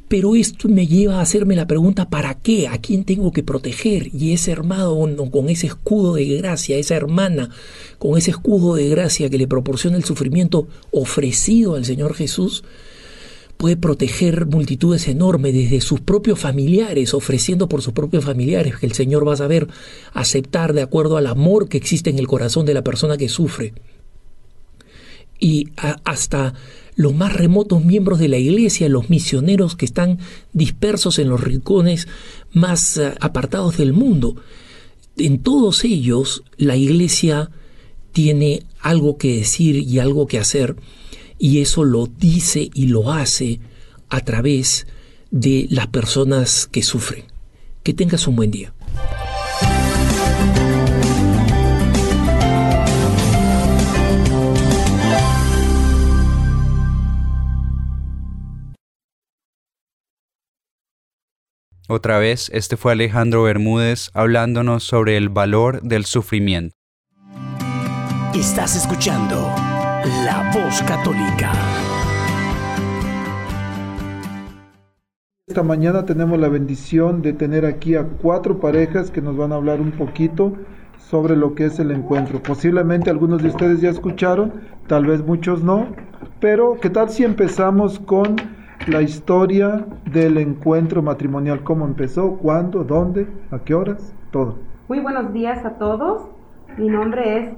Pero 0.08 0.36
esto 0.36 0.68
me 0.68 0.86
lleva 0.86 1.16
a 1.16 1.20
hacerme 1.20 1.54
la 1.54 1.66
pregunta, 1.66 2.08
¿para 2.08 2.34
qué? 2.34 2.66
¿A 2.66 2.78
quién 2.78 3.04
tengo 3.04 3.30
que 3.30 3.42
proteger? 3.42 4.08
Y 4.14 4.32
ese 4.32 4.52
hermano 4.52 4.96
con 5.30 5.50
ese 5.50 5.66
escudo 5.66 6.14
de 6.14 6.24
gracia, 6.24 6.78
esa 6.78 6.96
hermana 6.96 7.50
con 7.98 8.16
ese 8.16 8.30
escudo 8.30 8.74
de 8.74 8.88
gracia 8.88 9.28
que 9.28 9.38
le 9.38 9.46
proporciona 9.46 9.98
el 9.98 10.04
sufrimiento 10.04 10.66
ofrecido 10.92 11.74
al 11.74 11.84
Señor 11.84 12.14
Jesús, 12.14 12.64
puede 13.58 13.76
proteger 13.76 14.46
multitudes 14.46 15.08
enormes 15.08 15.52
desde 15.52 15.80
sus 15.82 16.00
propios 16.00 16.38
familiares, 16.38 17.12
ofreciendo 17.12 17.68
por 17.68 17.82
sus 17.82 17.92
propios 17.92 18.24
familiares, 18.24 18.76
que 18.76 18.86
el 18.86 18.92
Señor 18.92 19.28
va 19.28 19.34
a 19.34 19.36
saber 19.38 19.66
aceptar 20.14 20.72
de 20.72 20.82
acuerdo 20.82 21.18
al 21.18 21.26
amor 21.26 21.68
que 21.68 21.76
existe 21.76 22.08
en 22.08 22.18
el 22.18 22.28
corazón 22.28 22.64
de 22.64 22.74
la 22.74 22.84
persona 22.84 23.18
que 23.18 23.28
sufre. 23.28 23.74
Y 25.40 25.68
hasta 26.04 26.54
los 26.98 27.14
más 27.14 27.32
remotos 27.32 27.84
miembros 27.84 28.18
de 28.18 28.26
la 28.26 28.38
iglesia, 28.38 28.88
los 28.88 29.08
misioneros 29.08 29.76
que 29.76 29.84
están 29.84 30.18
dispersos 30.52 31.20
en 31.20 31.28
los 31.28 31.40
rincones 31.40 32.08
más 32.52 32.96
eh, 32.96 33.14
apartados 33.20 33.76
del 33.76 33.92
mundo. 33.92 34.34
En 35.16 35.38
todos 35.38 35.84
ellos 35.84 36.42
la 36.56 36.74
iglesia 36.74 37.52
tiene 38.10 38.64
algo 38.80 39.16
que 39.16 39.36
decir 39.36 39.76
y 39.76 40.00
algo 40.00 40.26
que 40.26 40.40
hacer 40.40 40.74
y 41.38 41.60
eso 41.60 41.84
lo 41.84 42.08
dice 42.08 42.68
y 42.74 42.88
lo 42.88 43.12
hace 43.12 43.60
a 44.08 44.20
través 44.22 44.88
de 45.30 45.68
las 45.70 45.86
personas 45.86 46.66
que 46.66 46.82
sufren. 46.82 47.26
Que 47.84 47.94
tengas 47.94 48.26
un 48.26 48.34
buen 48.34 48.50
día. 48.50 48.74
Otra 61.90 62.18
vez, 62.18 62.50
este 62.52 62.76
fue 62.76 62.92
Alejandro 62.92 63.44
Bermúdez 63.44 64.10
hablándonos 64.12 64.84
sobre 64.84 65.16
el 65.16 65.30
valor 65.30 65.80
del 65.80 66.04
sufrimiento. 66.04 66.76
Estás 68.34 68.76
escuchando 68.76 69.36
la 70.22 70.50
voz 70.52 70.82
católica. 70.82 71.50
Esta 75.46 75.62
mañana 75.62 76.04
tenemos 76.04 76.38
la 76.38 76.50
bendición 76.50 77.22
de 77.22 77.32
tener 77.32 77.64
aquí 77.64 77.94
a 77.94 78.04
cuatro 78.04 78.60
parejas 78.60 79.10
que 79.10 79.22
nos 79.22 79.38
van 79.38 79.52
a 79.52 79.54
hablar 79.54 79.80
un 79.80 79.92
poquito 79.92 80.58
sobre 80.98 81.36
lo 81.36 81.54
que 81.54 81.64
es 81.64 81.78
el 81.78 81.90
encuentro. 81.90 82.42
Posiblemente 82.42 83.08
algunos 83.08 83.42
de 83.42 83.48
ustedes 83.48 83.80
ya 83.80 83.88
escucharon, 83.88 84.52
tal 84.88 85.06
vez 85.06 85.24
muchos 85.24 85.62
no, 85.62 85.88
pero 86.38 86.78
¿qué 86.82 86.90
tal 86.90 87.08
si 87.08 87.24
empezamos 87.24 87.98
con 87.98 88.57
la 88.88 89.02
historia 89.02 89.84
del 90.10 90.38
encuentro 90.38 91.02
matrimonial? 91.02 91.62
¿Cómo 91.62 91.84
empezó? 91.84 92.38
¿Cuándo? 92.38 92.84
¿Dónde? 92.84 93.26
¿A 93.50 93.58
qué 93.58 93.74
horas? 93.74 94.14
Todo. 94.30 94.56
Muy 94.88 95.00
buenos 95.00 95.32
días 95.34 95.64
a 95.66 95.78
todos. 95.78 96.22
Mi 96.78 96.88
nombre 96.88 97.38
es 97.38 97.50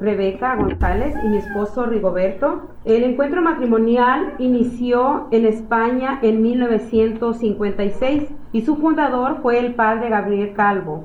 Rebeca 0.00 0.56
González 0.56 1.14
y 1.22 1.28
mi 1.28 1.36
esposo 1.36 1.84
Rigoberto. 1.84 2.70
El 2.86 3.04
encuentro 3.04 3.42
matrimonial 3.42 4.34
inició 4.38 5.28
en 5.30 5.44
España 5.44 6.20
en 6.22 6.40
1956 6.40 8.22
y 8.52 8.62
su 8.62 8.76
fundador 8.76 9.42
fue 9.42 9.58
el 9.58 9.74
padre 9.74 10.08
Gabriel 10.08 10.54
Calvo. 10.54 11.04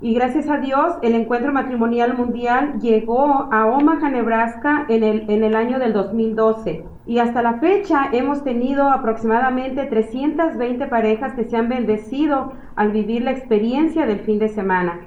Y 0.00 0.14
gracias 0.14 0.48
a 0.48 0.58
Dios, 0.58 0.94
el 1.02 1.14
encuentro 1.14 1.52
matrimonial 1.52 2.16
mundial 2.16 2.78
llegó 2.80 3.48
a 3.50 3.66
Omaha, 3.66 4.08
Nebraska 4.08 4.86
en 4.88 5.02
el, 5.02 5.28
en 5.28 5.42
el 5.42 5.56
año 5.56 5.80
del 5.80 5.94
2012. 5.94 6.95
Y 7.08 7.20
hasta 7.20 7.40
la 7.40 7.60
fecha 7.60 8.08
hemos 8.12 8.42
tenido 8.42 8.90
aproximadamente 8.90 9.84
320 9.84 10.86
parejas 10.88 11.34
que 11.34 11.44
se 11.44 11.56
han 11.56 11.68
bendecido 11.68 12.52
al 12.74 12.90
vivir 12.90 13.22
la 13.22 13.30
experiencia 13.30 14.06
del 14.06 14.20
fin 14.20 14.40
de 14.40 14.48
semana. 14.48 15.00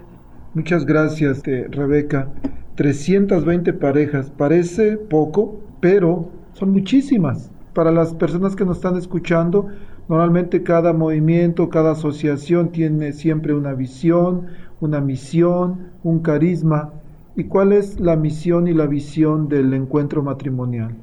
Muchas 0.54 0.86
gracias, 0.86 1.46
eh, 1.46 1.68
Rebeca. 1.70 2.30
320 2.76 3.74
parejas. 3.74 4.30
Parece 4.30 4.96
poco, 4.96 5.60
pero 5.82 6.30
son 6.54 6.72
muchísimas. 6.72 7.52
Para 7.74 7.92
las 7.92 8.14
personas 8.14 8.56
que 8.56 8.64
nos 8.64 8.78
están 8.78 8.96
escuchando, 8.96 9.68
normalmente 10.08 10.64
cada 10.64 10.94
movimiento, 10.94 11.70
cada 11.70 11.92
asociación 11.92 12.70
tiene 12.72 13.12
siempre 13.12 13.54
una 13.54 13.74
visión, 13.74 14.48
una 14.80 15.02
misión, 15.02 15.90
un 16.04 16.20
carisma. 16.20 16.94
¿Y 17.36 17.44
cuál 17.44 17.74
es 17.74 18.00
la 18.00 18.16
misión 18.16 18.70
y 18.70 18.74
la 18.74 18.88
visión 18.88 19.50
del 19.50 19.74
encuentro 19.74 20.24
matrimonial? 20.24 20.96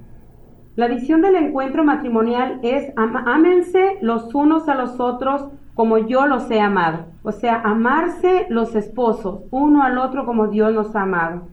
La 0.76 0.88
visión 0.88 1.22
del 1.22 1.36
encuentro 1.36 1.84
matrimonial 1.84 2.60
es 2.62 2.92
ámense 2.96 3.96
los 4.02 4.34
unos 4.34 4.68
a 4.68 4.74
los 4.74 5.00
otros 5.00 5.48
como 5.74 5.96
yo 5.96 6.26
los 6.26 6.50
he 6.50 6.60
amado. 6.60 7.06
O 7.22 7.32
sea, 7.32 7.62
amarse 7.64 8.44
los 8.50 8.74
esposos 8.74 9.40
uno 9.50 9.82
al 9.82 9.96
otro 9.96 10.26
como 10.26 10.48
Dios 10.48 10.74
nos 10.74 10.94
ha 10.94 11.02
amado. 11.02 11.48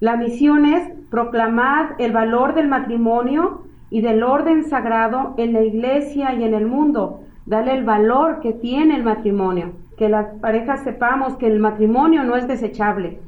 La 0.00 0.16
misión 0.16 0.64
es 0.64 0.88
proclamar 1.10 1.96
el 1.98 2.12
valor 2.12 2.54
del 2.54 2.68
matrimonio 2.68 3.64
y 3.90 4.00
del 4.00 4.22
orden 4.22 4.64
sagrado 4.64 5.34
en 5.36 5.52
la 5.52 5.62
iglesia 5.62 6.32
y 6.32 6.42
en 6.42 6.54
el 6.54 6.66
mundo. 6.66 7.20
Darle 7.44 7.74
el 7.74 7.84
valor 7.84 8.40
que 8.40 8.54
tiene 8.54 8.96
el 8.96 9.04
matrimonio. 9.04 9.72
Que 9.98 10.08
las 10.08 10.26
parejas 10.40 10.84
sepamos 10.84 11.36
que 11.36 11.48
el 11.48 11.58
matrimonio 11.58 12.24
no 12.24 12.34
es 12.34 12.48
desechable. 12.48 13.20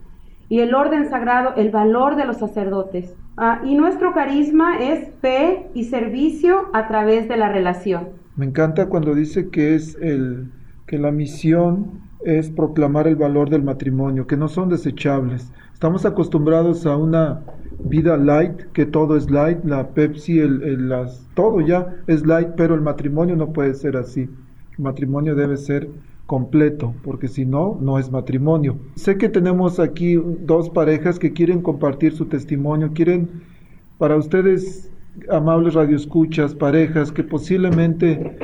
Y 0.51 0.61
el 0.61 0.74
orden 0.74 1.09
sagrado, 1.09 1.55
el 1.57 1.70
valor 1.70 2.16
de 2.16 2.26
los 2.26 2.36
sacerdotes. 2.36 3.16
Ah, 3.38 3.62
y 3.64 3.74
nuestro 3.74 4.12
carisma 4.12 4.78
es 4.78 5.09
fe 5.22 5.70
y 5.72 5.84
servicio 5.84 6.68
a 6.74 6.88
través 6.88 7.26
de 7.28 7.38
la 7.38 7.48
relación. 7.48 8.09
Me 8.36 8.44
encanta 8.44 8.90
cuando 8.90 9.14
dice 9.14 9.48
que 9.48 9.74
es 9.74 9.96
el 10.03 10.51
que 10.86 10.98
la 10.98 11.12
misión 11.12 12.01
es 12.24 12.51
proclamar 12.51 13.07
el 13.07 13.16
valor 13.16 13.48
del 13.48 13.62
matrimonio, 13.62 14.26
que 14.26 14.36
no 14.36 14.48
son 14.48 14.68
desechables. 14.68 15.53
Estamos 15.72 16.05
acostumbrados 16.05 16.84
a 16.84 16.96
una 16.96 17.42
vida 17.84 18.16
light, 18.16 18.61
que 18.72 18.86
todo 18.86 19.16
es 19.16 19.30
light, 19.30 19.64
la 19.64 19.88
Pepsi, 19.88 20.40
el, 20.40 20.88
las, 20.88 21.26
todo 21.34 21.61
ya 21.61 21.94
es 22.07 22.26
light, 22.26 22.48
pero 22.57 22.74
el 22.74 22.82
matrimonio 22.82 23.36
no 23.36 23.53
puede 23.53 23.74
ser 23.74 23.96
así. 23.96 24.28
El 24.76 24.84
matrimonio 24.84 25.34
debe 25.34 25.57
ser 25.57 25.88
completo, 26.31 26.95
porque 27.03 27.26
si 27.26 27.45
no, 27.45 27.76
no 27.81 27.99
es 27.99 28.12
matrimonio. 28.12 28.78
Sé 28.95 29.18
que 29.18 29.28
tenemos 29.28 29.81
aquí 29.81 30.14
dos 30.14 30.70
parejas 30.70 31.18
que 31.18 31.33
quieren 31.33 31.61
compartir 31.61 32.12
su 32.12 32.26
testimonio, 32.26 32.93
quieren, 32.95 33.43
para 33.99 34.14
ustedes, 34.14 34.93
amables 35.28 35.74
radioescuchas, 35.74 36.55
parejas 36.55 37.11
que 37.11 37.24
posiblemente 37.24 38.37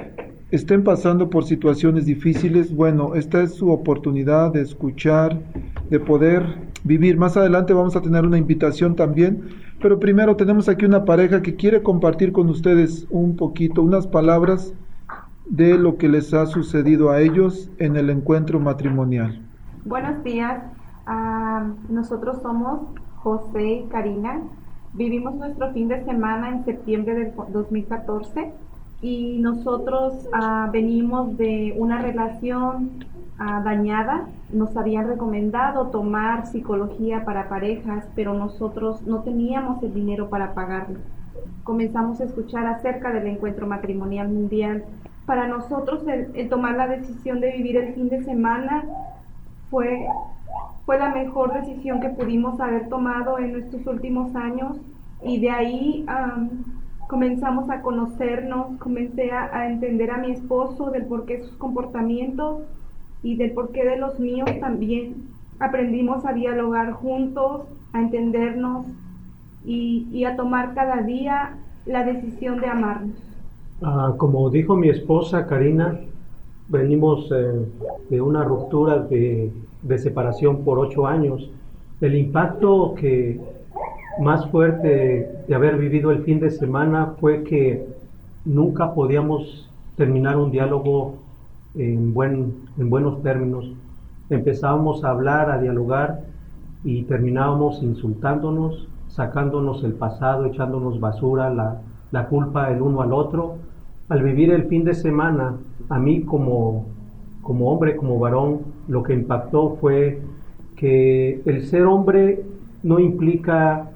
estén 0.51 0.83
pasando 0.83 1.31
por 1.31 1.45
situaciones 1.45 2.07
difíciles, 2.07 2.75
bueno, 2.75 3.15
esta 3.15 3.41
es 3.41 3.55
su 3.55 3.71
oportunidad 3.71 4.53
de 4.53 4.63
escuchar, 4.63 5.41
de 5.89 6.01
poder 6.01 6.43
vivir. 6.83 7.17
Más 7.17 7.37
adelante 7.37 7.73
vamos 7.73 7.95
a 7.95 8.03
tener 8.03 8.27
una 8.27 8.37
invitación 8.37 8.97
también, 8.97 9.45
pero 9.81 10.01
primero 10.01 10.35
tenemos 10.35 10.69
aquí 10.69 10.87
una 10.87 11.05
pareja 11.05 11.41
que 11.41 11.55
quiere 11.55 11.85
compartir 11.85 12.33
con 12.33 12.49
ustedes 12.49 13.07
un 13.11 13.37
poquito, 13.37 13.81
unas 13.81 14.09
palabras 14.09 14.75
de 15.49 15.79
lo 15.79 15.97
que 15.97 16.09
les 16.09 16.35
ha 16.35 16.47
sucedido 16.47 17.11
a 17.11 17.21
ellos 17.21 17.71
en 17.79 17.97
el 17.97 18.11
encuentro 18.11 18.61
matrimonial. 18.61 19.41
Buenos 19.85 20.23
días, 20.25 20.63
ah, 21.07 21.69
nosotros 21.89 22.43
somos 22.43 22.81
José 23.17 23.85
y 23.85 23.87
Karina. 23.89 24.41
Vivimos 24.93 25.35
nuestro 25.35 25.73
fin 25.73 25.89
de 25.89 26.05
semana 26.05 26.49
en 26.49 26.65
septiembre 26.65 27.15
del 27.15 27.33
2014 27.53 28.53
y 29.03 29.39
nosotros 29.39 30.29
ah, 30.33 30.69
venimos 30.73 31.37
de 31.37 31.75
una 31.77 32.01
relación 32.01 33.05
ah, 33.39 33.63
dañada. 33.65 34.29
Nos 34.53 34.77
habían 34.77 35.07
recomendado 35.07 35.89
tomar 35.89 36.47
psicología 36.47 37.25
para 37.25 37.49
parejas, 37.49 38.07
pero 38.15 38.35
nosotros 38.35 39.03
no 39.07 39.23
teníamos 39.23 39.83
el 39.83 39.93
dinero 39.95 40.29
para 40.29 40.55
pagarlo. 40.55 40.99
Comenzamos 41.63 42.21
a 42.21 42.25
escuchar 42.25 42.67
acerca 42.67 43.13
del 43.13 43.27
encuentro 43.27 43.67
matrimonial 43.67 44.29
mundial. 44.29 44.85
Para 45.27 45.49
nosotros 45.49 46.05
el, 46.07 46.49
tomar 46.49 46.77
la 46.77 46.87
decisión 46.87 47.41
de 47.41 47.53
vivir 47.53 47.77
el 47.77 47.95
fin 47.95 48.09
de 48.09 48.23
semana 48.23 48.85
fue, 49.71 50.07
fue 50.85 50.99
la 50.99 51.11
mejor 51.11 51.53
decisión 51.53 52.01
que 52.01 52.11
pudimos 52.11 52.61
haber 52.61 52.89
tomado 52.89 53.39
en 53.39 53.53
nuestros 53.53 53.87
últimos 53.87 54.35
años 54.37 54.77
y 55.23 55.41
de 55.41 55.51
ahí 55.51 56.07
comenzamos 57.09 57.71
a 57.71 57.83
conocernos, 57.83 58.79
comencé 58.79 59.33
a, 59.33 59.67
entender 59.69 60.11
a 60.11 60.19
mi 60.19 60.33
esposo 60.33 60.91
del 60.91 61.07
porqué 61.07 61.41
sus 61.41 61.57
comportamientos 61.57 62.63
y 63.23 63.37
del 63.37 63.53
porqué 63.53 63.85
de 63.85 63.97
los 63.97 64.19
míos 64.19 64.49
también. 64.61 65.29
Aprendimos 65.59 66.25
a 66.27 66.33
dialogar 66.33 66.93
juntos, 66.93 67.63
a 67.93 68.01
entendernos 68.01 68.87
y, 69.65 70.25
a 70.25 70.37
tomar 70.37 70.75
cada 70.75 71.03
día 71.03 71.57
la 71.87 72.05
decisión 72.05 72.61
de 72.61 72.67
amarnos. 72.67 73.26
Ah, 73.83 74.15
como 74.17 74.49
dijo 74.49 74.75
mi 74.75 74.89
esposa 74.89 75.47
Karina, 75.47 76.01
venimos 76.69 77.31
eh, 77.31 77.67
de 78.09 78.21
una 78.23 78.43
ruptura 78.43 79.01
de, 79.01 79.53
de 79.83 79.99
separación 79.99 80.65
por 80.65 80.79
ocho 80.79 81.07
años. 81.07 81.51
El 82.01 82.15
impacto 82.15 82.95
que 82.95 83.39
más 84.21 84.49
fuerte 84.51 85.45
de 85.47 85.55
haber 85.55 85.77
vivido 85.77 86.11
el 86.11 86.23
fin 86.25 86.41
de 86.41 86.51
semana 86.51 87.15
fue 87.21 87.45
que 87.45 87.87
nunca 88.47 88.95
podíamos 88.95 89.69
terminar 89.97 90.39
un 90.39 90.51
diálogo 90.51 91.17
en, 91.75 92.15
buen, 92.15 92.55
en 92.79 92.89
buenos 92.89 93.23
términos. 93.23 93.71
Empezábamos 94.31 95.05
a 95.05 95.11
hablar, 95.11 95.51
a 95.51 95.59
dialogar 95.59 96.23
y 96.83 97.03
terminábamos 97.03 97.83
insultándonos, 97.83 98.89
sacándonos 99.09 99.85
el 99.85 99.93
pasado, 99.93 100.47
echándonos 100.47 100.99
basura, 100.99 101.51
la, 101.51 101.81
la 102.11 102.27
culpa 102.29 102.71
el 102.71 102.83
uno 102.83 103.03
al 103.03 103.13
otro. 103.13 103.57
Al 104.09 104.23
vivir 104.23 104.53
el 104.53 104.65
fin 104.65 104.85
de 104.85 104.95
semana, 104.95 105.57
a 105.89 105.99
mí 105.99 106.23
como, 106.23 106.87
como 107.43 107.73
hombre, 107.73 107.97
como 107.97 108.19
varón, 108.19 108.61
lo 108.89 109.03
que 109.03 109.15
impactó 109.15 109.77
fue 109.81 110.21
que 110.77 111.41
el 111.45 111.67
ser 111.67 111.87
hombre 111.87 112.45
no 112.83 113.01
implica 113.01 113.91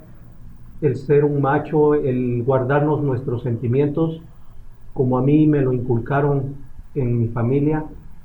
el 0.80 0.96
ser 0.96 1.24
un 1.24 1.40
macho, 1.40 1.94
el 1.94 2.42
guardarnos 2.42 3.02
nuestros 3.02 3.42
sentimientos, 3.42 4.20
como 4.94 5.18
a 5.18 5.22
mí 5.22 5.46
me 5.46 5.60
lo 5.60 5.72
inculcaron 5.72 6.54
en 6.94 7.20
mi 7.20 7.28
familia, 7.28 7.84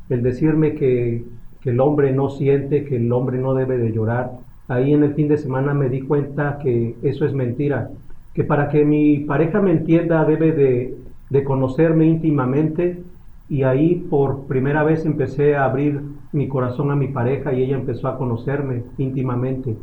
el 0.10 0.24
decirme 0.24 0.74
que, 0.74 1.24
el 1.66 1.80
hombre 1.80 2.12
no 2.12 2.30
siente, 2.30 2.86
que 2.86 2.98
el 2.98 3.12
hombre 3.12 3.40
no 3.40 3.56
debe 3.56 3.80
de 3.80 3.92
llorar. 3.92 4.34
Ahí 4.68 4.94
en 4.94 5.02
el 5.02 5.16
fin 5.16 5.28
de 5.28 5.40
semana 5.40 5.74
me 5.74 5.90
di 5.90 6.02
cuenta 6.02 6.60
que 6.62 6.96
eso 7.02 7.26
es 7.26 7.34
mentira, 7.34 7.90
que 8.36 8.44
para 8.44 8.70
que 8.70 8.86
mi 8.86 9.20
pareja 9.20 9.62
me 9.62 9.72
entienda 9.72 10.26
debe 10.26 10.52
de, 10.52 10.98
conocerme 11.44 12.06
íntimamente 12.06 13.04
y 13.50 13.64
ahí 13.64 13.96
por 13.96 14.46
primera 14.46 14.84
vez 14.84 15.06
empecé 15.06 15.56
a 15.58 15.66
abrir 15.66 16.02
mi 16.32 16.48
corazón 16.48 16.92
a 16.92 16.96
mi 16.96 17.10
pareja 17.10 17.52
y 17.52 17.64
ella 17.64 17.76
empezó 17.76 18.08
a 18.08 18.18
conocerme 18.18 18.84
íntimamente. 18.98 19.76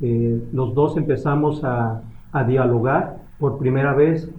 Eh, 0.00 0.40
los 0.52 0.74
dos 0.74 0.96
empezamos 0.96 1.64
a, 1.64 2.02
a 2.32 2.44
dialogar 2.44 3.16
por 3.40 3.58
primera 3.58 3.92
vez, 3.92 4.30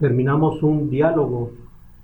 terminamos 0.00 0.62
un 0.62 0.90
diálogo 0.90 1.52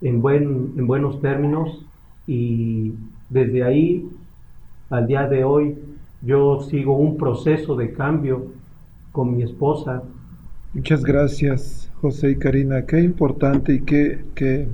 en, 0.00 0.22
buen, 0.22 0.74
en 0.76 0.86
buenos 0.86 1.20
términos 1.20 1.84
y 2.26 2.92
desde 3.30 3.64
ahí 3.64 4.08
al 4.90 5.06
día 5.06 5.26
de 5.26 5.42
hoy 5.42 5.76
yo 6.20 6.60
sigo 6.62 6.96
un 6.96 7.16
proceso 7.16 7.74
de 7.74 7.92
cambio 7.92 8.46
con 9.10 9.36
mi 9.36 9.42
esposa. 9.42 10.02
Muchas 10.74 11.02
gracias 11.02 11.90
José 12.00 12.30
y 12.30 12.36
Karina, 12.36 12.86
qué 12.86 13.00
importante 13.00 13.74
y 13.74 13.80
qué, 13.80 14.24
qué 14.34 14.68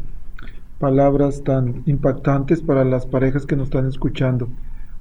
palabras 0.79 1.43
tan 1.43 1.83
impactantes 1.87 2.61
para 2.63 2.85
las 2.85 3.07
parejas 3.07 3.47
que 3.47 3.57
nos 3.57 3.67
están 3.67 3.87
escuchando. 3.87 4.49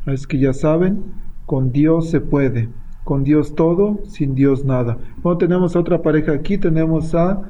Es 0.05 0.25
que 0.25 0.39
ya 0.39 0.53
saben, 0.53 1.03
con 1.45 1.71
Dios 1.71 2.09
se 2.09 2.19
puede 2.19 2.69
con 3.07 3.23
Dios 3.23 3.55
todo, 3.55 4.01
sin 4.03 4.35
Dios 4.35 4.65
nada. 4.65 4.97
Bueno, 5.23 5.37
tenemos 5.37 5.77
otra 5.77 6.01
pareja 6.01 6.33
aquí, 6.33 6.57
tenemos 6.57 7.15
a 7.15 7.41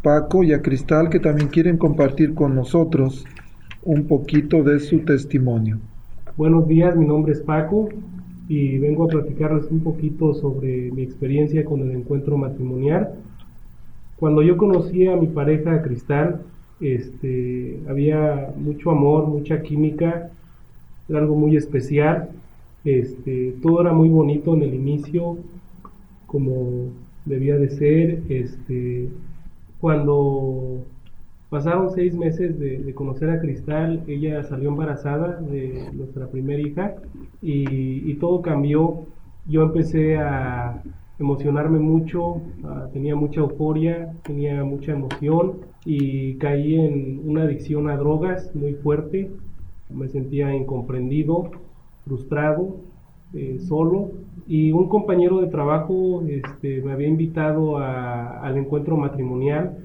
Paco 0.00 0.44
y 0.44 0.52
a 0.52 0.62
Cristal 0.62 1.08
que 1.10 1.18
también 1.18 1.48
quieren 1.48 1.76
compartir 1.76 2.34
con 2.34 2.54
nosotros 2.54 3.24
un 3.82 4.06
poquito 4.06 4.62
de 4.62 4.78
su 4.78 5.00
testimonio. 5.00 5.80
Buenos 6.36 6.68
días, 6.68 6.94
mi 6.94 7.04
nombre 7.04 7.32
es 7.32 7.40
Paco 7.40 7.88
y 8.48 8.78
vengo 8.78 9.04
a 9.04 9.08
platicarles 9.08 9.70
un 9.70 9.80
poquito 9.80 10.34
sobre 10.34 10.90
mi 10.92 11.02
experiencia 11.02 11.64
con 11.64 11.80
el 11.80 11.92
encuentro 11.92 12.36
matrimonial. 12.36 13.14
Cuando 14.16 14.42
yo 14.42 14.56
conocí 14.56 15.06
a 15.06 15.16
mi 15.16 15.26
pareja 15.26 15.82
Cristal, 15.82 16.42
este, 16.80 17.80
había 17.88 18.52
mucho 18.56 18.90
amor, 18.90 19.26
mucha 19.26 19.62
química, 19.62 20.30
era 21.08 21.18
algo 21.18 21.36
muy 21.36 21.56
especial 21.56 22.30
este, 22.84 23.54
todo 23.62 23.80
era 23.80 23.92
muy 23.92 24.08
bonito 24.08 24.54
en 24.54 24.62
el 24.62 24.74
inicio, 24.74 25.38
como 26.26 26.90
debía 27.24 27.56
de 27.56 27.70
ser. 27.70 28.22
Este, 28.28 29.08
cuando 29.80 30.84
pasaron 31.52 31.90
seis 31.90 32.14
meses 32.16 32.58
de, 32.58 32.94
conocer 32.94 33.28
a 33.28 33.38
Cristal, 33.38 34.02
ella 34.06 34.42
salió 34.42 34.70
embarazada 34.70 35.38
de 35.38 35.86
nuestra 35.92 36.26
primera 36.28 36.62
hija 36.62 36.94
y, 37.42 38.14
todo 38.14 38.40
cambió. 38.40 39.04
Yo 39.46 39.62
empecé 39.62 40.16
a 40.16 40.82
emocionarme 41.18 41.78
mucho, 41.78 42.40
tenía 42.94 43.16
mucha 43.16 43.40
euforia, 43.40 44.14
tenía 44.22 44.64
mucha 44.64 44.92
emoción 44.92 45.58
y 45.84 46.36
caí 46.36 46.74
en 46.74 47.20
una 47.22 47.42
adicción 47.42 47.90
a 47.90 47.98
drogas 47.98 48.54
muy 48.54 48.72
fuerte. 48.72 49.30
Me 49.90 50.08
sentía 50.08 50.54
incomprendido, 50.54 51.50
frustrado, 52.06 52.76
eh, 53.34 53.58
solo, 53.60 54.12
y 54.46 54.72
un 54.72 54.88
compañero 54.88 55.42
de 55.42 55.48
trabajo 55.48 56.22
este, 56.26 56.80
me 56.80 56.92
había 56.92 57.08
invitado 57.08 57.76
al 57.76 58.56
encuentro 58.56 58.96
matrimonial. 58.96 59.76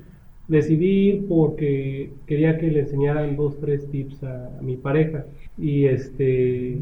Decidí 0.47 1.09
ir 1.09 1.27
porque 1.27 2.11
quería 2.25 2.57
que 2.57 2.71
le 2.71 2.81
enseñaran 2.81 3.35
dos, 3.35 3.59
tres 3.59 3.89
tips 3.91 4.23
a, 4.23 4.49
mi 4.61 4.77
pareja. 4.77 5.25
Y 5.57 5.85
este, 5.85 6.73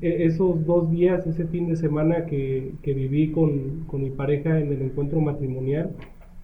e, 0.00 0.24
esos 0.24 0.64
dos 0.64 0.90
días, 0.90 1.26
ese 1.26 1.46
fin 1.46 1.68
de 1.68 1.76
semana 1.76 2.26
que, 2.26 2.72
que 2.82 2.94
viví 2.94 3.30
con, 3.30 3.84
con 3.86 4.02
mi 4.02 4.10
pareja 4.10 4.58
en 4.58 4.72
el 4.72 4.82
encuentro 4.82 5.20
matrimonial, 5.20 5.90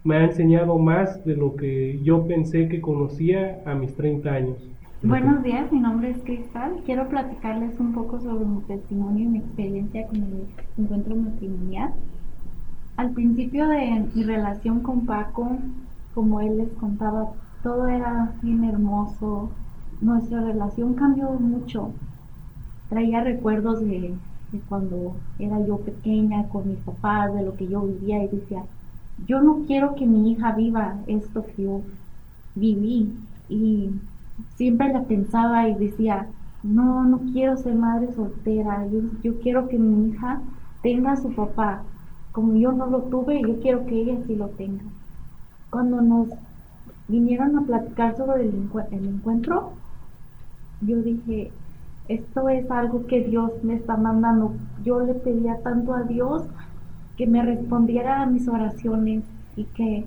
me 0.05 0.17
ha 0.17 0.25
enseñado 0.25 0.79
más 0.79 1.25
de 1.25 1.35
lo 1.35 1.57
que 1.57 1.99
yo 2.05 2.27
pensé 2.27 2.69
que 2.69 2.81
conocía 2.81 3.61
a 3.65 3.75
mis 3.75 3.95
30 3.95 4.31
años. 4.31 4.71
Buenos 5.03 5.43
días, 5.43 5.71
mi 5.73 5.81
nombre 5.81 6.11
es 6.11 6.19
Cristal. 6.25 6.77
Quiero 6.85 7.09
platicarles 7.09 7.79
un 7.81 7.93
poco 7.93 8.21
sobre 8.21 8.45
mi 8.45 8.61
testimonio 8.63 9.25
y 9.25 9.29
mi 9.29 9.39
experiencia 9.39 10.07
con 10.07 10.17
el 10.17 10.47
encuentro 10.79 11.17
matrimonial. 11.17 11.93
Al 12.97 13.11
principio 13.11 13.69
de 13.69 14.05
mi 14.15 14.23
relación 14.23 14.81
con 14.81 15.05
Paco, 15.07 15.59
como 16.17 16.41
él 16.43 16.59
les 16.59 16.75
contaba, 16.75 17.35
todo 17.63 17.89
era 17.89 18.39
bien 18.43 18.65
hermoso. 18.65 19.61
Nuestra 20.01 20.43
relación 20.43 20.95
cambió 20.97 21.31
mucho. 21.35 22.01
Traía 22.89 23.23
recuerdos 23.25 23.81
de, 23.81 24.21
cuando 24.69 25.23
era 25.39 25.65
yo 25.67 25.85
pequeña 25.85 26.49
con 26.49 26.69
mis 26.69 26.83
papás, 26.83 27.35
de 27.35 27.43
lo 27.45 27.57
que 27.57 27.69
yo 27.69 27.83
vivía 27.87 28.23
y 28.25 28.29
decía, 28.29 28.67
yo 29.17 29.43
no 29.43 29.65
quiero 29.67 29.95
que 29.95 30.07
mi 30.07 30.33
hija 30.33 30.55
viva 30.55 31.03
esto 31.07 31.47
que 31.47 31.63
yo 31.65 31.87
viví. 32.55 33.29
Y 33.49 34.03
siempre 34.57 34.93
la 34.93 35.07
pensaba 35.07 35.69
y 35.69 35.77
decía, 35.77 36.35
no, 36.63 37.05
no 37.05 37.25
quiero 37.33 37.57
ser 37.57 37.77
madre 37.77 38.13
soltera, 38.13 38.87
yo, 38.89 39.01
yo 39.23 39.39
quiero 39.41 39.69
que 39.69 39.79
mi 39.79 40.11
hija 40.11 40.43
tenga 40.83 41.13
a 41.13 41.17
su 41.17 41.35
papá. 41.35 41.91
Como 42.33 42.57
yo 42.57 42.73
no 42.73 42.87
lo 42.89 43.05
tuve, 43.09 43.45
yo 43.47 43.59
quiero 43.61 43.87
que 43.87 43.97
ella 44.01 44.23
sí 44.27 44.37
lo 44.37 44.51
tenga. 44.51 44.85
Cuando 45.77 46.01
nos 46.01 46.29
vinieron 47.07 47.59
a 47.59 47.67
platicar 47.67 48.17
sobre 48.17 48.45
el, 48.45 48.55
encuentro, 48.93 49.73
yo 50.81 51.03
dije, 51.03 51.53
esto 52.09 52.49
es 52.49 52.71
algo 52.71 53.07
que 53.07 53.21
Dios 53.21 53.53
me 53.63 53.75
está 53.75 53.99
mandando. 53.99 54.55
Yo 54.85 55.01
le 55.01 55.13
pedía 55.13 55.61
tanto 55.63 55.93
a 55.93 56.05
Dios 56.05 56.45
que 57.19 57.27
me 57.27 57.43
respondiera 57.43 58.23
a 58.23 58.27
mis 58.27 58.49
oraciones 58.49 59.23
y 59.55 59.65
que 59.65 60.07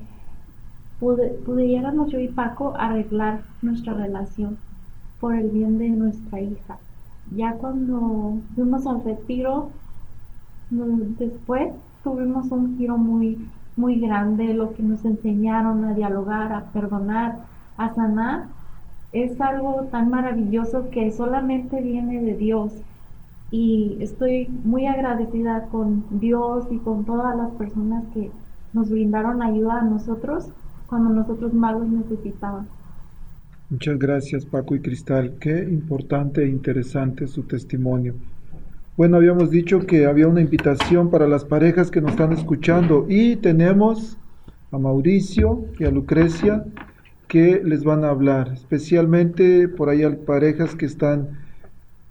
pudiéramos 0.99 2.11
yo 2.11 2.19
y 2.19 2.29
Paco 2.29 2.73
arreglar 2.75 3.43
nuestra 3.61 3.93
relación 3.93 4.57
por 5.19 5.35
el 5.35 5.51
bien 5.51 5.77
de 5.77 5.89
nuestra 5.89 6.41
hija. 6.41 6.79
Ya 7.35 7.53
cuando 7.53 8.39
fuimos 8.55 8.87
al 8.87 9.03
retiro, 9.03 9.69
después 10.71 11.73
tuvimos 12.03 12.47
un 12.49 12.75
giro 12.75 12.97
muy, 12.97 13.37
muy 13.79 13.99
grande, 13.99 14.53
lo 14.53 14.73
que 14.73 14.83
nos 14.83 15.03
enseñaron 15.05 15.85
a 15.85 15.93
dialogar, 15.93 16.51
a 16.51 16.65
perdonar, 16.71 17.37
a 17.77 17.93
sanar, 17.95 18.47
es 19.13 19.39
algo 19.41 19.87
tan 19.89 20.09
maravilloso 20.09 20.89
que 20.91 21.11
solamente 21.11 21.81
viene 21.81 22.21
de 22.21 22.35
Dios. 22.35 22.73
Y 23.51 23.97
estoy 24.01 24.47
muy 24.63 24.85
agradecida 24.85 25.65
con 25.71 26.03
Dios 26.19 26.67
y 26.69 26.77
con 26.77 27.05
todas 27.05 27.35
las 27.35 27.51
personas 27.51 28.03
que 28.13 28.29
nos 28.73 28.89
brindaron 28.91 29.41
ayuda 29.41 29.79
a 29.79 29.85
nosotros 29.85 30.49
cuando 30.85 31.09
nosotros 31.09 31.53
más 31.53 31.73
los 31.79 31.87
necesitaban. 31.87 32.67
Muchas 33.69 33.97
gracias 33.97 34.45
Paco 34.45 34.75
y 34.75 34.81
Cristal. 34.81 35.37
Qué 35.39 35.63
importante 35.63 36.43
e 36.43 36.49
interesante 36.49 37.27
su 37.27 37.43
testimonio. 37.43 38.15
Bueno, 38.99 39.15
habíamos 39.15 39.49
dicho 39.49 39.79
que 39.87 40.07
había 40.07 40.27
una 40.27 40.41
invitación 40.41 41.09
para 41.09 41.25
las 41.25 41.45
parejas 41.45 41.89
que 41.89 42.01
nos 42.01 42.11
están 42.11 42.33
escuchando 42.33 43.05
y 43.07 43.37
tenemos 43.37 44.17
a 44.73 44.77
Mauricio 44.77 45.63
y 45.79 45.85
a 45.85 45.89
Lucrecia 45.89 46.65
que 47.29 47.61
les 47.63 47.85
van 47.85 48.03
a 48.03 48.09
hablar, 48.09 48.51
especialmente 48.51 49.69
por 49.69 49.87
ahí 49.87 50.03
hay 50.03 50.17
parejas 50.17 50.75
que 50.75 50.85
están 50.85 51.39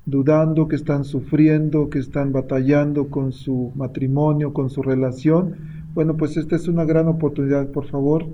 dudando, 0.07 0.67
que 0.67 0.77
están 0.77 1.05
sufriendo, 1.05 1.91
que 1.91 1.99
están 1.99 2.33
batallando 2.33 3.11
con 3.11 3.33
su 3.33 3.71
matrimonio, 3.77 4.55
con 4.55 4.71
su 4.71 4.83
relación. 4.83 5.57
Bueno, 5.93 6.17
pues 6.17 6.39
esta 6.39 6.57
es 6.57 6.69
una 6.69 6.87
gran 6.87 7.07
oportunidad. 7.07 7.69
Por 7.69 7.85
favor, 7.85 8.25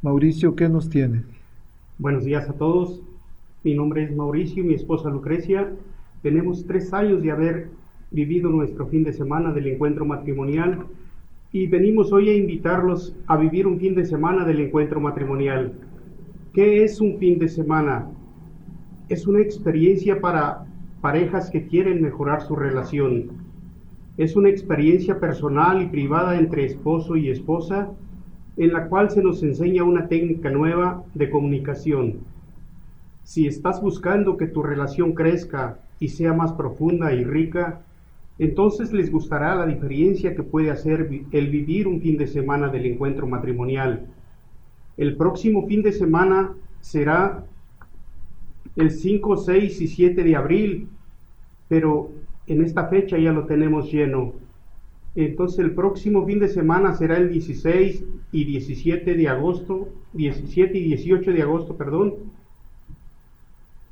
Mauricio, 0.00 0.56
¿qué 0.56 0.70
nos 0.70 0.88
tiene? 0.88 1.24
Buenos 1.98 2.24
días 2.24 2.48
a 2.48 2.54
todos. 2.54 3.02
Mi 3.62 3.74
nombre 3.74 4.04
es 4.04 4.16
Mauricio 4.16 4.64
mi 4.64 4.72
esposa 4.72 5.10
Lucrecia. 5.10 5.70
Tenemos 6.22 6.66
tres 6.66 6.94
años 6.94 7.22
de 7.22 7.30
haber 7.30 7.79
vivido 8.10 8.50
nuestro 8.50 8.86
fin 8.86 9.04
de 9.04 9.12
semana 9.12 9.52
del 9.52 9.68
encuentro 9.68 10.04
matrimonial 10.04 10.86
y 11.52 11.66
venimos 11.66 12.12
hoy 12.12 12.28
a 12.28 12.36
invitarlos 12.36 13.16
a 13.26 13.36
vivir 13.36 13.66
un 13.66 13.78
fin 13.78 13.94
de 13.94 14.04
semana 14.04 14.44
del 14.44 14.60
encuentro 14.60 15.00
matrimonial. 15.00 15.72
¿Qué 16.52 16.82
es 16.82 17.00
un 17.00 17.18
fin 17.18 17.38
de 17.38 17.48
semana? 17.48 18.08
Es 19.08 19.26
una 19.26 19.40
experiencia 19.40 20.20
para 20.20 20.66
parejas 21.00 21.50
que 21.50 21.66
quieren 21.66 22.02
mejorar 22.02 22.42
su 22.42 22.56
relación. 22.56 23.30
Es 24.16 24.36
una 24.36 24.48
experiencia 24.48 25.18
personal 25.18 25.82
y 25.82 25.86
privada 25.86 26.38
entre 26.38 26.64
esposo 26.64 27.16
y 27.16 27.30
esposa 27.30 27.90
en 28.56 28.72
la 28.72 28.88
cual 28.88 29.10
se 29.10 29.22
nos 29.22 29.42
enseña 29.42 29.84
una 29.84 30.08
técnica 30.08 30.50
nueva 30.50 31.04
de 31.14 31.30
comunicación. 31.30 32.18
Si 33.22 33.46
estás 33.46 33.80
buscando 33.80 34.36
que 34.36 34.46
tu 34.46 34.62
relación 34.62 35.14
crezca 35.14 35.78
y 36.00 36.08
sea 36.08 36.32
más 36.32 36.52
profunda 36.52 37.12
y 37.12 37.24
rica, 37.24 37.82
entonces 38.40 38.90
les 38.90 39.12
gustará 39.12 39.54
la 39.54 39.66
diferencia 39.66 40.34
que 40.34 40.42
puede 40.42 40.70
hacer 40.70 41.06
el 41.30 41.48
vivir 41.48 41.86
un 41.86 42.00
fin 42.00 42.16
de 42.16 42.26
semana 42.26 42.68
del 42.68 42.86
encuentro 42.86 43.26
matrimonial. 43.26 44.06
El 44.96 45.14
próximo 45.16 45.66
fin 45.66 45.82
de 45.82 45.92
semana 45.92 46.54
será 46.80 47.44
el 48.76 48.92
5, 48.92 49.36
6 49.36 49.82
y 49.82 49.88
7 49.88 50.24
de 50.24 50.36
abril, 50.36 50.88
pero 51.68 52.12
en 52.46 52.64
esta 52.64 52.88
fecha 52.88 53.18
ya 53.18 53.30
lo 53.30 53.44
tenemos 53.44 53.92
lleno. 53.92 54.32
Entonces 55.16 55.58
el 55.58 55.72
próximo 55.72 56.24
fin 56.24 56.38
de 56.38 56.48
semana 56.48 56.94
será 56.94 57.18
el 57.18 57.30
16 57.30 58.06
y 58.32 58.44
17 58.46 59.16
de 59.16 59.28
agosto, 59.28 59.90
17 60.14 60.78
y 60.78 60.84
18 60.84 61.30
de 61.32 61.42
agosto, 61.42 61.76
perdón. 61.76 62.14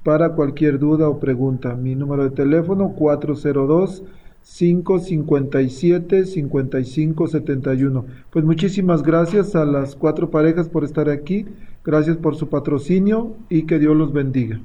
para 0.03 0.33
cualquier 0.33 0.77
duda 0.77 1.09
o 1.09 1.19
pregunta. 1.19 1.73
Mi 1.73 1.95
número 1.95 2.25
de 2.25 2.29
teléfono 2.29 2.89
402 2.89 4.03
557 4.45 6.25
5571. 6.25 8.05
Pues 8.29 8.45
muchísimas 8.45 9.01
gracias 9.03 9.55
a 9.55 9.65
las 9.65 9.95
cuatro 9.95 10.29
parejas 10.29 10.69
por 10.69 10.83
estar 10.83 11.09
aquí. 11.09 11.45
Gracias 11.83 12.17
por 12.17 12.35
su 12.35 12.47
patrocinio 12.49 13.35
y 13.49 13.65
que 13.65 13.79
Dios 13.79 13.95
los 13.95 14.13
bendiga. 14.13 14.61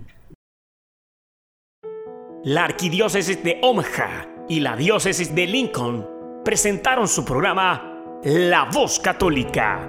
La 2.45 2.65
Arquidiócesis 2.65 3.43
de 3.43 3.59
Omaha 3.63 4.47
y 4.49 4.61
la 4.61 4.77
Diócesis 4.77 5.35
de 5.35 5.47
Lincoln 5.47 6.07
presentaron 6.45 7.07
su 7.07 7.25
programa 7.25 8.19
la 8.25 8.69
voz 8.73 8.99
católica, 8.99 9.89